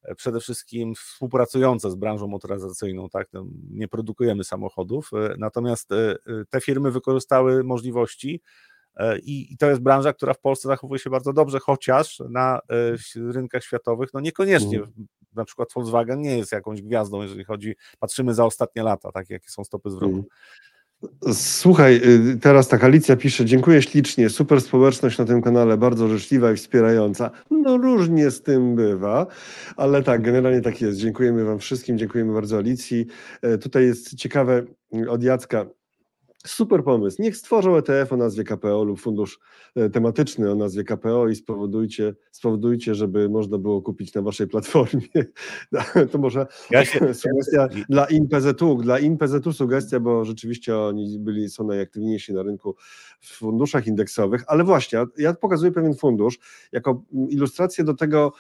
[0.03, 6.17] e, przede wszystkim współpracujące z branżą motoryzacyjną, tak, no, nie produkujemy samochodów, e, natomiast e,
[6.51, 8.43] te firmy wykorzystały możliwości
[9.23, 12.61] i, i to jest branża, która w Polsce zachowuje się bardzo dobrze, chociaż na
[13.17, 14.93] rynkach światowych, no niekoniecznie, mm.
[15.33, 19.51] na przykład Volkswagen nie jest jakąś gwiazdą, jeżeli chodzi, patrzymy za ostatnie lata, tak, jakie
[19.51, 20.15] są stopy zwrotu.
[20.15, 20.25] Mm.
[21.33, 22.01] Słuchaj,
[22.33, 26.57] y, teraz tak Alicja pisze, dziękuję ślicznie, super społeczność na tym kanale, bardzo życzliwa i
[26.57, 27.31] wspierająca.
[27.51, 29.27] No różnie z tym bywa,
[29.77, 30.99] ale tak, generalnie tak jest.
[30.99, 33.07] Dziękujemy Wam wszystkim, dziękujemy bardzo Alicji.
[33.43, 34.65] E, tutaj jest ciekawe
[34.95, 35.67] y, od Jacka,
[36.47, 37.23] Super pomysł.
[37.23, 39.39] Niech stworzą ETF o nazwie KPO lub fundusz
[39.77, 45.09] e, tematyczny o nazwie KPO i spowodujcie, spowodujcie żeby można było kupić na waszej platformie.
[46.13, 51.65] To może ja się, sugestia dla InPZU, dla InPZU sugestia, bo rzeczywiście oni byli, są
[51.65, 52.77] najaktywniejsi na rynku
[53.21, 56.39] w funduszach indeksowych, ale właśnie, ja pokazuję pewien fundusz
[56.73, 58.33] jako ilustrację do tego,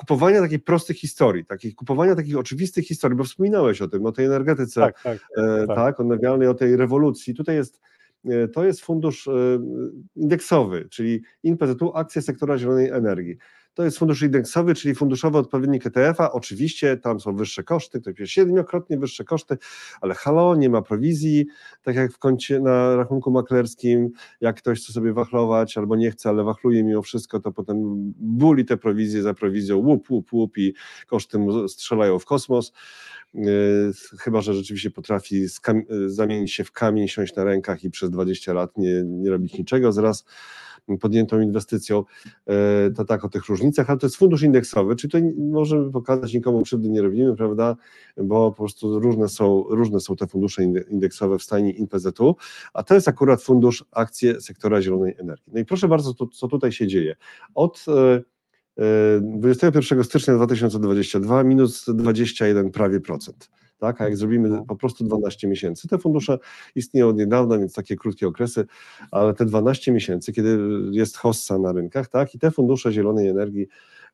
[0.00, 4.26] kupowania takich prostych historii, takich, kupowania takich oczywistych historii, bo wspominałeś o tym, o tej
[4.26, 5.76] energetyce, tak, tak, e, tak.
[5.76, 7.34] tak odnawialnej, o tej rewolucji.
[7.34, 7.80] Tutaj jest
[8.24, 9.32] e, to jest fundusz e,
[10.16, 13.36] indeksowy, czyli INPZU, akcje sektora zielonej energii.
[13.74, 16.32] To jest fundusz indeksowy, czyli funduszowy odpowiednik ETF-a.
[16.32, 19.58] Oczywiście tam są wyższe koszty, to jest siedmiokrotnie wyższe koszty,
[20.00, 21.46] ale halo, nie ma prowizji,
[21.82, 24.10] tak jak w koncie na rachunku maklerskim,
[24.40, 27.76] jak ktoś chce sobie wachlować albo nie chce, ale wachluje mimo wszystko, to potem
[28.16, 30.74] buli te prowizje za prowizją, łup, łup, łup i
[31.06, 32.72] koszty strzelają w kosmos.
[33.34, 35.46] Yy, chyba, że rzeczywiście potrafi
[36.06, 39.92] zamienić się w kamień, siąść na rękach i przez 20 lat nie, nie robić niczego.
[39.92, 40.24] Zaraz
[41.00, 42.04] podjętą inwestycją.
[42.96, 46.62] To tak o tych różnicach, ale to jest fundusz indeksowy, czyli to możemy pokazać, nikomu
[46.62, 47.76] krzywdy nie robimy, prawda,
[48.16, 52.36] bo po prostu różne są, różne są te fundusze indeksowe w stanie INPZ-u,
[52.74, 55.52] a to jest akurat fundusz akcje sektora zielonej energii.
[55.54, 57.16] No i proszę bardzo, to, co tutaj się dzieje.
[57.54, 57.84] Od
[59.22, 63.50] 21 stycznia 2022 minus 21 prawie procent.
[63.80, 64.64] Tak, a jak zrobimy no.
[64.64, 66.38] po prostu 12 miesięcy, te fundusze
[66.74, 68.66] istnieją od niedawna, więc takie krótkie okresy,
[69.10, 70.58] ale te 12 miesięcy, kiedy
[70.90, 73.68] jest hossa na rynkach, tak, i te fundusze zielonej energii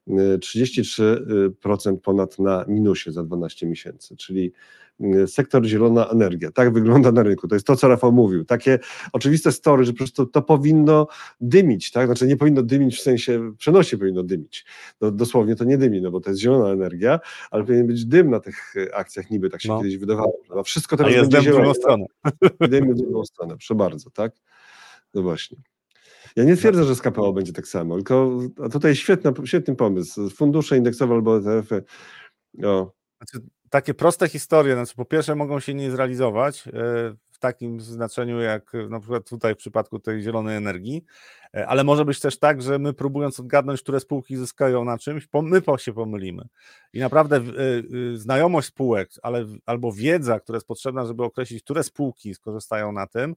[0.09, 4.86] 33% ponad na minusie za 12 miesięcy, czyli Y,
[5.27, 6.51] sektor zielona energia.
[6.53, 7.49] Tak wygląda na rynku.
[7.49, 8.45] To jest to, co Rafał mówił.
[8.45, 8.79] Takie
[9.13, 11.07] oczywiste story, że po prostu to powinno
[11.41, 12.07] dymić, tak?
[12.07, 14.67] Znaczy nie powinno dymić w sensie, przenosi powinno dymić.
[15.01, 17.21] No, dosłownie to nie dymi, no bo to jest zielona energia,
[17.51, 19.79] ale powinien być dym na tych akcjach niby, tak się no.
[19.79, 20.39] kiedyś wydawało.
[20.57, 22.05] No, wszystko teraz A jest dym w drugą stronę.
[22.71, 24.33] Dym w drugą stronę, proszę bardzo, tak?
[25.15, 25.59] No właśnie.
[26.37, 30.31] Ja nie twierdzę, że z KPO będzie tak samo, tylko a tutaj świetny, świetny pomysł.
[30.31, 31.85] Fundusze indeksowe albo ETF-y.
[32.65, 32.93] O.
[33.17, 36.73] Znaczy, takie proste historie, znaczy po pierwsze mogą się nie zrealizować e,
[37.31, 41.05] w takim znaczeniu jak na przykład tutaj w przypadku tej zielonej energii,
[41.55, 45.29] e, ale może być też tak, że my próbując odgadnąć, które spółki zyskają na czymś,
[45.43, 46.49] my się pomylimy.
[46.93, 47.43] I naprawdę e,
[48.15, 53.37] znajomość spółek, ale, albo wiedza, która jest potrzebna, żeby określić, które spółki skorzystają na tym,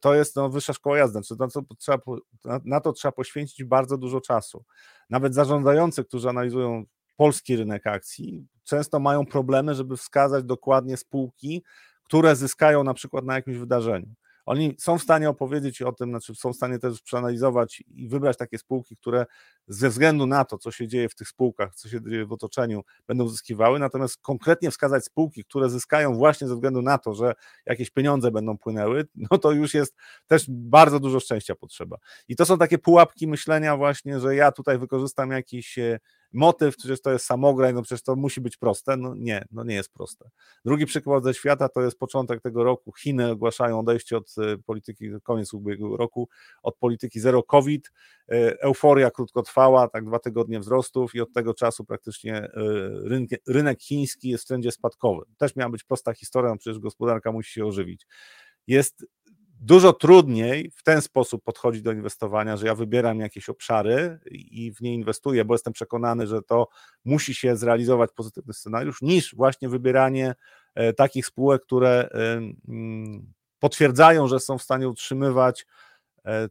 [0.00, 1.22] to jest no, wyższa szkoła jazdy.
[1.22, 1.98] Znaczy, na, to trzeba,
[2.64, 4.64] na to trzeba poświęcić bardzo dużo czasu.
[5.10, 6.84] Nawet zarządzający, którzy analizują
[7.16, 11.62] polski rynek akcji, często mają problemy, żeby wskazać dokładnie spółki,
[12.04, 14.14] które zyskają na przykład na jakimś wydarzeniu.
[14.46, 18.36] Oni są w stanie opowiedzieć o tym, znaczy są w stanie też przeanalizować i wybrać
[18.36, 19.26] takie spółki, które
[19.68, 22.82] ze względu na to, co się dzieje w tych spółkach, co się dzieje w otoczeniu,
[23.06, 27.34] będą zyskiwały, natomiast konkretnie wskazać spółki, które zyskają właśnie ze względu na to, że
[27.66, 29.94] jakieś pieniądze będą płynęły, no to już jest
[30.26, 31.96] też bardzo dużo szczęścia potrzeba.
[32.28, 35.98] I to są takie pułapki myślenia właśnie, że ja tutaj wykorzystam jakiś e,
[36.34, 38.96] motyw, przecież to jest samograj, no przecież to musi być proste.
[38.96, 40.30] No nie, no nie jest proste.
[40.64, 42.92] Drugi przykład ze świata to jest początek tego roku.
[42.92, 46.28] Chiny ogłaszają odejście od e, polityki, koniec ubiegłego roku,
[46.62, 47.90] od polityki zero COVID.
[48.28, 52.50] E, euforia krótkotrwała, tak dwa tygodnie wzrostów i od tego czasu praktycznie e,
[53.04, 55.34] rynek, rynek chiński jest w trendzie spadkowym.
[55.38, 58.06] Też miała być prosta historia, no przecież gospodarka musi się ożywić.
[58.66, 59.06] Jest
[59.60, 64.80] dużo trudniej w ten sposób podchodzić do inwestowania, że ja wybieram jakieś obszary i w
[64.80, 66.68] nie inwestuję, bo jestem przekonany, że to
[67.04, 70.34] musi się zrealizować pozytywny scenariusz, niż właśnie wybieranie
[70.74, 72.08] e, takich spółek, które
[72.68, 75.66] mm, potwierdzają, że są w stanie utrzymywać
[76.24, 76.48] e,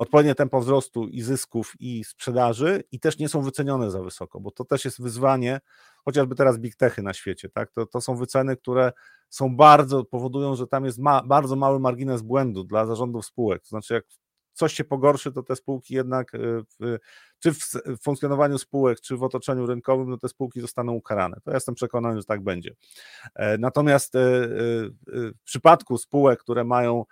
[0.00, 4.50] odpowiednie tempo wzrostu i zysków i sprzedaży i też nie są wycenione za wysoko, bo
[4.50, 5.60] to też jest wyzwanie,
[6.04, 7.70] chociażby teraz big techy na świecie, tak?
[7.70, 8.92] To, to są wyceny, które
[9.28, 13.62] są bardzo, powodują, że tam jest ma, bardzo mały margines błędu dla zarządów spółek.
[13.62, 14.04] To znaczy, jak
[14.52, 16.38] coś się pogorszy, to te spółki jednak, y,
[16.80, 16.98] w,
[17.38, 21.36] czy w funkcjonowaniu spółek, czy w otoczeniu rynkowym, no te spółki zostaną ukarane.
[21.44, 22.74] To ja jestem przekonany, że tak będzie.
[23.34, 24.48] E, natomiast e, e,
[25.12, 27.04] w przypadku spółek, które mają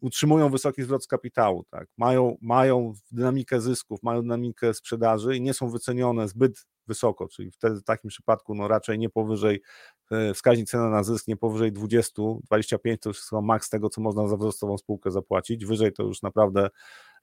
[0.00, 1.88] utrzymują wysoki zwrot z kapitału, tak?
[1.96, 7.80] mają, mają dynamikę zysków, mają dynamikę sprzedaży i nie są wycenione zbyt wysoko, czyli wtedy
[7.80, 9.62] w takim przypadku no raczej nie powyżej,
[10.10, 13.88] e, wskaźnik cena na zysk nie powyżej 20, 25 to już jest chyba maks tego,
[13.88, 16.70] co można za wzrostową spółkę zapłacić, wyżej to już naprawdę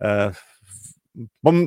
[0.01, 0.31] e,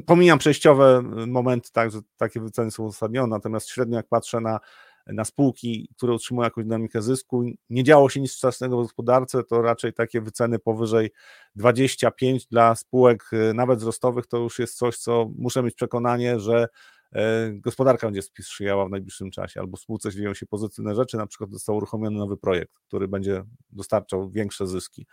[0.06, 4.60] pomijam przejściowe momenty, tak, że takie wyceny są uzasadnione, natomiast średnio jak patrzę na
[5.06, 7.44] na spółki, które utrzymują jakąś dynamikę zysku.
[7.70, 11.10] Nie działo się nic wczesnego w gospodarce, to raczej takie wyceny powyżej
[11.54, 16.68] 25 dla spółek y, nawet wzrostowych to już jest coś, co muszę mieć przekonanie, że
[17.12, 21.50] e, gospodarka będzie sprzyjała w najbliższym czasie, albo spółce dzieją się pozytywne rzeczy, na przykład
[21.50, 25.06] został uruchomiony nowy projekt, który będzie dostarczał większe zyski.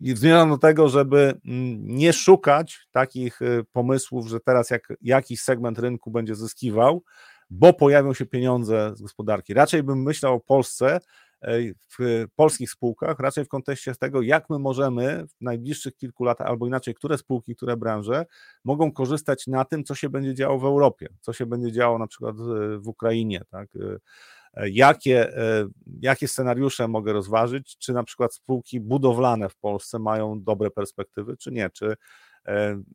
[0.00, 3.40] I zmierzam do tego, żeby mm, nie szukać takich
[3.72, 7.02] pomysłów, że teraz jak jakiś segment rynku będzie zyskiwał,
[7.50, 9.54] bo pojawią się pieniądze z gospodarki.
[9.54, 11.00] Raczej bym myślał o Polsce,
[11.42, 11.58] e,
[11.98, 16.66] w polskich spółkach, raczej w kontekście tego, jak my możemy w najbliższych kilku latach, albo
[16.66, 18.26] inaczej, które spółki, które branże
[18.64, 22.06] mogą korzystać na tym, co się będzie działo w Europie, co się będzie działo na
[22.06, 23.68] przykład e, w Ukrainie, tak?
[23.76, 23.98] E,
[24.70, 25.32] jakie,
[26.00, 31.52] jakie scenariusze mogę rozważyć, czy na przykład spółki budowlane w Polsce mają dobre perspektywy, czy
[31.52, 31.96] nie, czy E,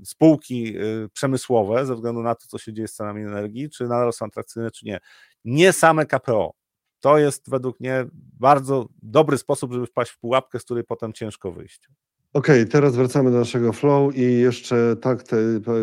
[0.03, 0.81] spółki e,
[1.13, 4.71] przemysłowe ze względu na to, co się dzieje z cenami energii, czy nadal są atrakcyjne,
[4.71, 4.99] czy nie.
[5.45, 6.53] Nie same KPO.
[6.99, 8.05] To jest według mnie
[8.39, 11.89] bardzo dobry sposób, żeby wpaść w pułapkę, z której potem ciężko wyjść.
[12.33, 15.37] Okej, okay, teraz wracamy do naszego flow i jeszcze tak te,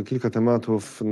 [0.06, 1.02] kilka tematów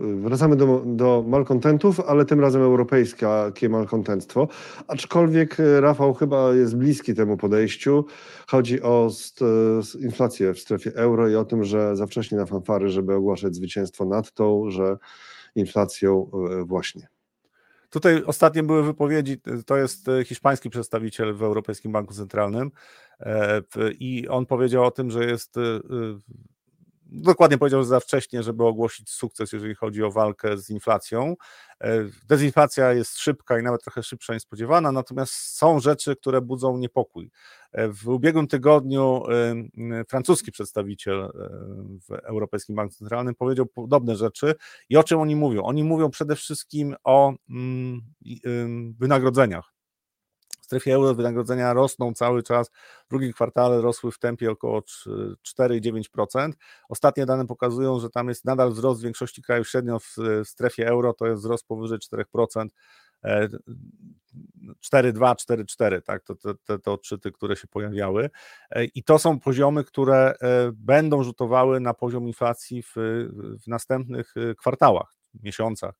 [0.00, 4.48] wracamy do, do malkontentów, ale tym razem europejskie malkontentstwo.
[4.86, 8.04] Aczkolwiek Rafał chyba jest bliski temu podejściu.
[8.46, 9.40] Chodzi o st,
[10.00, 14.04] inflację w strefie euro i o tym, że za wcześnie na fanfary, żeby ogłaszać zwycięstwo
[14.04, 14.96] nad tą, że
[15.54, 16.30] inflacją
[16.64, 17.08] właśnie.
[17.90, 22.70] Tutaj ostatnie były wypowiedzi, to jest hiszpański przedstawiciel w Europejskim Banku Centralnym
[23.98, 25.54] i on powiedział o tym, że jest
[27.08, 31.34] dokładnie powiedział, że za wcześnie, żeby ogłosić sukces, jeżeli chodzi o walkę z inflacją.
[31.80, 36.78] E, dezinflacja jest szybka i nawet trochę szybsza niż spodziewana, natomiast są rzeczy, które budzą
[36.78, 37.30] niepokój.
[37.72, 41.30] E, w ubiegłym tygodniu e, francuski przedstawiciel
[42.08, 44.54] w Europejskim Banku Centralnym powiedział podobne rzeczy
[44.88, 45.62] i o czym oni mówią?
[45.62, 48.00] Oni mówią przede wszystkim o mm,
[48.98, 49.77] wynagrodzeniach
[50.68, 52.70] strefie euro wynagrodzenia rosną cały czas.
[53.06, 56.52] W drugim kwartale rosły w tempie około 4,9%.
[56.88, 61.14] Ostatnie dane pokazują, że tam jest nadal wzrost w większości krajów średnio w strefie euro,
[61.14, 62.66] to jest wzrost powyżej 4%.
[63.24, 68.30] 4,2, 4,4, tak, to te, te, te odczyty, które się pojawiały.
[68.70, 72.92] E, I to są poziomy, które e, będą rzutowały na poziom inflacji w,
[73.64, 75.94] w następnych e, kwartałach, miesiącach.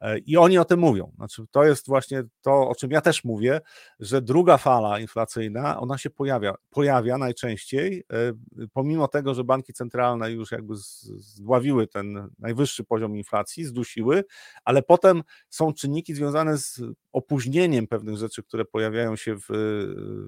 [0.00, 1.12] E, I oni o tym mówią.
[1.16, 3.60] Znaczy, to jest właśnie to, o czym ja też mówię,
[4.00, 8.32] że druga fala inflacyjna, ona się pojawia, pojawia najczęściej, e,
[8.72, 14.24] pomimo tego, że banki centralne już jakby zdławiły ten najwyższy poziom inflacji, zdusiły,
[14.64, 16.80] ale potem są czynniki związane z
[17.12, 19.46] opóźnieniem pewnych rzeczy, które pojawiają się w,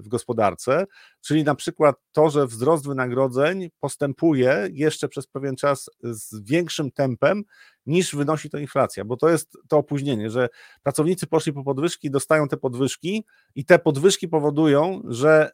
[0.04, 0.86] w gospodarce,
[1.20, 7.44] czyli na przykład to, że wzrost wynagrodzeń postępuje jeszcze przez pewien czas z większym tempem
[7.86, 10.48] niż wynosi to inflacja, bo to jest to opóźnienie, że
[10.82, 15.50] pracownicy poszli po podwyżki, dostają te podwyżki i te podwyżki powodują, że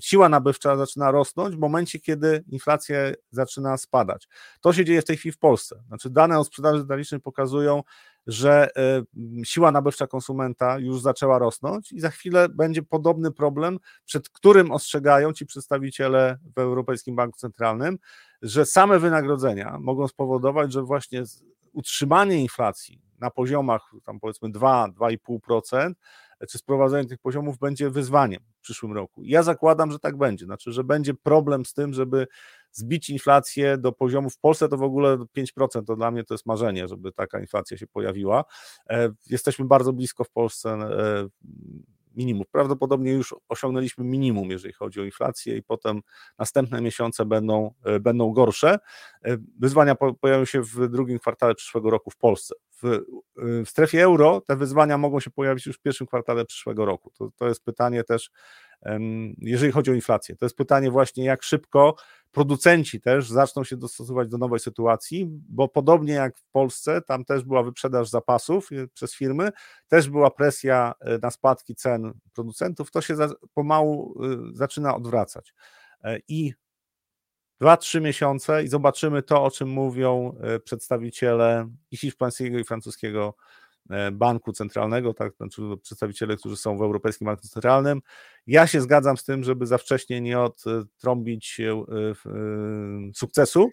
[0.00, 2.96] siła nabywcza zaczyna rosnąć w momencie, kiedy inflacja
[3.30, 4.28] zaczyna spadać.
[4.60, 5.82] To się dzieje w tej chwili w Polsce.
[5.88, 7.82] Znaczy dane o sprzedaży detalicznej pokazują,
[8.26, 8.68] że
[9.44, 15.32] siła nabywcza konsumenta już zaczęła rosnąć i za chwilę będzie podobny problem, przed którym ostrzegają
[15.32, 17.98] ci przedstawiciele w Europejskim Banku Centralnym,
[18.42, 21.22] że same wynagrodzenia mogą spowodować, że właśnie
[21.72, 25.92] utrzymanie inflacji na poziomach tam powiedzmy 2-2,5%,
[26.48, 29.22] czy sprowadzenie tych poziomów będzie wyzwaniem przyszłym roku.
[29.24, 32.26] Ja zakładam, że tak będzie, znaczy, że będzie problem z tym, żeby
[32.72, 36.46] zbić inflację do poziomu, w Polsce to w ogóle 5%, to dla mnie to jest
[36.46, 38.44] marzenie, żeby taka inflacja się pojawiła.
[38.90, 41.28] E, jesteśmy bardzo blisko w Polsce e,
[42.14, 42.44] minimum.
[42.52, 46.00] Prawdopodobnie już osiągnęliśmy minimum, jeżeli chodzi o inflację, i potem
[46.38, 48.78] następne miesiące będą, e, będą gorsze.
[49.58, 52.54] Wyzwania pojawią się w drugim kwartale przyszłego roku w Polsce.
[52.84, 56.84] W, e, w strefie euro te wyzwania mogą się pojawić już w pierwszym kwartale przyszłego
[56.84, 57.10] roku.
[57.18, 58.30] To, to jest pytanie też
[59.38, 60.36] jeżeli chodzi o inflację.
[60.36, 61.94] To jest pytanie właśnie, jak szybko
[62.32, 67.44] producenci też zaczną się dostosować do nowej sytuacji, bo podobnie jak w Polsce, tam też
[67.44, 69.50] była wyprzedaż zapasów y, przez firmy,
[69.88, 73.16] też była presja y, na spadki cen producentów, to się
[73.54, 75.54] pomału y, zaczyna odwracać.
[76.04, 76.54] E, I
[77.64, 83.34] dwa, trzy miesiące i zobaczymy to, o czym mówią przedstawiciele i hiszpańskiego, i francuskiego
[83.90, 88.02] E, banku Centralnego, tak, znaczy przedstawiciele, którzy są w Europejskim Banku Centralnym.
[88.46, 91.84] Ja się zgadzam z tym, żeby za wcześnie nie odtrąbić e,
[93.14, 93.70] sukcesu,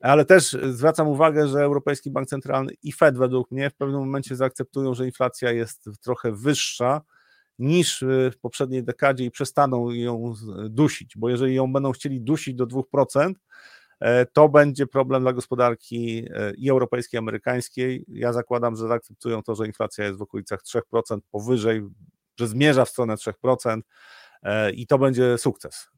[0.00, 4.36] ale też zwracam uwagę, że Europejski Bank Centralny i Fed według mnie w pewnym momencie
[4.36, 7.02] zaakceptują, że inflacja jest trochę wyższa
[7.60, 10.34] niż w poprzedniej dekadzie i przestaną ją
[10.70, 13.32] dusić, bo jeżeli ją będą chcieli dusić do 2%,
[14.00, 18.04] E, to będzie problem dla gospodarki e, i europejskiej, i amerykańskiej.
[18.08, 21.82] Ja zakładam, że zaakceptują to, że inflacja jest w okolicach 3%, powyżej,
[22.38, 23.80] że zmierza w stronę 3%
[24.42, 25.88] e, i to będzie sukces.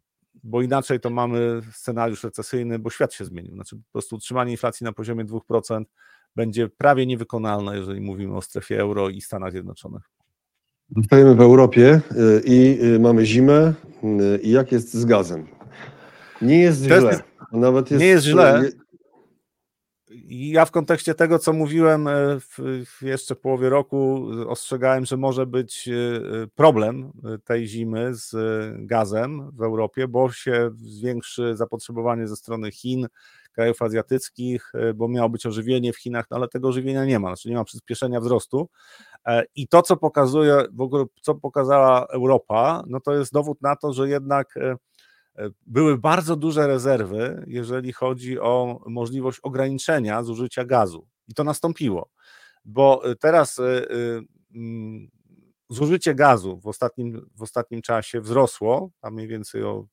[0.45, 3.55] Bo inaczej to mamy scenariusz recesyjny, bo świat się zmienił.
[3.55, 5.85] Znaczy po prostu utrzymanie inflacji na poziomie 2%
[6.37, 10.12] będzie prawie niewykonalne, jeżeli mówimy o strefie euro i Stanach Zjednoczonych.
[10.97, 12.01] Zostajemy w Europie
[12.44, 13.74] i mamy zimę.
[14.43, 15.47] I jak jest z gazem?
[16.43, 17.02] Nie jest źle.
[17.02, 18.62] Jest, Nawet jest, nie jest źle.
[20.28, 22.09] Ja w kontekście tego, co mówiłem
[22.40, 25.89] w, w jeszcze połowie roku, ostrzegałem, że może być
[26.55, 27.12] problem
[27.44, 28.35] tej zimy z
[28.86, 33.06] gazem w Europie, bo się zwiększy zapotrzebowanie ze strony Chin,
[33.52, 37.48] krajów azjatyckich, bo miało być ożywienie w Chinach, no ale tego ożywienia nie ma, znaczy
[37.48, 38.69] nie ma przyspieszenia wzrostu.
[39.55, 43.93] I to, co pokazuje, w ogóle, co pokazała Europa, no to jest dowód na to,
[43.93, 44.55] że jednak
[45.39, 51.07] E, były bardzo duże rezerwy, jeżeli chodzi o możliwość ograniczenia zużycia gazu.
[51.28, 52.11] I to nastąpiło,
[52.65, 53.86] bo e, teraz e,
[54.55, 55.09] mm,
[55.70, 59.86] zużycie gazu w ostatnim, w ostatnim czasie wzrosło, a mniej więcej o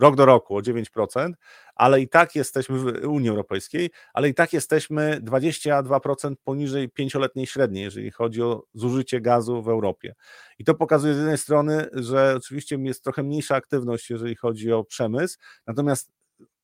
[0.00, 1.32] rok do roku o 9%,
[1.74, 7.84] ale i tak jesteśmy w Unii Europejskiej, ale i tak jesteśmy 22% poniżej pięcioletniej średniej,
[7.84, 10.14] jeżeli chodzi o zużycie gazu w Europie.
[10.58, 14.84] I to pokazuje z jednej strony, że oczywiście jest trochę mniejsza aktywność, jeżeli chodzi o
[14.84, 16.10] przemysł, natomiast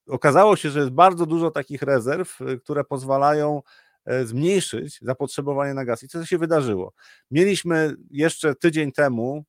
[0.09, 3.62] okazało się, że jest bardzo dużo takich rezerw, które pozwalają
[4.05, 6.02] e, zmniejszyć zapotrzebowanie na gaz.
[6.02, 6.93] I co się wydarzyło?
[7.31, 9.44] Mieliśmy jeszcze tydzień temu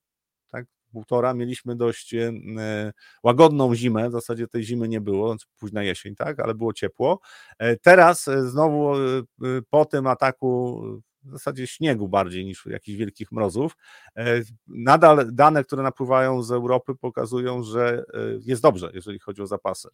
[0.96, 2.32] półtora, mieliśmy dość e,
[3.24, 7.20] łagodną zimę, w zasadzie tej zimy nie było, znaczy późna jesień, tak, ale było ciepło.
[7.60, 8.94] E, teraz e, znowu
[9.70, 10.82] po tym ataku
[11.24, 13.78] w zasadzie śniegu bardziej niż jakichś wielkich mrozów.
[14.68, 18.04] Nadal dane, które napływają z Europy pokazują, że
[18.42, 19.90] jest dobrze, jeżeli chodzi o zapasy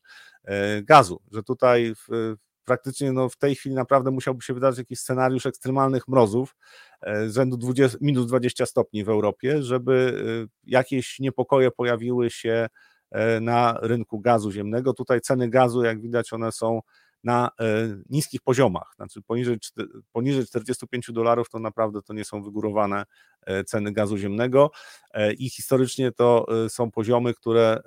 [0.83, 2.35] gazu, że tutaj w,
[2.65, 6.55] praktycznie no, w tej chwili naprawdę musiałby się wydarzyć jakiś scenariusz ekstremalnych mrozów
[7.07, 12.67] e, rzędu 20, minus 20 stopni w Europie, żeby e, jakieś niepokoje pojawiły się
[13.11, 14.93] e, na rynku gazu ziemnego.
[14.93, 16.79] Tutaj ceny gazu, jak widać, one są
[17.23, 17.49] na
[18.09, 19.57] niskich poziomach, znaczy poniżej,
[20.11, 23.03] poniżej 45 dolarów to naprawdę to nie są wygórowane
[23.65, 24.71] ceny gazu ziemnego
[25.37, 27.81] i historycznie to są poziomy, które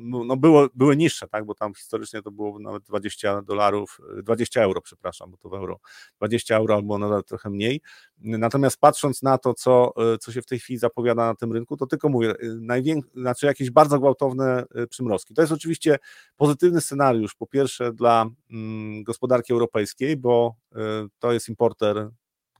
[0.00, 4.62] no, no było, były niższe, tak, bo tam historycznie to było nawet 20 dolarów, 20
[4.62, 5.80] euro, przepraszam, bo to w euro,
[6.18, 7.80] 20 euro albo nawet trochę mniej.
[8.18, 11.86] Natomiast patrząc na to, co, co się w tej chwili zapowiada na tym rynku, to
[11.86, 15.34] tylko mówię, największe, znaczy jakieś bardzo gwałtowne y, przymrozki.
[15.34, 15.98] To jest oczywiście
[16.36, 20.76] pozytywny scenariusz, po pierwsze dla mm, gospodarki europejskiej, bo y,
[21.18, 22.10] to jest importer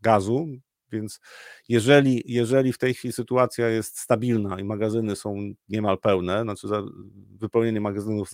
[0.03, 0.47] gazu,
[0.93, 1.21] więc
[1.69, 5.37] jeżeli, jeżeli w tej chwili sytuacja jest stabilna i magazyny są
[5.69, 6.69] niemal pełne, znaczy
[7.41, 8.31] wypełnienie magazynów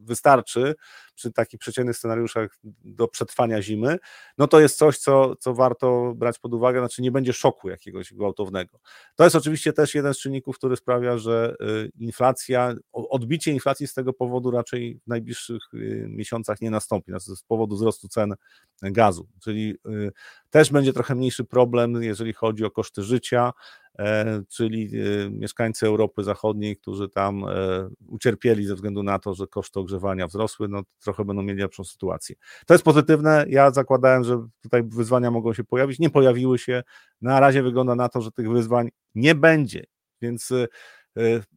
[0.00, 0.74] wystarczy
[1.14, 3.98] przy takich przeciętnych scenariuszach do przetrwania zimy,
[4.38, 8.12] no to jest coś, co, co warto brać pod uwagę, znaczy nie będzie szoku jakiegoś
[8.12, 8.78] gwałtownego.
[9.16, 13.94] To jest oczywiście też jeden z czynników, który sprawia, że y, inflacja, odbicie inflacji z
[13.94, 18.34] tego powodu raczej w najbliższych y, miesiącach nie nastąpi, znaczy z powodu wzrostu cen
[18.82, 20.12] gazu, czyli y,
[20.50, 23.52] też będzie trochę mniejszy problem, jeżeli chodzi o koszty życia,
[23.98, 24.90] E, czyli
[25.26, 30.26] e, mieszkańcy Europy Zachodniej, którzy tam e, ucierpieli ze względu na to, że koszty ogrzewania
[30.26, 32.36] wzrosły, no trochę będą mieli lepszą sytuację.
[32.66, 33.44] To jest pozytywne.
[33.48, 35.98] Ja zakładałem, że tutaj wyzwania mogą się pojawić.
[35.98, 36.82] Nie pojawiły się.
[37.20, 39.84] Na razie wygląda na to, że tych wyzwań nie będzie.
[40.22, 40.52] Więc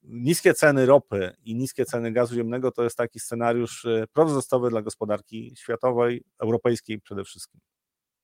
[0.04, 5.54] niskie ceny ropy i niskie ceny gazu ziemnego to jest taki scenariusz prowzrostowy dla gospodarki
[5.58, 7.62] światowej, europejskiej przede wszystkim.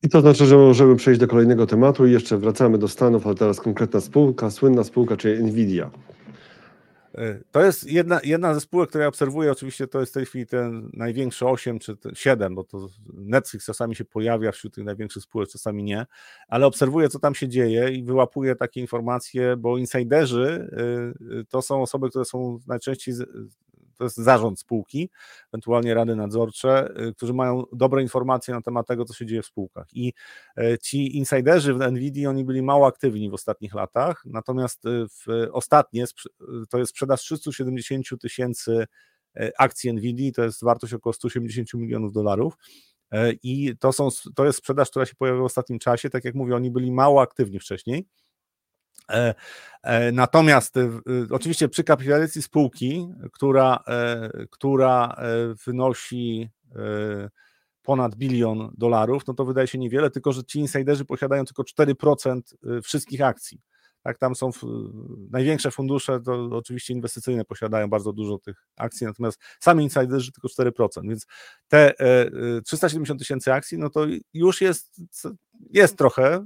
[0.04, 3.36] I to znaczy, że możemy przejść do kolejnego tematu i jeszcze wracamy do Stanów, ale
[3.36, 5.92] teraz konkretna spółka, słynna spółka, czyli Nvidia.
[7.18, 9.52] E, to jest jedna, jedna ze spółek, które ja obserwuję.
[9.52, 13.96] Oczywiście to jest w tej chwili ten największy 8 czy 7, bo to Netflix czasami
[13.96, 16.06] się pojawia wśród tych największych spółek, czasami nie,
[16.48, 20.70] ale obserwuję, co tam się dzieje i wyłapuję takie informacje, bo insiderzy
[21.42, 23.14] e, to są osoby, które są najczęściej
[24.00, 25.10] to jest zarząd spółki,
[25.54, 29.46] ewentualnie rady nadzorcze, y, którzy mają dobre informacje na temat tego, co się dzieje w
[29.46, 29.88] spółkach.
[29.94, 30.14] I
[30.58, 35.48] e, ci insiderzy w NVIDIA, oni byli mało aktywni w ostatnich latach, natomiast y, w
[35.52, 36.06] ostatnie,
[36.70, 38.86] to jest sprzedaż 370 tysięcy
[39.36, 42.54] e, akcji NVIDIA, to jest wartość około 180 milionów dolarów.
[43.12, 46.10] E, I to, są, to jest sprzedaż, która się pojawiła w ostatnim czasie.
[46.10, 48.08] Tak jak mówię, oni byli mało aktywni wcześniej.
[49.10, 49.36] E,
[49.84, 50.90] e, natomiast e,
[51.30, 53.84] oczywiście przy kapitalizacji spółki, która,
[54.50, 55.16] która
[55.68, 56.50] wynosi
[57.82, 62.42] ponad bilion dolarów, no to wydaje się niewiele, tylko że ci insiderzy posiadają tylko 4%
[62.84, 63.62] wszystkich akcji.
[64.04, 64.50] Tak, tam są
[65.32, 71.02] największe fundusze, to oczywiście inwestycyjne posiadają bardzo dużo tych akcji, natomiast sami insiderzy tylko 4%,
[71.04, 71.26] więc
[71.68, 71.94] te
[72.66, 75.02] 370 tysięcy akcji, no to już jest,
[75.70, 76.46] jest trochę,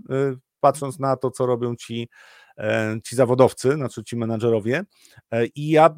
[0.63, 2.09] patrząc na to, co robią ci
[2.57, 4.83] E, ci zawodowcy, znaczy ci menadżerowie.
[5.31, 5.95] E, I ja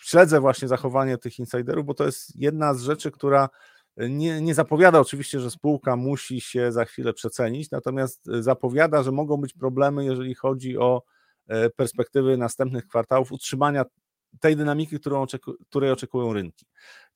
[0.00, 3.48] śledzę właśnie zachowanie tych insiderów, bo to jest jedna z rzeczy, która
[3.96, 9.36] nie, nie zapowiada oczywiście, że spółka musi się za chwilę przecenić, natomiast zapowiada, że mogą
[9.36, 11.02] być problemy, jeżeli chodzi o
[11.48, 13.84] e, perspektywy następnych kwartałów, utrzymania
[14.40, 16.66] tej dynamiki, którą oczeku, której oczekują rynki.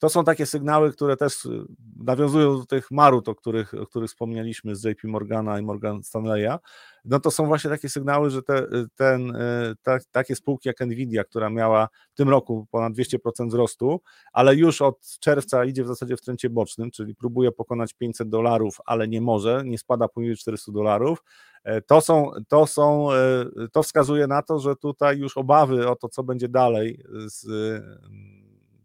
[0.01, 1.65] To są takie sygnały, które też y,
[1.97, 6.59] nawiązują do tych marut, o których, o których wspomnieliśmy z JP Morgana i Morgan Stanleya.
[7.05, 10.81] No to są właśnie takie sygnały, że te, y, ten, y, ta, takie spółki jak
[10.81, 14.01] Nvidia, która miała w tym roku ponad 200% wzrostu,
[14.33, 18.79] ale już od czerwca idzie w zasadzie w trencie bocznym, czyli próbuje pokonać 500 dolarów,
[18.87, 21.23] ale nie może, nie spada poniżej 400 dolarów,
[21.65, 25.97] e, to są, to są, e, to wskazuje na to, że tutaj już obawy o
[25.97, 27.47] to, co będzie dalej z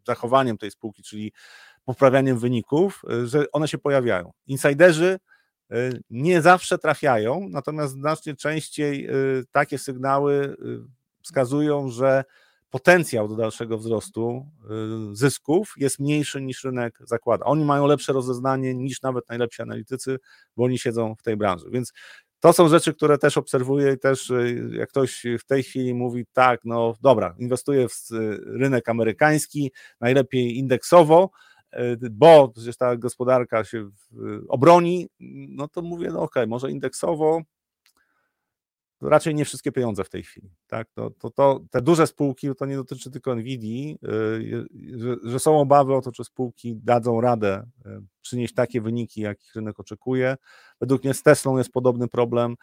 [0.08, 1.32] zachowaniem tej spółki, czyli
[1.86, 4.32] poprawianiem wyników, y, że one się pojawiają.
[4.48, 5.20] Insiderzy
[5.72, 10.56] y, nie zawsze trafiają, natomiast znacznie częściej y, takie sygnały
[11.24, 12.24] wskazują, że
[12.70, 14.46] potencjał do dalszego wzrostu
[15.12, 17.46] zysków jest mniejszy niż rynek zakłada.
[17.46, 20.18] Oni mają lepsze rozeznanie niż nawet najlepsi analitycy,
[20.58, 21.70] bo oni siedzą w tej branży.
[21.72, 21.94] Więc
[22.46, 26.26] to są rzeczy, które też obserwuję i też y, jak ktoś w tej chwili mówi,
[26.34, 28.10] tak, no dobra, inwestuję w
[28.46, 31.30] rynek amerykański, najlepiej indeksowo,
[32.12, 33.90] bo przecież ta gospodarka się
[34.48, 35.08] obroni,
[35.50, 37.42] no to mówię, no okej, okay, może indeksowo,
[39.10, 40.50] raczej nie wszystkie pieniądze w tej chwili.
[40.68, 40.88] Tak?
[40.92, 44.68] To, to, to, te duże spółki, to nie dotyczy tylko Nvidia, y,
[44.98, 47.90] że, że, są obawy o to, czy spółki dadzą radę y,
[48.22, 50.36] przynieść takie wyniki, jakich rynek oczekuje.
[50.82, 52.56] Według mnie z Teslą jest podobny problem.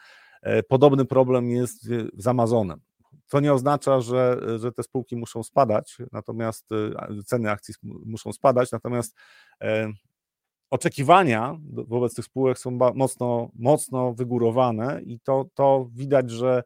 [0.47, 2.81] Y, podobny problem jest z Amazonem.
[3.28, 6.69] To nie oznacza, że, że te spółki muszą spadać, natomiast
[7.27, 9.16] ceny akcji muszą spadać, natomiast
[10.73, 16.62] oczekiwania wobec tych spółek są mocno, mocno wygórowane i to, to widać, że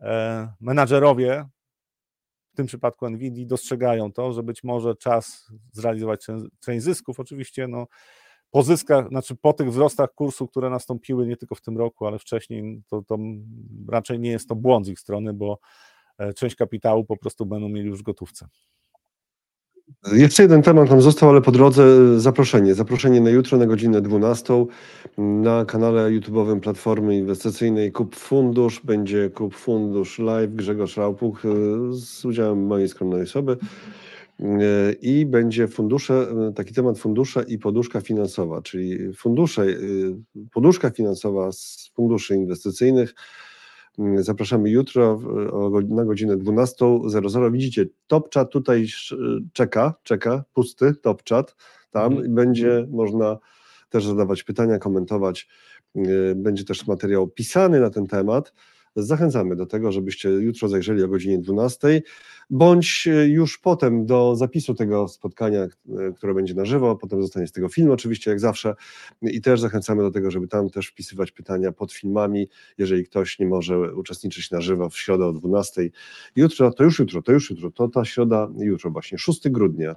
[0.00, 1.48] e, menadżerowie,
[2.52, 6.26] w tym przypadku NVIDIA, dostrzegają to, że być może czas zrealizować
[6.60, 7.20] część zysków.
[7.20, 7.86] Oczywiście no,
[8.50, 12.18] po zyskach, znaczy po tych wzrostach kursu, które nastąpiły nie tylko w tym roku, ale
[12.18, 13.18] wcześniej, to, to
[13.88, 15.58] raczej nie jest to błąd z ich strony, bo
[16.18, 18.48] e, część kapitału po prostu będą mieli już w gotówce.
[20.12, 22.74] Jeszcze jeden temat nam został, ale po drodze zaproszenie.
[22.74, 24.66] Zaproszenie na jutro na godzinę 12
[25.18, 28.80] na kanale YouTube'owym Platformy Inwestycyjnej Kup Fundusz.
[28.84, 31.48] Będzie Kup Fundusz Live Grzegorz Raupuk e,
[31.92, 33.56] z udziałem mojej skromnej osoby.
[34.40, 34.46] E,
[35.02, 36.14] I będzie fundusze,
[36.48, 39.66] e, taki temat fundusze i poduszka finansowa, czyli fundusze,
[40.52, 43.14] poduszka finansowa z funduszy inwestycyjnych
[44.16, 45.20] zapraszamy jutro
[45.88, 47.52] na godzinę 12.00.
[47.52, 48.86] Widzicie, top chat tutaj
[49.52, 51.56] czeka, czeka, pusty top chat.
[51.90, 52.34] Tam mhm.
[52.34, 53.38] będzie można
[53.90, 55.48] też zadawać pytania, komentować.
[55.96, 58.52] Y, będzie też materiał pisany na ten temat.
[58.96, 62.02] Zachęcamy do tego, żebyście jutro zajrzeli o godzinie 12,
[62.50, 65.66] bądź już potem do zapisu tego spotkania,
[66.16, 68.74] które będzie na żywo, potem zostanie z tego film oczywiście, jak zawsze
[69.22, 72.48] i też zachęcamy do tego, żeby tam też wpisywać pytania pod filmami,
[72.78, 75.90] jeżeli ktoś nie może uczestniczyć na żywo w środę o 12.
[76.36, 79.96] Jutro, to już jutro, to już jutro, to ta środa, jutro właśnie, 6 grudnia.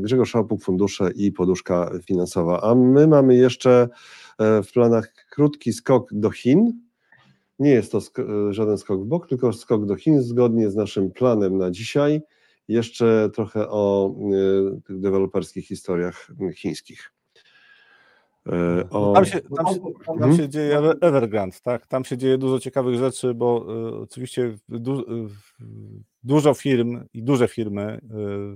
[0.00, 2.60] Grzegorz Szałpuk, Fundusze i Poduszka Finansowa.
[2.62, 3.88] A my mamy jeszcze
[4.38, 6.83] e, w planach krótki skok do Chin,
[7.58, 10.76] nie jest to sk e, żaden skok w bok, tylko skok do Chin zgodnie z
[10.76, 12.20] naszym planem na dzisiaj.
[12.68, 14.14] Jeszcze trochę o
[14.76, 17.12] y, tych deweloperskich historiach chińskich.
[18.52, 19.12] E, o...
[19.14, 20.36] Tam, się, tam, się, tam hmm?
[20.36, 21.86] się dzieje Evergrande, tak?
[21.86, 25.04] Tam się dzieje dużo ciekawych rzeczy, bo y, oczywiście du, y,
[26.22, 28.00] dużo firm i duże firmy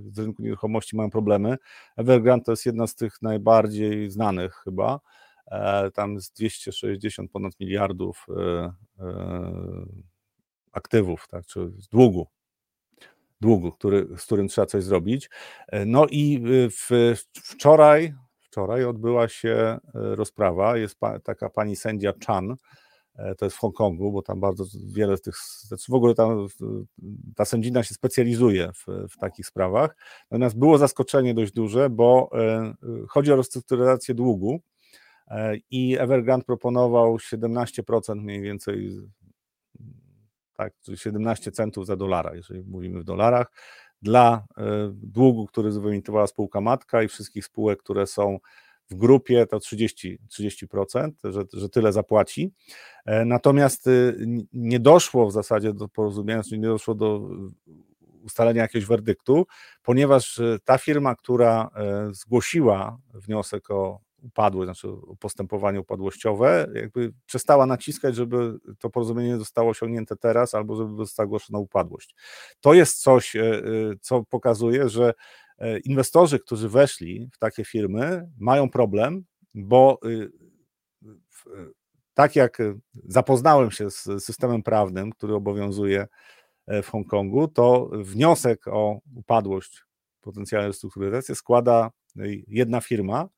[0.07, 1.57] y, z rynku nieruchomości mają problemy.
[1.97, 4.99] Evergrande to jest jedna z tych najbardziej znanych chyba.
[5.51, 9.53] E, tam jest 260 ponad miliardów e, e,
[10.71, 12.27] aktywów, tak, czy długu,
[13.41, 15.29] długu, który, z którym trzeba coś zrobić.
[15.85, 22.55] No i w, wczoraj, wczoraj odbyła się rozprawa, jest pa, taka pani sędzia Chan,
[23.37, 25.35] to jest w Hongkongu, bo tam bardzo wiele z tych,
[25.67, 26.47] znaczy w ogóle tam,
[27.35, 29.95] ta sędzina się specjalizuje w, w, takich sprawach.
[30.31, 32.29] Natomiast było zaskoczenie dość duże, bo
[33.09, 34.61] chodzi o restrukturyzację długu
[35.71, 38.91] i Evergrande proponował 17% mniej więcej,
[40.53, 43.51] tak, 17 centów za dolara, jeżeli mówimy w dolarach,
[44.01, 48.39] dla e, długu, który wyemitowała spółka matka i wszystkich spółek, które są
[48.89, 52.53] w grupie, to 30, 30% że, że tyle zapłaci.
[53.05, 53.89] E, natomiast
[54.53, 57.29] nie doszło w zasadzie do porozumienia, czyli nie doszło do
[58.21, 59.45] ustalenia jakiegoś werdyktu,
[59.83, 61.69] ponieważ ta firma, która
[62.11, 64.87] zgłosiła wniosek o upadły, znaczy
[65.19, 71.59] postępowanie upadłościowe, jakby przestała naciskać, żeby to porozumienie zostało osiągnięte teraz, albo żeby została ogłoszona
[71.59, 72.15] upadłość.
[72.61, 73.61] To jest coś, e, e,
[74.01, 75.13] co pokazuje, że
[75.57, 79.23] e, inwestorzy, którzy weszli w takie firmy, mają problem,
[79.53, 79.99] bo
[82.13, 82.57] tak jak
[82.93, 86.07] zapoznałem się z systemem prawnym, który obowiązuje
[86.67, 89.83] w Hongkongu, to wniosek o upadłość,
[90.21, 91.91] potencjalnej restrukturyzację składa
[92.47, 93.29] jedna firma,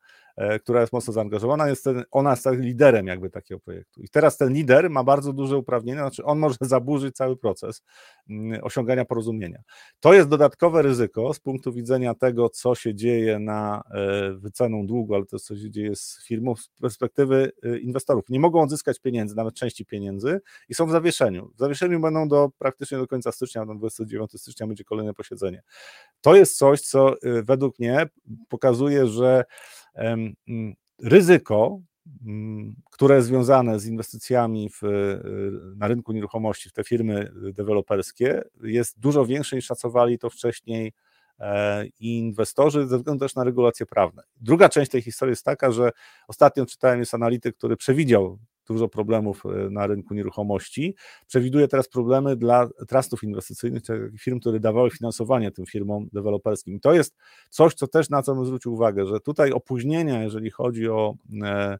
[0.62, 4.02] która jest mocno zaangażowana, jest ten, ona jest liderem jakby takiego projektu.
[4.02, 7.84] I teraz ten lider ma bardzo duże uprawnienia, znaczy on może zaburzyć cały proces
[8.30, 9.62] mm, osiągania porozumienia.
[10.00, 15.16] To jest dodatkowe ryzyko z punktu widzenia tego, co się dzieje na e, wyceną długu,
[15.16, 18.30] ale to co się dzieje z firmą z perspektywy e, inwestorów.
[18.30, 21.52] Nie mogą odzyskać pieniędzy, nawet części pieniędzy i są w zawieszeniu.
[21.56, 25.62] W zawieszeniu będą do praktycznie do końca stycznia, do 29 stycznia będzie kolejne posiedzenie.
[26.22, 28.06] To jest coś, co według mnie
[28.50, 29.44] pokazuje, że
[31.04, 31.80] ryzyko
[32.92, 34.82] które związane z inwestycjami w,
[35.78, 40.94] na rynku nieruchomości, w te firmy deweloperskie, jest dużo większe niż szacowali to wcześniej
[41.42, 44.24] E, inwestorzy ze względu też na regulacje prawne.
[44.42, 45.92] Druga część tej historii jest taka, że
[46.28, 48.40] ostatnio czytałem, jest analityk, który przewidział
[48.72, 50.96] dużo problemów e, na rynku nieruchomości.
[51.28, 56.76] Przewiduje teraz problemy dla trustów inwestycyjnych, czyli firm, które dawały finansowanie tym firmom deweloperskim.
[56.76, 57.16] I to jest
[57.50, 61.78] coś, co też na co bym zwrócił uwagę, że tutaj opóźnienia, jeżeli chodzi o e,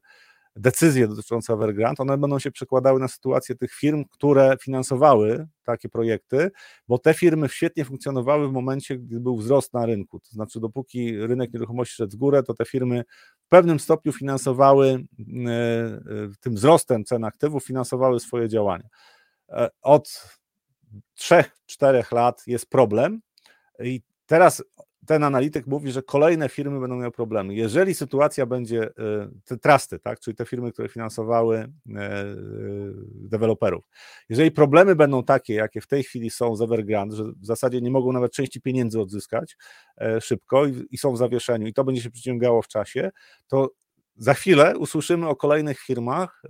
[0.56, 6.50] decyzje dotyczące Evergrande, one będą się przekładały na sytuację tych firm, które finansowały takie projekty,
[6.88, 10.20] bo te firmy świetnie funkcjonowały w momencie, gdy był wzrost na rynku.
[10.20, 13.04] To znaczy, dopóki rynek nieruchomości szedł w górę, to te firmy
[13.44, 16.00] w pewnym stopniu finansowały e, e,
[16.40, 18.88] tym wzrostem cen aktywów, finansowały swoje działania.
[19.48, 20.28] E, od
[21.18, 23.20] 3-4 lat jest problem
[23.78, 24.62] i teraz
[25.06, 27.54] ten analityk mówi, że kolejne firmy będą miały problemy.
[27.54, 31.66] Jeżeli sytuacja będzie, e, te trusty, tak, czyli te firmy, które finansowały e,
[32.00, 32.34] e,
[33.14, 33.84] deweloperów,
[34.28, 37.90] jeżeli problemy będą takie, jakie w tej chwili są z Evergrande, że w zasadzie nie
[37.90, 39.56] mogą nawet części pieniędzy odzyskać
[40.20, 43.10] szybko i, są w zawieszeniu i to będzie się przyciągało w czasie,
[43.48, 43.70] to
[44.16, 46.42] za chwilę usłyszymy o kolejnych firmach,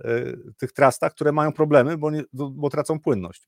[0.57, 3.47] tych trustach, które mają problemy, bo, nie, bo tracą płynność.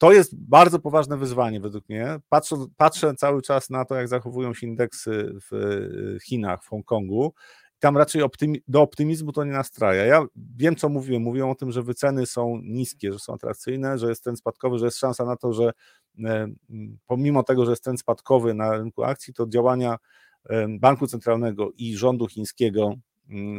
[0.00, 2.20] To jest bardzo poważne wyzwanie według mnie.
[2.28, 7.34] Patrzę, patrzę cały czas na to, jak zachowują się indeksy w e, Chinach, w Hongkongu.
[7.78, 10.04] Tam raczej optymi do optymizmu to nie nastraja.
[10.04, 10.24] Ja
[10.56, 11.22] wiem, co mówiłem.
[11.22, 14.84] Mówią o tym, że wyceny są niskie, że są atrakcyjne, że jest ten spadkowy, że
[14.84, 15.72] jest szansa na to, że
[16.24, 16.46] e,
[17.06, 19.96] pomimo tego, że jest ten spadkowy na rynku akcji, to działania
[20.50, 22.94] e, Banku Centralnego i rządu chińskiego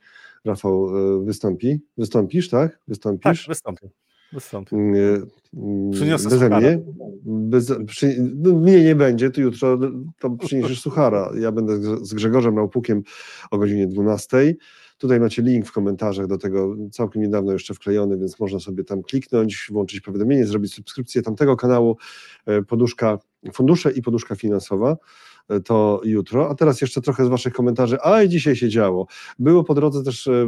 [0.45, 1.79] Rafał e, wystąpi.
[1.97, 2.79] Wystąpisz, tak?
[2.87, 3.43] Wystąpisz?
[3.43, 3.89] Tak, wystąpię.
[4.33, 4.75] Wystąpię.
[4.77, 6.79] Mm, Przyniosę Beze mnie?
[7.23, 9.79] Bez, przy, no, mnie nie będzie, to jutro
[10.19, 11.31] to przyniesiesz suchara.
[11.39, 13.03] Ja będę z Grzegorzem Naupukiem
[13.51, 14.55] o godzinie 12.
[15.01, 19.03] Tutaj macie link w komentarzach do tego, całkiem niedawno jeszcze wklejony, więc można sobie tam
[19.03, 21.97] kliknąć, włączyć powiadomienie, zrobić subskrypcję tamtego kanału,
[22.45, 23.19] e, poduszka,
[23.53, 24.97] fundusze i poduszka finansowa
[25.65, 26.49] to jutro.
[26.49, 27.97] A teraz jeszcze trochę z Waszych komentarzy.
[28.03, 29.07] A i dzisiaj się działo.
[29.39, 30.47] Było po drodze też e,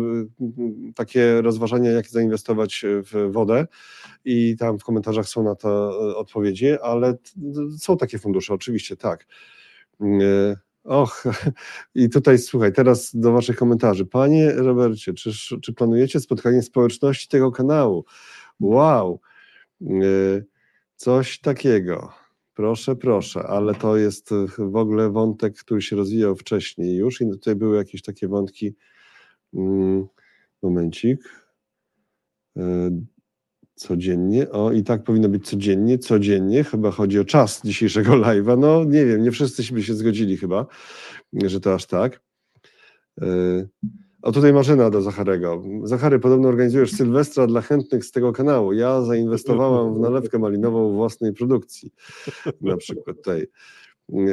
[0.95, 3.67] takie rozważania, jak zainwestować w wodę,
[4.25, 7.17] i tam w komentarzach są na to e, odpowiedzi, ale
[7.79, 9.27] są takie fundusze, oczywiście, tak.
[10.83, 11.23] Och,
[11.95, 14.05] i tutaj słuchaj, teraz do Waszych komentarzy.
[14.05, 15.31] Panie Robercie, czy,
[15.61, 18.05] czy planujecie spotkanie społeczności tego kanału?
[18.59, 19.19] Wow,
[20.95, 22.13] coś takiego.
[22.53, 27.29] Proszę, proszę, ale to jest e, w ogóle wątek, który się rozwijał wcześniej już i
[27.29, 28.75] tutaj były jakieś takie wątki.
[29.53, 30.07] Mm,
[30.61, 31.19] momencik.
[33.73, 34.51] E, codziennie.
[34.51, 35.97] O, i tak powinno być codziennie.
[35.97, 38.57] Codziennie, chyba chodzi o czas dzisiejszego live'a.
[38.57, 40.65] No, nie wiem, nie wszyscy by się zgodzili chyba,
[41.33, 42.21] że to aż tak.
[43.21, 43.25] E,
[44.21, 45.63] o tutaj Marzena do Zacharego.
[45.83, 48.73] Zachary, podobno organizujesz Sylwestra dla chętnych z tego kanału.
[48.73, 51.93] Ja zainwestowałam w nalewkę malinową własnej produkcji.
[52.61, 53.47] Na przykład tutaj.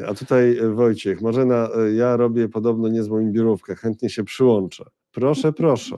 [0.06, 1.20] A tutaj Wojciech.
[1.20, 3.76] Marzena, ja robię podobno niezłą biurówkę.
[3.76, 4.84] Chętnie się przyłączę.
[5.12, 5.96] Proszę, proszę.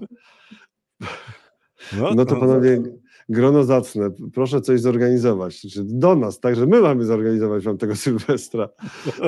[1.99, 2.83] No, no to panowie,
[3.29, 4.11] grono zacne.
[4.35, 5.61] Proszę coś zorganizować.
[5.61, 8.69] Znaczy do nas, także my mamy zorganizować wam tego Sylwestra.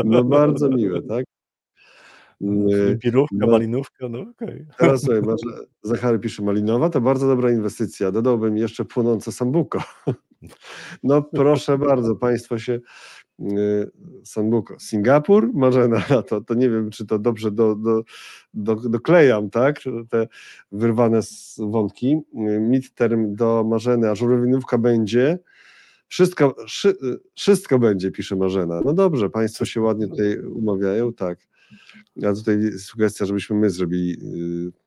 [0.05, 1.25] No bardzo miłe, tak?
[3.01, 4.49] Pirówka, no, malinówka, no okej.
[4.49, 4.67] Okay.
[4.79, 5.41] Teraz sobie, masz,
[5.83, 8.13] Zachary pisze malinowa, to bardzo dobra inwestycja.
[8.13, 9.83] Dodałbym jeszcze płonące sambuko.
[11.03, 12.81] No proszę bardzo, Państwo się
[13.41, 13.91] y,
[14.25, 14.81] Sanbuko.
[14.81, 18.03] Singapur, Marzena, to, to nie wiem, czy to dobrze do, do,
[18.55, 19.81] do, doklejam, tak?
[20.11, 20.29] Te
[20.73, 22.17] wyrwane z wątki.
[22.35, 25.39] Y, midterm do Marzeny, a żurawinówka będzie.
[26.09, 26.97] Wszystko, szy,
[27.35, 28.81] wszystko będzie, pisze Marzena.
[28.85, 31.39] No dobrze, Państwo się ładnie tutaj umawiają, tak.
[32.25, 34.17] A tutaj sugestia, żebyśmy my zrobili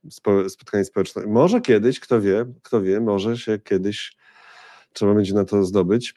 [0.07, 1.25] y, spotkanie społeczne.
[1.27, 4.17] Może kiedyś, kto wie, kto wie, może się kiedyś
[4.97, 6.13] trzeba będzie na to zdobyć.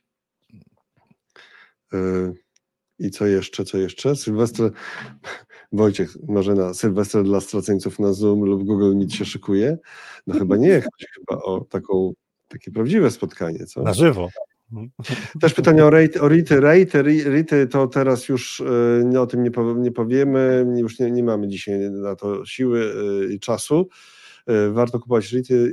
[1.95, 2.33] Y,
[2.99, 4.17] I co jeszcze, co jeszcze?
[4.17, 4.71] Sylwester,
[5.73, 9.79] Wojciech, Marzena, Sylwester dla straceńców na Zoom lub Google Meet się szykuje?
[10.27, 12.13] No chyba nie, chodzi chyba o taką,
[12.49, 13.83] takie prawdziwe spotkanie, co?
[13.83, 14.29] Na żywo.
[15.41, 16.61] Też pytanie o, rate, o RITy.
[16.61, 18.61] Rate, RITy to teraz już
[19.13, 22.93] y, o tym nie, nie powiemy, już nie, nie, mamy dzisiaj na to siły
[23.31, 23.89] y, i czasu.
[24.73, 25.73] Warto kupować RITy,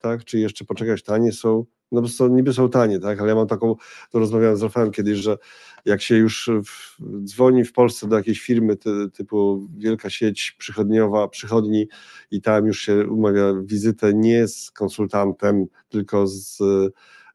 [0.00, 3.46] tak, czy jeszcze poczekać, tanie są, no są, niby są tanie, tak, ale ja mam
[3.46, 3.74] taką,
[4.10, 5.38] to rozmawiałem z Rafałem kiedyś, że
[5.84, 11.28] jak się już w, dzwoni w Polsce do jakiejś firmy ty, typu wielka sieć przychodniowa,
[11.28, 11.88] przychodni
[12.30, 16.62] i tam już się umawia wizytę nie z konsultantem, tylko z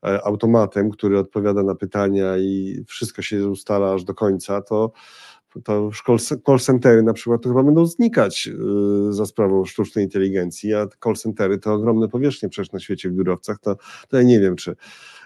[0.06, 4.92] E, automatem, który odpowiada na pytania i wszystko się ustala aż do końca, to,
[5.64, 5.90] to
[6.46, 8.48] call centery na przykład to chyba będą znikać
[9.10, 13.14] e, za sprawą sztucznej inteligencji, a call centery to ogromne powierzchnie przecież na świecie w
[13.14, 13.76] biurowcach, to,
[14.10, 14.76] to ja nie wiem, czy,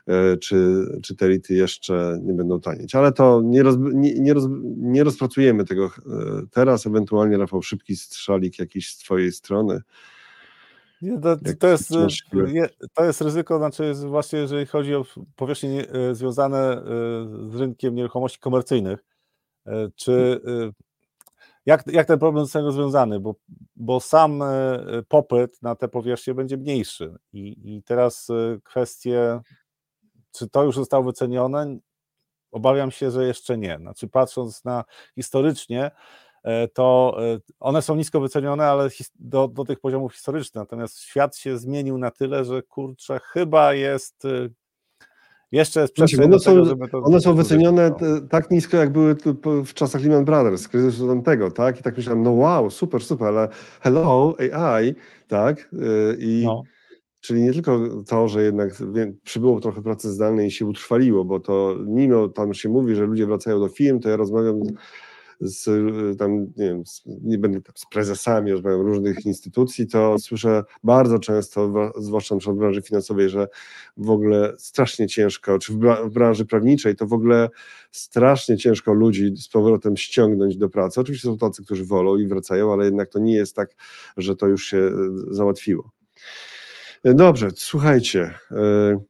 [0.08, 4.34] e, czy, czy te rity jeszcze nie będą tanieć, ale to nie, roz, nie, nie,
[4.34, 4.46] roz,
[4.78, 5.92] nie rozpracujemy tego
[6.52, 9.82] teraz, ewentualnie Rafał Szybki strzalik jakiś z twojej strony,
[11.02, 11.90] nie, to, to, jest,
[12.94, 16.82] to jest ryzyko, znaczy właśnie jeżeli chodzi o powierzchnie e, związane e,
[17.50, 19.09] z rynkiem nieruchomości komercyjnych, e,
[19.96, 20.42] czy
[21.66, 23.36] jak, jak ten problem zostanie rozwiązany, bo,
[23.76, 24.44] bo sam
[25.08, 28.28] popyt na te powierzchnie będzie mniejszy i, i teraz
[28.64, 29.40] kwestie,
[30.32, 31.78] czy to już zostało wycenione,
[32.52, 33.78] obawiam się, że jeszcze nie.
[33.78, 34.84] Znaczy patrząc na
[35.16, 35.92] historycznie,
[36.44, 40.56] E, to e, one są nisko wycenione, ale do, do tych poziomów historycznych.
[40.56, 44.54] Natomiast świat się zmienił na tyle, że kurczę, chyba jest y,
[45.52, 47.92] jeszcze jest przestrzeń one, są, tego, to, one są wycenione
[48.30, 49.16] tak nisko, jak były
[49.66, 51.80] w czasach Lehman Brothers, kryzysu tamtego, tak?
[51.80, 53.48] I tak myślałem, no wow, super, super, ale
[53.82, 54.96] hello, AI,
[55.28, 55.70] tak?
[55.74, 56.64] Y, I no.
[57.22, 58.74] Czyli nie tylko to, że jednak
[59.24, 63.26] przybyło trochę pracy zdalnej i się utrwaliło, bo to mimo tam się mówi, że ludzie
[63.26, 64.60] wracają do firm, to ja rozmawiam
[65.42, 65.70] z,
[66.18, 71.20] tam, nie wiem, z, nie będę tam z prezesami, rozmawiam różnych instytucji, to słyszę bardzo
[71.20, 73.48] często, zwłaszcza w branży finansowej, że
[73.98, 77.50] w ogóle strasznie ciężko, czy w, w branży prawniczej, to w ogóle
[77.92, 81.02] strasznie ciężko ludzi z powrotem ściągnąć do pracy.
[81.02, 83.76] Oczywiście są tacy, którzy wolą i wracają, ale jednak to nie jest tak,
[84.18, 84.92] że to już się e,
[85.32, 85.92] załatwiło.
[87.04, 88.34] Dobrze, słuchajcie.
[88.52, 89.09] Yy,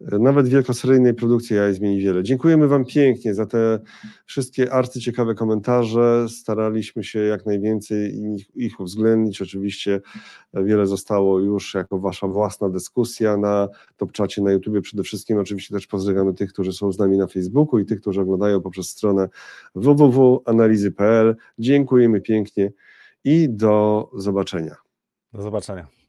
[0.00, 2.22] nawet wielkoseryjnej produkcji AI zmieni wiele.
[2.22, 3.78] Dziękujemy Wam pięknie za te
[4.26, 6.26] wszystkie arcyciekawe komentarze.
[6.28, 9.42] Staraliśmy się jak najwięcej ich, ich uwzględnić.
[9.42, 10.00] Oczywiście
[10.54, 15.38] wiele zostało już jako Wasza własna dyskusja na Topczacie na YouTubie przede wszystkim.
[15.38, 18.88] Oczywiście też pozdrawiamy tych, którzy są z nami na Facebooku i tych, którzy oglądają poprzez
[18.88, 19.28] stronę
[19.74, 21.36] www.analizy.pl.
[21.58, 22.72] Dziękujemy pięknie
[23.24, 24.76] i do zobaczenia.
[25.32, 25.99] Do zobaczenia.